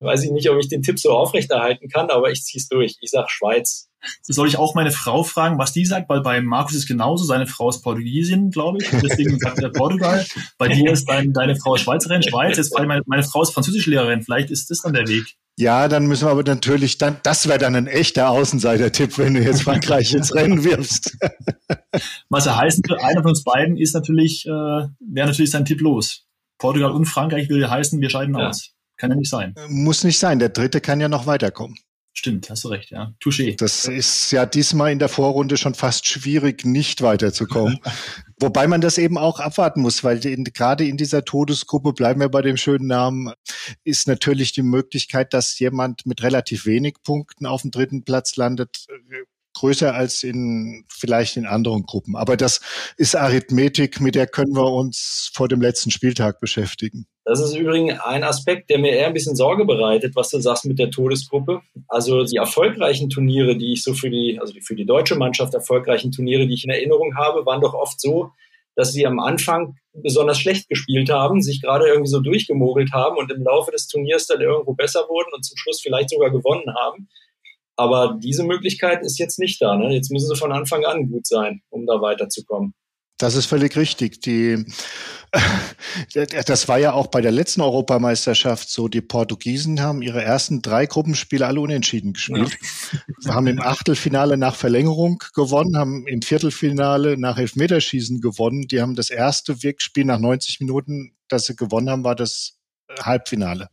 Weiß 0.00 0.22
ich 0.22 0.32
nicht, 0.32 0.50
ob 0.50 0.58
ich 0.58 0.68
den 0.68 0.82
Tipp 0.82 0.98
so 0.98 1.10
aufrechterhalten 1.12 1.88
kann, 1.88 2.10
aber 2.10 2.30
ich 2.30 2.42
ziehe 2.42 2.60
es 2.60 2.68
durch. 2.68 2.96
Ich 3.00 3.10
sage 3.10 3.28
Schweiz. 3.30 3.88
Soll 4.22 4.48
ich 4.48 4.58
auch 4.58 4.74
meine 4.74 4.90
Frau 4.90 5.22
fragen, 5.22 5.58
was 5.58 5.72
die 5.72 5.86
sagt? 5.86 6.10
Weil 6.10 6.20
bei 6.20 6.42
Markus 6.42 6.74
ist 6.74 6.86
genauso. 6.86 7.24
Seine 7.24 7.46
Frau 7.46 7.70
ist 7.70 7.82
Portugiesin, 7.82 8.50
glaube 8.50 8.78
ich. 8.82 8.90
Deswegen 8.90 9.38
sagt 9.38 9.62
er 9.62 9.70
Portugal. 9.70 10.26
Bei 10.58 10.68
dir 10.68 10.92
ist 10.92 11.08
dein, 11.08 11.32
deine 11.32 11.56
Frau 11.56 11.76
Schweizerin, 11.78 12.22
Schweiz. 12.22 12.58
Jetzt 12.58 12.74
meine, 12.74 13.02
meine 13.06 13.22
Frau 13.22 13.42
ist 13.42 13.52
Französischlehrerin. 13.52 14.22
Vielleicht 14.22 14.50
ist 14.50 14.70
das 14.70 14.82
dann 14.82 14.92
der 14.92 15.08
Weg. 15.08 15.36
Ja, 15.60 15.88
dann 15.88 16.06
müssen 16.06 16.26
wir 16.26 16.30
aber 16.30 16.42
natürlich 16.42 16.96
dann, 16.96 17.18
das 17.22 17.46
wäre 17.46 17.58
dann 17.58 17.76
ein 17.76 17.86
echter 17.86 18.30
Außenseiter-Tipp, 18.30 19.18
wenn 19.18 19.34
du 19.34 19.42
jetzt 19.42 19.62
Frankreich 19.62 20.14
ins 20.14 20.34
Rennen 20.34 20.64
wirfst. 20.64 21.16
Was 22.30 22.46
ja 22.46 22.56
heißen 22.56 22.82
wird, 22.88 23.00
einer 23.02 23.22
von 23.22 23.30
uns 23.30 23.44
beiden 23.44 23.76
ist 23.76 23.94
natürlich, 23.94 24.46
äh, 24.46 24.50
wäre 24.50 25.26
natürlich 25.28 25.50
sein 25.50 25.66
Tipp 25.66 25.82
los. 25.82 26.26
Portugal 26.58 26.92
und 26.92 27.04
Frankreich 27.04 27.48
ja 27.50 27.70
heißen, 27.70 28.00
wir 28.00 28.08
scheiden 28.08 28.36
ja. 28.38 28.48
aus. 28.48 28.70
Kann 28.96 29.10
ja 29.10 29.16
nicht 29.16 29.30
sein. 29.30 29.54
Muss 29.68 30.02
nicht 30.02 30.18
sein. 30.18 30.38
Der 30.38 30.48
dritte 30.48 30.80
kann 30.80 31.00
ja 31.00 31.08
noch 31.08 31.26
weiterkommen. 31.26 31.76
Stimmt, 32.12 32.50
hast 32.50 32.64
du 32.64 32.68
recht, 32.68 32.90
ja. 32.90 33.14
Touché. 33.20 33.56
Das 33.56 33.86
ist 33.86 34.32
ja 34.32 34.44
diesmal 34.44 34.90
in 34.90 34.98
der 34.98 35.08
Vorrunde 35.08 35.56
schon 35.56 35.74
fast 35.74 36.06
schwierig, 36.08 36.64
nicht 36.64 37.02
weiterzukommen. 37.02 37.78
Wobei 38.40 38.66
man 38.66 38.80
das 38.80 38.98
eben 38.98 39.16
auch 39.16 39.38
abwarten 39.38 39.80
muss, 39.80 40.02
weil 40.02 40.24
in, 40.26 40.44
gerade 40.44 40.86
in 40.86 40.96
dieser 40.96 41.24
Todesgruppe, 41.24 41.92
bleiben 41.92 42.20
wir 42.20 42.28
bei 42.28 42.42
dem 42.42 42.56
schönen 42.56 42.88
Namen, 42.88 43.32
ist 43.84 44.08
natürlich 44.08 44.52
die 44.52 44.62
Möglichkeit, 44.62 45.32
dass 45.34 45.58
jemand 45.58 46.04
mit 46.04 46.22
relativ 46.22 46.66
wenig 46.66 46.96
Punkten 47.04 47.46
auf 47.46 47.62
dem 47.62 47.70
dritten 47.70 48.02
Platz 48.02 48.36
landet, 48.36 48.86
größer 49.54 49.94
als 49.94 50.22
in 50.22 50.84
vielleicht 50.88 51.36
in 51.36 51.46
anderen 51.46 51.82
Gruppen. 51.82 52.16
Aber 52.16 52.36
das 52.36 52.60
ist 52.96 53.14
Arithmetik, 53.14 54.00
mit 54.00 54.14
der 54.14 54.26
können 54.26 54.54
wir 54.54 54.72
uns 54.72 55.30
vor 55.34 55.48
dem 55.48 55.60
letzten 55.60 55.90
Spieltag 55.90 56.40
beschäftigen. 56.40 57.06
Das 57.30 57.38
ist 57.38 57.54
übrigens 57.54 58.00
ein 58.00 58.24
Aspekt, 58.24 58.70
der 58.70 58.80
mir 58.80 58.90
eher 58.90 59.06
ein 59.06 59.12
bisschen 59.12 59.36
Sorge 59.36 59.64
bereitet, 59.64 60.16
was 60.16 60.30
du 60.30 60.40
sagst 60.40 60.64
mit 60.64 60.80
der 60.80 60.90
Todesgruppe. 60.90 61.60
Also 61.86 62.24
die 62.24 62.38
erfolgreichen 62.38 63.08
Turniere, 63.08 63.56
die 63.56 63.74
ich 63.74 63.84
so 63.84 63.94
für 63.94 64.10
die, 64.10 64.40
also 64.40 64.52
für 64.60 64.74
die 64.74 64.84
deutsche 64.84 65.14
Mannschaft 65.14 65.54
erfolgreichen 65.54 66.10
Turniere, 66.10 66.48
die 66.48 66.54
ich 66.54 66.64
in 66.64 66.70
Erinnerung 66.70 67.14
habe, 67.14 67.46
waren 67.46 67.60
doch 67.60 67.72
oft 67.72 68.00
so, 68.00 68.32
dass 68.74 68.92
sie 68.92 69.06
am 69.06 69.20
Anfang 69.20 69.76
besonders 69.92 70.40
schlecht 70.40 70.68
gespielt 70.68 71.08
haben, 71.08 71.40
sich 71.40 71.62
gerade 71.62 71.86
irgendwie 71.86 72.10
so 72.10 72.18
durchgemogelt 72.18 72.90
haben 72.92 73.16
und 73.16 73.30
im 73.30 73.44
Laufe 73.44 73.70
des 73.70 73.86
Turniers 73.86 74.26
dann 74.26 74.40
irgendwo 74.40 74.74
besser 74.74 75.06
wurden 75.08 75.32
und 75.32 75.44
zum 75.44 75.56
Schluss 75.56 75.80
vielleicht 75.80 76.10
sogar 76.10 76.30
gewonnen 76.30 76.74
haben. 76.74 77.08
Aber 77.76 78.18
diese 78.20 78.42
Möglichkeit 78.42 79.02
ist 79.04 79.20
jetzt 79.20 79.38
nicht 79.38 79.62
da. 79.62 79.76
Ne? 79.76 79.94
Jetzt 79.94 80.10
müssen 80.10 80.26
sie 80.26 80.36
von 80.36 80.50
Anfang 80.50 80.84
an 80.84 81.08
gut 81.08 81.28
sein, 81.28 81.62
um 81.70 81.86
da 81.86 82.00
weiterzukommen. 82.02 82.74
Das 83.20 83.34
ist 83.34 83.44
völlig 83.46 83.76
richtig. 83.76 84.22
Die, 84.22 84.64
das 86.46 86.68
war 86.68 86.78
ja 86.78 86.94
auch 86.94 87.08
bei 87.08 87.20
der 87.20 87.32
letzten 87.32 87.60
Europameisterschaft 87.60 88.70
so. 88.70 88.88
Die 88.88 89.02
Portugiesen 89.02 89.82
haben 89.82 90.00
ihre 90.00 90.22
ersten 90.22 90.62
drei 90.62 90.86
Gruppenspiele 90.86 91.46
alle 91.46 91.60
unentschieden 91.60 92.14
gespielt. 92.14 92.56
Ja. 93.22 93.34
haben 93.34 93.46
im 93.46 93.60
Achtelfinale 93.60 94.38
nach 94.38 94.54
Verlängerung 94.56 95.22
gewonnen, 95.34 95.76
haben 95.76 96.06
im 96.06 96.22
Viertelfinale 96.22 97.18
nach 97.18 97.36
Elfmeterschießen 97.36 98.22
gewonnen. 98.22 98.62
Die 98.68 98.80
haben 98.80 98.94
das 98.94 99.10
erste 99.10 99.62
Wirkspiel 99.62 100.06
nach 100.06 100.18
90 100.18 100.60
Minuten, 100.60 101.12
das 101.28 101.44
sie 101.44 101.56
gewonnen 101.56 101.90
haben, 101.90 102.04
war 102.04 102.16
das 102.16 102.59
Halbfinale. 103.02 103.68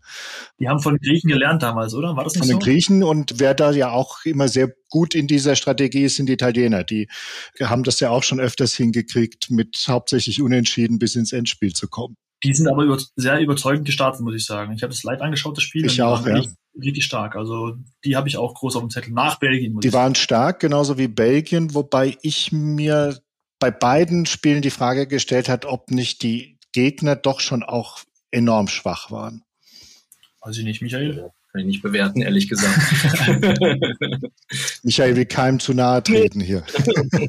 Die 0.60 0.68
haben 0.68 0.80
von 0.80 0.96
den 0.96 1.02
Griechen 1.02 1.30
gelernt 1.30 1.64
damals, 1.64 1.94
oder? 1.94 2.16
War 2.16 2.24
das 2.24 2.34
nicht 2.34 2.40
von 2.40 2.48
so? 2.48 2.54
Von 2.54 2.60
den 2.60 2.66
Griechen 2.66 3.04
und 3.04 3.40
wer 3.40 3.54
da 3.54 3.72
ja 3.72 3.92
auch 3.92 4.26
immer 4.26 4.48
sehr 4.48 4.72
gut 4.90 5.16
in 5.16 5.28
dieser 5.28 5.56
Strategie 5.56 6.04
ist, 6.04 6.16
sind 6.16 6.28
die 6.28 6.34
Italiener. 6.34 6.84
Die 6.84 7.08
haben 7.60 7.84
das 7.84 8.00
ja 8.00 8.10
auch 8.10 8.24
schon 8.24 8.40
öfters 8.40 8.74
hingekriegt, 8.76 9.50
mit 9.50 9.86
hauptsächlich 9.88 10.42
Unentschieden 10.42 11.00
bis 11.00 11.16
ins 11.16 11.34
Endspiel 11.34 11.74
zu 11.74 11.88
kommen. 11.88 12.16
Die 12.44 12.54
sind 12.54 12.68
aber 12.68 12.84
über, 12.84 13.00
sehr 13.16 13.40
überzeugend 13.40 13.86
gestartet, 13.86 14.22
muss 14.22 14.36
ich 14.36 14.46
sagen. 14.46 14.74
Ich 14.74 14.84
habe 14.84 14.94
das 14.94 15.04
live 15.04 15.22
angeschaut, 15.22 15.58
das 15.58 15.64
Spiel. 15.64 15.86
Ich 15.86 16.02
auch, 16.02 16.26
ja. 16.26 16.36
Richtig, 16.36 16.56
richtig 16.80 17.04
stark. 17.04 17.36
Also 17.36 17.78
die 18.06 18.16
habe 18.16 18.28
ich 18.28 18.38
auch 18.38 18.54
groß 18.54 18.76
auf 18.76 18.84
dem 18.84 18.92
Zettel. 18.92 19.12
Nach 19.12 19.40
Belgien. 19.40 19.74
Muss 19.74 19.82
die 19.82 19.94
waren 19.94 20.14
stark, 20.14 20.60
genauso 20.60 21.00
wie 21.00 21.08
Belgien, 21.08 21.74
wobei 21.74 22.16
ich 22.22 22.52
mir 22.52 23.20
bei 23.60 23.72
beiden 23.72 24.28
Spielen 24.28 24.62
die 24.62 24.70
Frage 24.70 25.08
gestellt 25.08 25.50
hat, 25.50 25.66
ob 25.66 25.90
nicht 25.90 26.22
die 26.22 26.60
Gegner 26.74 27.16
doch 27.16 27.40
schon 27.40 27.64
auch 27.64 28.02
enorm 28.32 28.68
schwach 28.68 29.12
waren. 29.12 29.44
Weiß 30.42 30.58
ich 30.58 30.64
nicht, 30.64 30.82
Michael? 30.82 31.32
Kann 31.58 31.62
ich 31.62 31.74
nicht 31.74 31.82
bewerten, 31.82 32.22
ehrlich 32.22 32.48
gesagt. 32.48 32.78
Michael 34.84 35.16
will 35.16 35.26
keinem 35.26 35.60
zu 35.60 35.74
nahe 35.74 36.04
treten 36.04 36.40
hier. 36.40 36.62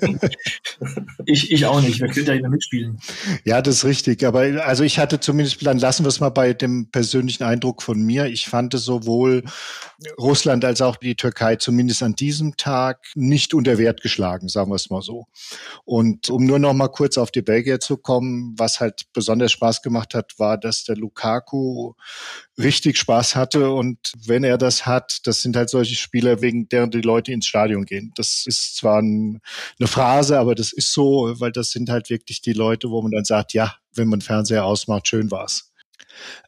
ich, 1.24 1.50
ich 1.50 1.64
auch 1.64 1.80
nicht. 1.80 1.98
Wer 2.02 2.10
könnte 2.10 2.34
ja 2.34 2.46
mitspielen? 2.46 2.98
Ja, 3.46 3.62
das 3.62 3.76
ist 3.76 3.84
richtig. 3.86 4.26
Aber 4.26 4.40
also 4.66 4.84
ich 4.84 4.98
hatte 4.98 5.18
zumindest, 5.18 5.64
dann 5.64 5.78
lassen 5.78 6.04
wir 6.04 6.10
es 6.10 6.20
mal 6.20 6.28
bei 6.28 6.52
dem 6.52 6.90
persönlichen 6.90 7.42
Eindruck 7.42 7.80
von 7.82 8.02
mir. 8.02 8.26
Ich 8.26 8.48
fand 8.48 8.74
sowohl 8.74 9.44
Russland 10.18 10.62
als 10.66 10.82
auch 10.82 10.96
die 10.96 11.14
Türkei 11.14 11.56
zumindest 11.56 12.02
an 12.02 12.14
diesem 12.14 12.58
Tag 12.58 13.06
nicht 13.14 13.54
unter 13.54 13.78
Wert 13.78 14.02
geschlagen, 14.02 14.48
sagen 14.50 14.70
wir 14.70 14.76
es 14.76 14.90
mal 14.90 15.00
so. 15.00 15.24
Und 15.86 16.28
um 16.28 16.44
nur 16.44 16.58
noch 16.58 16.74
mal 16.74 16.88
kurz 16.88 17.16
auf 17.16 17.30
die 17.30 17.40
Belgier 17.40 17.80
zu 17.80 17.96
kommen, 17.96 18.54
was 18.58 18.78
halt 18.78 19.06
besonders 19.14 19.52
Spaß 19.52 19.80
gemacht 19.80 20.12
hat, 20.12 20.38
war, 20.38 20.58
dass 20.58 20.84
der 20.84 20.96
Lukaku 20.96 21.94
richtig 22.58 22.98
Spaß 22.98 23.36
hatte 23.36 23.70
und 23.70 24.12
wenn 24.26 24.44
er 24.44 24.58
das 24.58 24.86
hat, 24.86 25.26
das 25.26 25.40
sind 25.40 25.56
halt 25.56 25.70
solche 25.70 25.94
Spieler, 25.94 26.40
wegen 26.40 26.68
deren 26.68 26.90
die 26.90 27.00
Leute 27.00 27.32
ins 27.32 27.46
Stadion 27.46 27.84
gehen. 27.84 28.12
Das 28.16 28.44
ist 28.46 28.76
zwar 28.76 29.00
ein, 29.00 29.40
eine 29.78 29.88
Phrase, 29.88 30.38
aber 30.38 30.54
das 30.54 30.72
ist 30.72 30.92
so, 30.92 31.34
weil 31.38 31.52
das 31.52 31.70
sind 31.70 31.90
halt 31.90 32.10
wirklich 32.10 32.40
die 32.40 32.52
Leute, 32.52 32.90
wo 32.90 33.02
man 33.02 33.12
dann 33.12 33.24
sagt, 33.24 33.52
ja, 33.52 33.76
wenn 33.94 34.08
man 34.08 34.20
Fernseher 34.20 34.64
ausmacht, 34.64 35.08
schön 35.08 35.30
war's. 35.30 35.72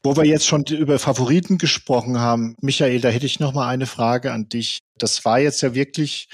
Wo 0.02 0.16
wir 0.16 0.24
jetzt 0.24 0.46
schon 0.46 0.64
über 0.64 0.98
Favoriten 0.98 1.58
gesprochen 1.58 2.18
haben, 2.18 2.56
Michael, 2.60 3.00
da 3.00 3.08
hätte 3.08 3.26
ich 3.26 3.40
noch 3.40 3.52
mal 3.52 3.68
eine 3.68 3.86
Frage 3.86 4.32
an 4.32 4.48
dich. 4.48 4.78
Das 4.98 5.24
war 5.24 5.38
jetzt 5.38 5.60
ja 5.60 5.74
wirklich 5.74 6.28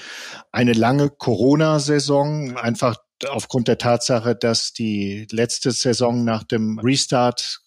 eine 0.51 0.73
lange 0.73 1.09
Corona-Saison, 1.09 2.57
einfach 2.57 2.97
aufgrund 3.29 3.67
der 3.67 3.77
Tatsache, 3.77 4.35
dass 4.35 4.73
die 4.73 5.27
letzte 5.31 5.71
Saison 5.71 6.23
nach 6.23 6.43
dem 6.43 6.79
Restart 6.79 7.61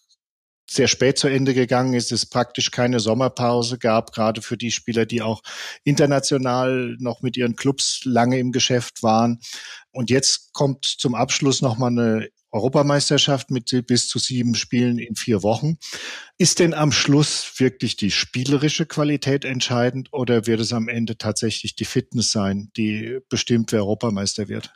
sehr 0.70 0.86
spät 0.86 1.18
zu 1.18 1.26
Ende 1.26 1.52
gegangen 1.52 1.94
ist, 1.94 2.12
es 2.12 2.26
praktisch 2.26 2.70
keine 2.70 3.00
Sommerpause 3.00 3.76
gab, 3.76 4.12
gerade 4.12 4.40
für 4.40 4.56
die 4.56 4.70
Spieler, 4.70 5.04
die 5.04 5.20
auch 5.20 5.42
international 5.82 6.96
noch 7.00 7.22
mit 7.22 7.36
ihren 7.36 7.56
Clubs 7.56 8.02
lange 8.04 8.38
im 8.38 8.52
Geschäft 8.52 9.02
waren. 9.02 9.40
Und 9.90 10.10
jetzt 10.10 10.52
kommt 10.52 10.84
zum 10.84 11.16
Abschluss 11.16 11.60
nochmal 11.60 11.90
eine 11.90 12.28
Europameisterschaft 12.52 13.50
mit 13.50 13.70
bis 13.86 14.08
zu 14.08 14.20
sieben 14.20 14.54
Spielen 14.54 14.98
in 14.98 15.16
vier 15.16 15.42
Wochen. 15.42 15.76
Ist 16.38 16.60
denn 16.60 16.72
am 16.72 16.92
Schluss 16.92 17.58
wirklich 17.58 17.96
die 17.96 18.12
spielerische 18.12 18.86
Qualität 18.86 19.44
entscheidend 19.44 20.12
oder 20.12 20.46
wird 20.46 20.60
es 20.60 20.72
am 20.72 20.88
Ende 20.88 21.18
tatsächlich 21.18 21.74
die 21.74 21.84
Fitness 21.84 22.30
sein, 22.30 22.70
die 22.76 23.18
bestimmt, 23.28 23.72
wer 23.72 23.80
Europameister 23.80 24.48
wird? 24.48 24.72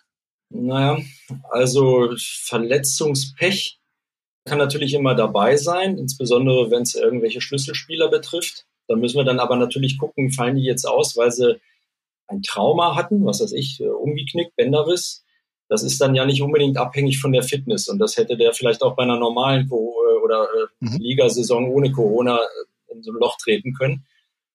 Naja, 0.50 0.98
also 1.50 2.14
Verletzungspech 2.16 3.80
kann 4.44 4.58
natürlich 4.58 4.94
immer 4.94 5.14
dabei 5.14 5.56
sein, 5.56 5.98
insbesondere 5.98 6.70
wenn 6.70 6.82
es 6.82 6.94
irgendwelche 6.94 7.40
Schlüsselspieler 7.40 8.08
betrifft. 8.08 8.66
Da 8.88 8.96
müssen 8.96 9.16
wir 9.16 9.24
dann 9.24 9.40
aber 9.40 9.56
natürlich 9.56 9.98
gucken, 9.98 10.30
fallen 10.30 10.56
die 10.56 10.64
jetzt 10.64 10.86
aus, 10.86 11.16
weil 11.16 11.30
sie 11.30 11.58
ein 12.26 12.42
Trauma 12.42 12.94
hatten, 12.94 13.24
was 13.24 13.40
weiß 13.40 13.52
ich, 13.52 13.80
äh, 13.80 13.88
umgeknickt, 13.88 14.56
Bänderriss. 14.56 15.24
Das 15.68 15.82
ist 15.82 16.00
dann 16.00 16.14
ja 16.14 16.26
nicht 16.26 16.42
unbedingt 16.42 16.76
abhängig 16.76 17.18
von 17.18 17.32
der 17.32 17.42
Fitness 17.42 17.88
und 17.88 17.98
das 17.98 18.16
hätte 18.16 18.36
der 18.36 18.52
vielleicht 18.52 18.82
auch 18.82 18.96
bei 18.96 19.02
einer 19.02 19.18
normalen 19.18 19.68
Co 19.68 19.94
äh, 20.06 20.22
oder 20.22 20.44
äh, 20.44 20.66
mhm. 20.80 20.98
Ligasaison 20.98 21.68
ohne 21.68 21.90
Corona 21.92 22.38
in 22.88 23.02
so 23.02 23.12
ein 23.12 23.18
Loch 23.18 23.36
treten 23.38 23.72
können. 23.74 24.04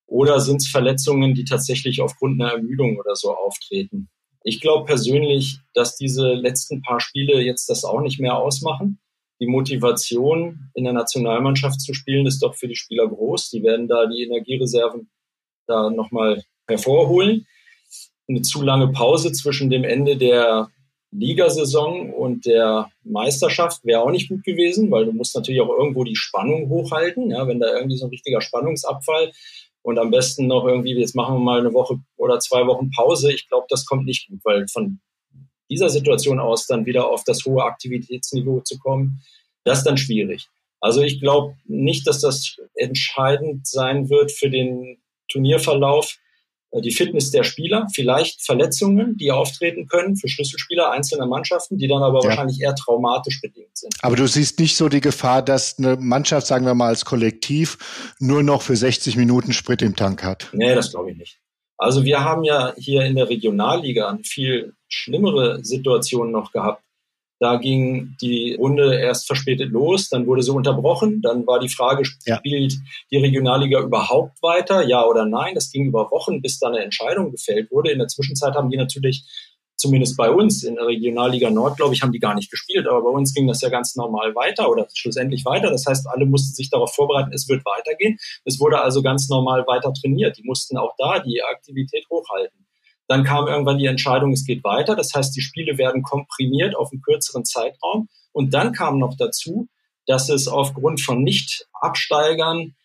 Oder 0.06 0.40
sind 0.40 0.58
es 0.58 0.68
Verletzungen, 0.68 1.34
die 1.36 1.46
tatsächlich 1.46 2.02
aufgrund 2.02 2.42
einer 2.42 2.54
Ermüdung 2.54 2.98
oder 2.98 3.16
so 3.16 3.34
auftreten? 3.36 4.10
Ich 4.44 4.62
glaube 4.62 4.86
persönlich, 4.86 5.60
dass 5.74 5.98
diese 5.98 6.34
letzten 6.34 6.82
paar 6.82 7.00
Spiele 7.00 7.42
jetzt 7.42 7.70
das 7.70 7.84
auch 7.84 8.02
nicht 8.02 8.20
mehr 8.20 8.38
ausmachen 8.38 9.00
die 9.40 9.48
Motivation 9.48 10.72
in 10.74 10.84
der 10.84 10.94
Nationalmannschaft 10.94 11.80
zu 11.82 11.94
spielen 11.94 12.28
ist 12.28 12.40
doch 12.40 12.56
für 12.56 12.68
die 12.68 12.76
Spieler 12.76 13.08
groß. 13.08 13.50
Die 13.52 13.64
werden 13.64 13.88
da 13.88 14.06
die 14.06 14.24
Energiereserven 14.24 15.10
da 15.68 15.90
nochmal 15.90 16.44
hervorholen. 16.68 17.48
Eine 18.28 18.42
zu 18.42 18.62
lange 18.62 18.90
Pause 18.90 19.32
zwischen 19.32 19.70
dem 19.70 19.84
Ende 19.84 20.18
der 20.18 20.70
Ligasaison 21.12 22.14
und 22.14 22.46
der 22.46 22.90
Meisterschaft 23.04 23.84
wäre 23.84 24.02
auch 24.02 24.12
nicht 24.12 24.30
gut 24.30 24.44
gewesen, 24.44 24.92
weil 24.92 25.06
du 25.06 25.12
musst 25.12 25.36
natürlich 25.36 25.62
auch 25.62 25.70
irgendwo 25.70 26.04
die 26.04 26.16
Spannung 26.16 26.70
hochhalten. 26.70 27.32
Ja, 27.32 27.48
wenn 27.48 27.60
da 27.60 27.74
irgendwie 27.74 27.98
so 27.98 28.06
ein 28.06 28.12
richtiger 28.12 28.42
Spannungsabfall 28.42 29.32
und 29.82 29.98
am 29.98 30.12
besten 30.12 30.48
noch 30.48 30.66
irgendwie, 30.68 30.94
jetzt 30.94 31.16
machen 31.16 31.36
wir 31.36 31.40
mal 31.40 31.60
eine 31.60 31.74
Woche 31.74 32.00
oder 32.18 32.40
zwei 32.40 32.68
Wochen 32.68 32.92
Pause. 32.92 33.32
Ich 33.32 33.48
glaube, 33.48 33.66
das 33.70 33.86
kommt 33.86 34.06
nicht 34.06 34.28
gut, 34.30 34.40
weil 34.44 34.68
von 34.68 35.00
dieser 35.70 35.90
Situation 35.90 36.40
aus 36.40 36.68
dann 36.68 36.86
wieder 36.86 37.10
auf 37.10 37.24
das 37.24 37.46
hohe 37.46 37.64
Aktivitätsniveau 37.64 38.62
zu 38.62 38.80
kommen, 38.80 39.22
das 39.64 39.80
ist 39.80 39.84
dann 39.86 39.98
schwierig. 39.98 40.48
Also 40.82 41.02
ich 41.02 41.20
glaube 41.20 41.56
nicht, 41.66 42.08
dass 42.08 42.22
das 42.22 42.58
entscheidend 42.76 43.68
sein 43.68 44.10
wird 44.10 44.32
für 44.32 44.50
den 44.50 44.98
Turnierverlauf. 45.30 46.18
Äh, 46.72 46.82
die 46.82 46.92
Fitness 46.92 47.32
der 47.32 47.44
Spieler, 47.44 47.88
vielleicht 47.94 48.44
Verletzungen, 48.44 49.18
die 49.18 49.32
auftreten 49.32 49.88
können 49.88 50.16
für 50.16 50.28
Schlüsselspieler 50.28 50.92
einzelner 50.92 51.28
Mannschaften, 51.28 51.78
die 51.78 51.88
dann 51.88 52.04
aber 52.04 52.22
ja. 52.22 52.30
wahrscheinlich 52.30 52.62
eher 52.62 52.76
traumatisch 52.76 53.42
bedingt 53.42 53.78
sind. 53.78 53.94
Aber 54.02 54.16
du 54.16 54.28
siehst 54.28 54.60
nicht 54.60 54.78
so 54.78 54.90
die 54.90 55.02
Gefahr, 55.02 55.42
dass 55.42 55.78
eine 55.78 55.98
Mannschaft, 55.98 56.48
sagen 56.48 56.66
wir 56.66 56.74
mal 56.74 56.88
als 56.88 57.06
Kollektiv, 57.06 58.16
nur 58.20 58.44
noch 58.44 58.62
für 58.62 58.76
60 58.76 59.18
Minuten 59.18 59.54
Sprit 59.54 59.82
im 59.82 59.96
Tank 59.96 60.24
hat. 60.24 60.48
Nee, 60.54 60.74
das 60.76 60.92
glaube 60.92 61.12
ich 61.12 61.18
nicht. 61.18 61.40
Also 61.80 62.04
wir 62.04 62.24
haben 62.24 62.44
ja 62.44 62.74
hier 62.78 63.04
in 63.04 63.16
der 63.16 63.30
Regionalliga 63.30 64.10
eine 64.10 64.24
viel 64.24 64.74
schlimmere 64.90 65.64
Situation 65.64 66.32
noch 66.32 66.52
gehabt. 66.52 66.84
Da 67.40 67.56
ging 67.56 68.18
die 68.22 68.56
Runde 68.56 69.00
erst 69.00 69.26
verspätet 69.26 69.72
los, 69.72 70.10
dann 70.10 70.28
wurde 70.28 70.44
sie 70.44 70.52
unterbrochen, 70.52 71.22
dann 71.22 71.48
war 71.48 71.62
die 71.62 71.70
Frage, 71.70 72.04
spielt 72.04 72.74
ja. 72.74 72.80
die 73.12 73.18
Regionalliga 73.18 73.80
überhaupt 73.80 74.44
weiter, 74.44 74.86
ja 74.86 75.06
oder 75.06 75.26
nein? 75.26 75.56
Das 75.56 75.72
ging 75.72 75.86
über 75.86 76.12
Wochen, 76.12 76.42
bis 76.42 76.60
da 76.60 76.68
eine 76.68 76.84
Entscheidung 76.84 77.32
gefällt 77.32 77.72
wurde. 77.72 77.92
In 77.92 78.00
der 78.00 78.10
Zwischenzeit 78.10 78.56
haben 78.56 78.70
die 78.70 78.76
natürlich 78.76 79.24
zumindest 79.80 80.18
bei 80.18 80.30
uns 80.30 80.64
in 80.64 80.76
der 80.76 80.88
Regionalliga 80.88 81.50
Nord, 81.50 81.78
glaube 81.78 81.94
ich, 81.94 82.02
haben 82.02 82.12
die 82.12 82.20
gar 82.20 82.36
nicht 82.36 82.52
gespielt, 82.52 82.86
aber 82.86 83.02
bei 83.02 83.10
uns 83.10 83.34
ging 83.34 83.48
das 83.48 83.62
ja 83.62 83.70
ganz 83.70 83.96
normal 83.96 84.36
weiter 84.36 84.70
oder 84.70 84.88
schlussendlich 84.94 85.46
weiter. 85.46 85.72
Das 85.72 85.86
heißt, 85.88 86.06
alle 86.08 86.26
mussten 86.26 86.54
sich 86.54 86.70
darauf 86.70 86.94
vorbereiten, 86.94 87.32
es 87.34 87.48
wird 87.48 87.66
weitergehen. 87.66 88.18
Es 88.44 88.60
wurde 88.60 88.82
also 88.82 89.02
ganz 89.02 89.30
normal 89.30 89.66
weiter 89.68 89.94
trainiert. 89.94 90.38
Die 90.38 90.44
mussten 90.44 90.78
auch 90.78 90.94
da 90.98 91.20
die 91.20 91.42
Aktivität 91.42 92.06
hochhalten. 92.10 92.68
Dann 93.08 93.24
kam 93.24 93.48
irgendwann 93.48 93.78
die 93.78 93.88
Entscheidung, 93.88 94.34
es 94.34 94.46
geht 94.46 94.64
weiter. 94.64 94.96
Das 94.96 95.14
heißt, 95.14 95.36
die 95.36 95.42
Spiele 95.42 95.78
werden 95.78 96.04
komprimiert 96.04 96.76
auf 96.76 96.92
einen 96.92 97.02
kürzeren 97.02 97.46
Zeitraum. 97.46 98.10
Und 98.34 98.54
dann 98.54 98.74
kam 98.74 99.00
noch 99.00 99.16
dazu, 99.18 99.70
dass 100.06 100.30
es 100.30 100.48
aufgrund 100.48 101.02
von 101.02 101.24
Nicht-Absteigern 101.24 102.76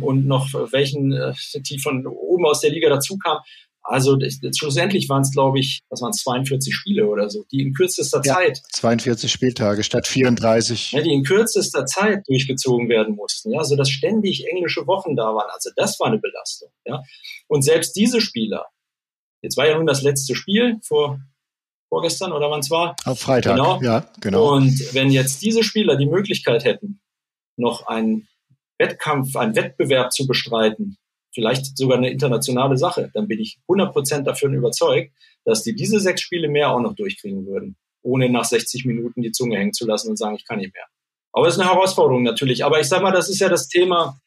und 0.00 0.26
noch 0.26 0.52
welchen, 0.72 1.12
äh, 1.12 1.32
die 1.54 1.78
von 1.78 2.06
oben 2.06 2.46
aus 2.46 2.60
der 2.60 2.70
Liga 2.70 2.88
dazu 2.88 3.16
kamen, 3.18 3.40
also 3.84 4.16
das, 4.16 4.40
schlussendlich 4.56 5.10
waren 5.10 5.22
es, 5.22 5.30
glaube 5.30 5.60
ich, 5.60 5.82
was 5.90 6.00
waren 6.00 6.12
42 6.12 6.74
Spiele 6.74 7.06
oder 7.06 7.28
so, 7.28 7.44
die 7.52 7.60
in 7.60 7.74
kürzester 7.74 8.22
ja, 8.24 8.34
Zeit. 8.34 8.62
42 8.72 9.30
Spieltage 9.30 9.82
statt 9.84 10.06
34. 10.06 10.92
Ja, 10.92 11.02
die 11.02 11.12
in 11.12 11.22
kürzester 11.22 11.84
Zeit 11.84 12.26
durchgezogen 12.26 12.88
werden 12.88 13.14
mussten. 13.14 13.52
Ja, 13.52 13.62
so 13.62 13.76
dass 13.76 13.90
ständig 13.90 14.46
englische 14.50 14.86
Wochen 14.86 15.16
da 15.16 15.34
waren. 15.34 15.50
Also 15.52 15.70
das 15.76 16.00
war 16.00 16.06
eine 16.06 16.18
Belastung. 16.18 16.70
Ja, 16.86 17.02
und 17.46 17.62
selbst 17.62 17.94
diese 17.94 18.22
Spieler. 18.22 18.66
Jetzt 19.42 19.58
war 19.58 19.68
ja 19.68 19.76
nun 19.76 19.86
das 19.86 20.00
letzte 20.00 20.34
Spiel 20.34 20.78
vor 20.82 21.20
vorgestern 21.90 22.32
oder 22.32 22.50
wann 22.50 22.60
es 22.60 22.70
war. 22.70 22.96
Am 23.04 23.16
Freitag. 23.16 23.56
Genau. 23.56 23.80
Ja, 23.82 24.10
genau. 24.20 24.54
Und 24.54 24.94
wenn 24.94 25.10
jetzt 25.10 25.42
diese 25.42 25.62
Spieler 25.62 25.96
die 25.96 26.06
Möglichkeit 26.06 26.64
hätten, 26.64 27.00
noch 27.56 27.86
einen 27.86 28.26
Wettkampf, 28.78 29.36
einen 29.36 29.54
Wettbewerb 29.54 30.12
zu 30.12 30.26
bestreiten 30.26 30.96
vielleicht 31.34 31.76
sogar 31.76 31.98
eine 31.98 32.10
internationale 32.10 32.76
Sache, 32.76 33.10
dann 33.12 33.28
bin 33.28 33.40
ich 33.40 33.58
100% 33.68 34.22
dafür 34.22 34.50
überzeugt, 34.50 35.12
dass 35.44 35.62
die 35.62 35.74
diese 35.74 36.00
sechs 36.00 36.22
Spiele 36.22 36.48
mehr 36.48 36.70
auch 36.70 36.80
noch 36.80 36.94
durchkriegen 36.94 37.46
würden, 37.46 37.76
ohne 38.02 38.30
nach 38.30 38.44
60 38.44 38.84
Minuten 38.86 39.22
die 39.22 39.32
Zunge 39.32 39.58
hängen 39.58 39.72
zu 39.72 39.86
lassen 39.86 40.10
und 40.10 40.16
sagen, 40.16 40.36
ich 40.36 40.46
kann 40.46 40.58
nicht 40.58 40.74
mehr. 40.74 40.86
Aber 41.32 41.48
es 41.48 41.54
ist 41.54 41.60
eine 41.60 41.70
Herausforderung 41.70 42.22
natürlich. 42.22 42.64
Aber 42.64 42.80
ich 42.80 42.88
sag 42.88 43.02
mal, 43.02 43.10
das 43.10 43.28
ist 43.28 43.40
ja 43.40 43.48
das 43.48 43.68
Thema, 43.68 44.18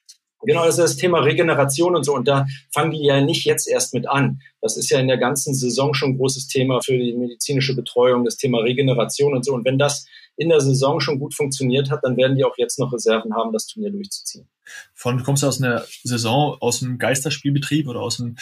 Genau, 0.43 0.65
das 0.65 0.77
ist 0.77 0.83
das 0.83 0.95
Thema 0.97 1.19
Regeneration 1.19 1.95
und 1.95 2.03
so. 2.03 2.13
Und 2.13 2.27
da 2.27 2.45
fangen 2.71 2.91
die 2.91 3.03
ja 3.03 3.21
nicht 3.21 3.45
jetzt 3.45 3.67
erst 3.67 3.93
mit 3.93 4.07
an. 4.07 4.39
Das 4.61 4.77
ist 4.77 4.89
ja 4.89 4.99
in 4.99 5.07
der 5.07 5.17
ganzen 5.17 5.53
Saison 5.53 5.93
schon 5.93 6.11
ein 6.11 6.17
großes 6.17 6.47
Thema 6.47 6.79
für 6.81 6.97
die 6.97 7.13
medizinische 7.13 7.75
Betreuung, 7.75 8.23
das 8.23 8.37
Thema 8.37 8.59
Regeneration 8.59 9.33
und 9.33 9.43
so. 9.43 9.53
Und 9.53 9.65
wenn 9.65 9.79
das 9.79 10.05
in 10.37 10.49
der 10.49 10.61
Saison 10.61 10.99
schon 10.99 11.19
gut 11.19 11.33
funktioniert 11.33 11.89
hat, 11.89 12.03
dann 12.03 12.15
werden 12.15 12.37
die 12.37 12.45
auch 12.45 12.57
jetzt 12.57 12.79
noch 12.79 12.93
Reserven 12.93 13.33
haben, 13.33 13.51
das 13.51 13.67
Turnier 13.67 13.91
durchzuziehen. 13.91 14.47
Allem 15.03 15.23
kommst 15.23 15.43
du 15.43 15.47
aus 15.47 15.61
einer 15.61 15.83
Saison, 16.03 16.57
aus 16.59 16.79
dem 16.79 16.97
Geisterspielbetrieb 16.97 17.87
oder 17.87 18.01
aus 18.01 18.17
dem 18.17 18.37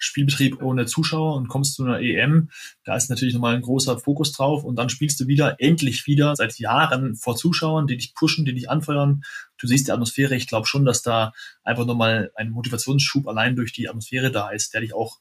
Spielbetrieb 0.00 0.62
ohne 0.62 0.86
Zuschauer 0.86 1.36
und 1.36 1.48
kommst 1.48 1.74
zu 1.74 1.84
einer 1.84 2.00
EM, 2.00 2.48
da 2.84 2.96
ist 2.96 3.10
natürlich 3.10 3.34
nochmal 3.34 3.54
ein 3.54 3.60
großer 3.60 3.98
Fokus 3.98 4.32
drauf 4.32 4.64
und 4.64 4.76
dann 4.76 4.88
spielst 4.88 5.20
du 5.20 5.26
wieder, 5.26 5.56
endlich 5.58 6.06
wieder, 6.06 6.34
seit 6.34 6.58
Jahren 6.58 7.16
vor 7.16 7.36
Zuschauern, 7.36 7.86
die 7.86 7.98
dich 7.98 8.14
pushen, 8.14 8.46
die 8.46 8.54
dich 8.54 8.70
anfeuern. 8.70 9.22
Du 9.58 9.66
siehst 9.66 9.88
die 9.88 9.92
Atmosphäre, 9.92 10.34
ich 10.34 10.46
glaube 10.46 10.66
schon, 10.66 10.86
dass 10.86 11.02
da 11.02 11.32
einfach 11.62 11.84
nochmal 11.84 12.32
ein 12.34 12.50
Motivationsschub 12.50 13.28
allein 13.28 13.56
durch 13.56 13.72
die 13.74 13.90
Atmosphäre 13.90 14.30
da 14.30 14.50
ist, 14.50 14.72
der 14.72 14.80
dich 14.80 14.94
auch 14.94 15.18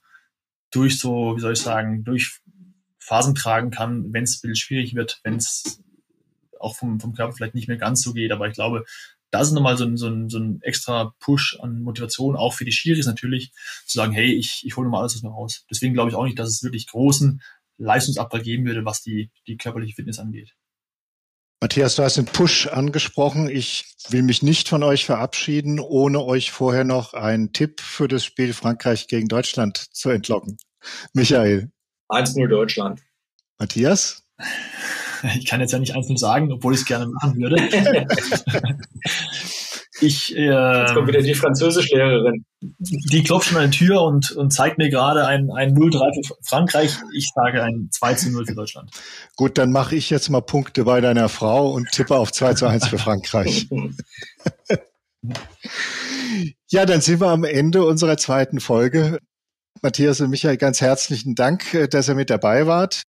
durch 0.72 0.98
so, 0.98 1.36
wie 1.36 1.42
soll 1.42 1.54
ich 1.54 1.60
sagen, 1.60 2.06
durch 2.06 2.40
Phasen 3.00 3.36
tragen 3.36 3.72
kann, 3.72 4.14
wenn 4.14 4.24
es 4.24 4.42
schwierig 4.58 4.96
wird, 4.96 5.20
wenn 5.24 5.36
es 5.36 5.82
auch 6.60 6.76
vom, 6.76 6.99
vom 6.99 7.14
Körper 7.14 7.34
vielleicht 7.34 7.55
nicht 7.55 7.68
mehr 7.68 7.78
ganz 7.78 8.01
so 8.01 8.14
geht. 8.14 8.32
Aber 8.32 8.47
ich 8.47 8.53
glaube, 8.53 8.86
das 9.32 9.47
ist 9.47 9.53
nochmal 9.53 9.78
so 9.78 9.86
ein, 9.86 9.97
so, 9.97 10.07
ein, 10.07 10.30
so 10.30 10.39
ein 10.39 10.62
extra 10.62 11.14
Push 11.20 11.60
an 11.62 11.82
Motivation, 11.82 12.36
auch 12.36 12.53
für 12.53 12.66
die 12.66 12.72
Schiris 12.72 13.05
natürlich, 13.05 13.51
zu 13.86 13.97
sagen, 13.97 14.12
hey, 14.12 14.34
ich, 14.34 14.64
ich 14.66 14.76
hole 14.76 14.86
nochmal 14.86 15.01
alles 15.01 15.16
aus 15.16 15.24
mir 15.24 15.30
raus. 15.30 15.66
Deswegen 15.70 15.93
glaube 15.93 16.10
ich 16.10 16.16
auch 16.16 16.26
nicht, 16.26 16.39
dass 16.39 16.49
es 16.49 16.64
wirklich 16.64 16.88
großen 16.88 17.41
Leistungsabfall 17.78 18.41
geben 18.41 18.66
würde, 18.66 18.86
was 18.86 19.01
die, 19.01 19.32
die 19.47 19.57
körperliche 19.57 19.95
Fitness 19.95 20.20
angeht. 20.20 20.55
Matthias, 21.62 21.95
du 21.95 22.03
hast 22.03 22.16
den 22.16 22.26
Push 22.26 22.68
angesprochen. 22.68 23.49
Ich 23.49 23.93
will 24.10 24.24
mich 24.24 24.41
nicht 24.41 24.70
von 24.70 24.82
euch 24.82 25.05
verabschieden, 25.05 25.80
ohne 25.80 26.24
euch 26.24 26.51
vorher 26.51 26.86
noch 26.86 27.14
einen 27.14 27.51
Tipp 27.51 27.82
für 27.82 28.07
das 28.07 28.24
Spiel 28.24 28.53
Frankreich 28.53 29.07
gegen 29.07 29.28
Deutschland 29.28 29.78
zu 29.78 30.10
entlocken. 30.10 30.57
Michael. 31.12 31.70
1-0 32.10 32.47
Deutschland. 32.47 33.01
Matthias? 33.57 34.24
Ich 35.38 35.45
kann 35.45 35.61
jetzt 35.61 35.72
ja 35.72 35.80
nicht 35.80 35.95
einzeln 35.95 36.17
sagen, 36.17 36.51
obwohl 36.51 36.74
ich 36.74 36.82
es 36.82 36.86
gerne 36.86 37.07
machen 37.07 37.38
würde. 37.38 37.57
ich, 40.01 40.36
äh, 40.36 40.80
jetzt 40.82 40.93
kommt 40.93 41.07
wieder 41.07 41.22
die 41.22 41.34
Französischlehrerin. 41.34 42.45
Die 42.59 43.24
klopft 43.24 43.49
schon 43.49 43.57
an 43.57 43.72
die 43.72 43.78
Tür 43.78 44.01
und, 44.01 44.32
und 44.32 44.51
zeigt 44.51 44.78
mir 44.78 44.89
gerade 44.89 45.26
ein, 45.26 45.49
ein 45.51 45.76
0-3 45.76 46.28
für 46.28 46.36
Frankreich. 46.43 46.97
Ich 47.15 47.30
sage 47.34 47.63
ein 47.63 47.89
2 47.91 48.30
0 48.32 48.45
für 48.45 48.55
Deutschland. 48.55 48.91
Gut, 49.36 49.57
dann 49.57 49.72
mache 49.72 49.95
ich 49.95 50.09
jetzt 50.09 50.30
mal 50.30 50.41
Punkte 50.41 50.84
bei 50.84 51.01
deiner 51.01 51.30
Frau 51.30 51.72
und 51.72 51.91
tippe 51.91 52.15
auf 52.15 52.32
2 52.32 52.67
1 52.67 52.88
für 52.88 52.97
Frankreich. 52.99 53.67
Ja, 56.67 56.86
dann 56.86 57.01
sind 57.01 57.20
wir 57.20 57.28
am 57.28 57.43
Ende 57.43 57.86
unserer 57.86 58.17
zweiten 58.17 58.59
Folge. 58.59 59.20
Matthias 59.82 60.20
und 60.20 60.30
Michael, 60.30 60.57
ganz 60.57 60.82
herzlichen 60.82 61.36
Dank, 61.36 61.74
äh, 61.74 61.88
dass 61.88 62.09
ihr 62.09 62.15
mit 62.15 62.30
dabei 62.30 62.67
wart. 62.67 63.03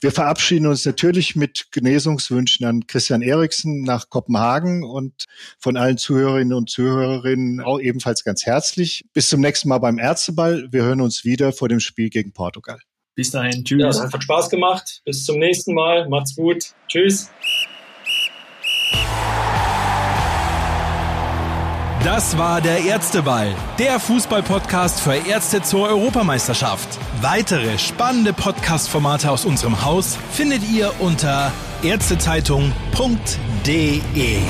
Wir 0.00 0.10
verabschieden 0.10 0.66
uns 0.66 0.84
natürlich 0.84 1.36
mit 1.36 1.66
Genesungswünschen 1.70 2.66
an 2.66 2.86
Christian 2.86 3.22
Eriksen 3.22 3.82
nach 3.82 4.08
Kopenhagen 4.08 4.84
und 4.84 5.24
von 5.58 5.76
allen 5.76 5.98
Zuhörerinnen 5.98 6.54
und 6.54 6.70
Zuhörerinnen 6.70 7.60
auch 7.60 7.78
ebenfalls 7.78 8.24
ganz 8.24 8.46
herzlich. 8.46 9.04
Bis 9.12 9.28
zum 9.28 9.40
nächsten 9.40 9.68
Mal 9.68 9.78
beim 9.78 9.98
Ärzteball. 9.98 10.68
Wir 10.70 10.84
hören 10.84 11.00
uns 11.00 11.24
wieder 11.24 11.52
vor 11.52 11.68
dem 11.68 11.80
Spiel 11.80 12.08
gegen 12.08 12.32
Portugal. 12.32 12.78
Bis 13.14 13.30
dahin. 13.30 13.64
Tschüss. 13.64 13.98
Ja, 13.98 14.12
hat 14.12 14.22
Spaß 14.22 14.50
gemacht. 14.50 15.02
Bis 15.04 15.24
zum 15.24 15.38
nächsten 15.38 15.74
Mal. 15.74 16.08
Macht's 16.08 16.34
gut. 16.34 16.72
Tschüss. 16.88 17.30
Das 22.04 22.36
war 22.36 22.60
der 22.60 22.84
Ärzteball, 22.84 23.54
der 23.78 23.98
Fußballpodcast 23.98 25.00
für 25.00 25.14
Ärzte 25.14 25.62
zur 25.62 25.88
Europameisterschaft. 25.88 26.86
Weitere 27.22 27.78
spannende 27.78 28.34
Podcast-Formate 28.34 29.30
aus 29.30 29.46
unserem 29.46 29.82
Haus 29.86 30.18
findet 30.30 30.70
ihr 30.70 30.92
unter 31.00 31.50
ärztezeitung.de. 31.82 34.42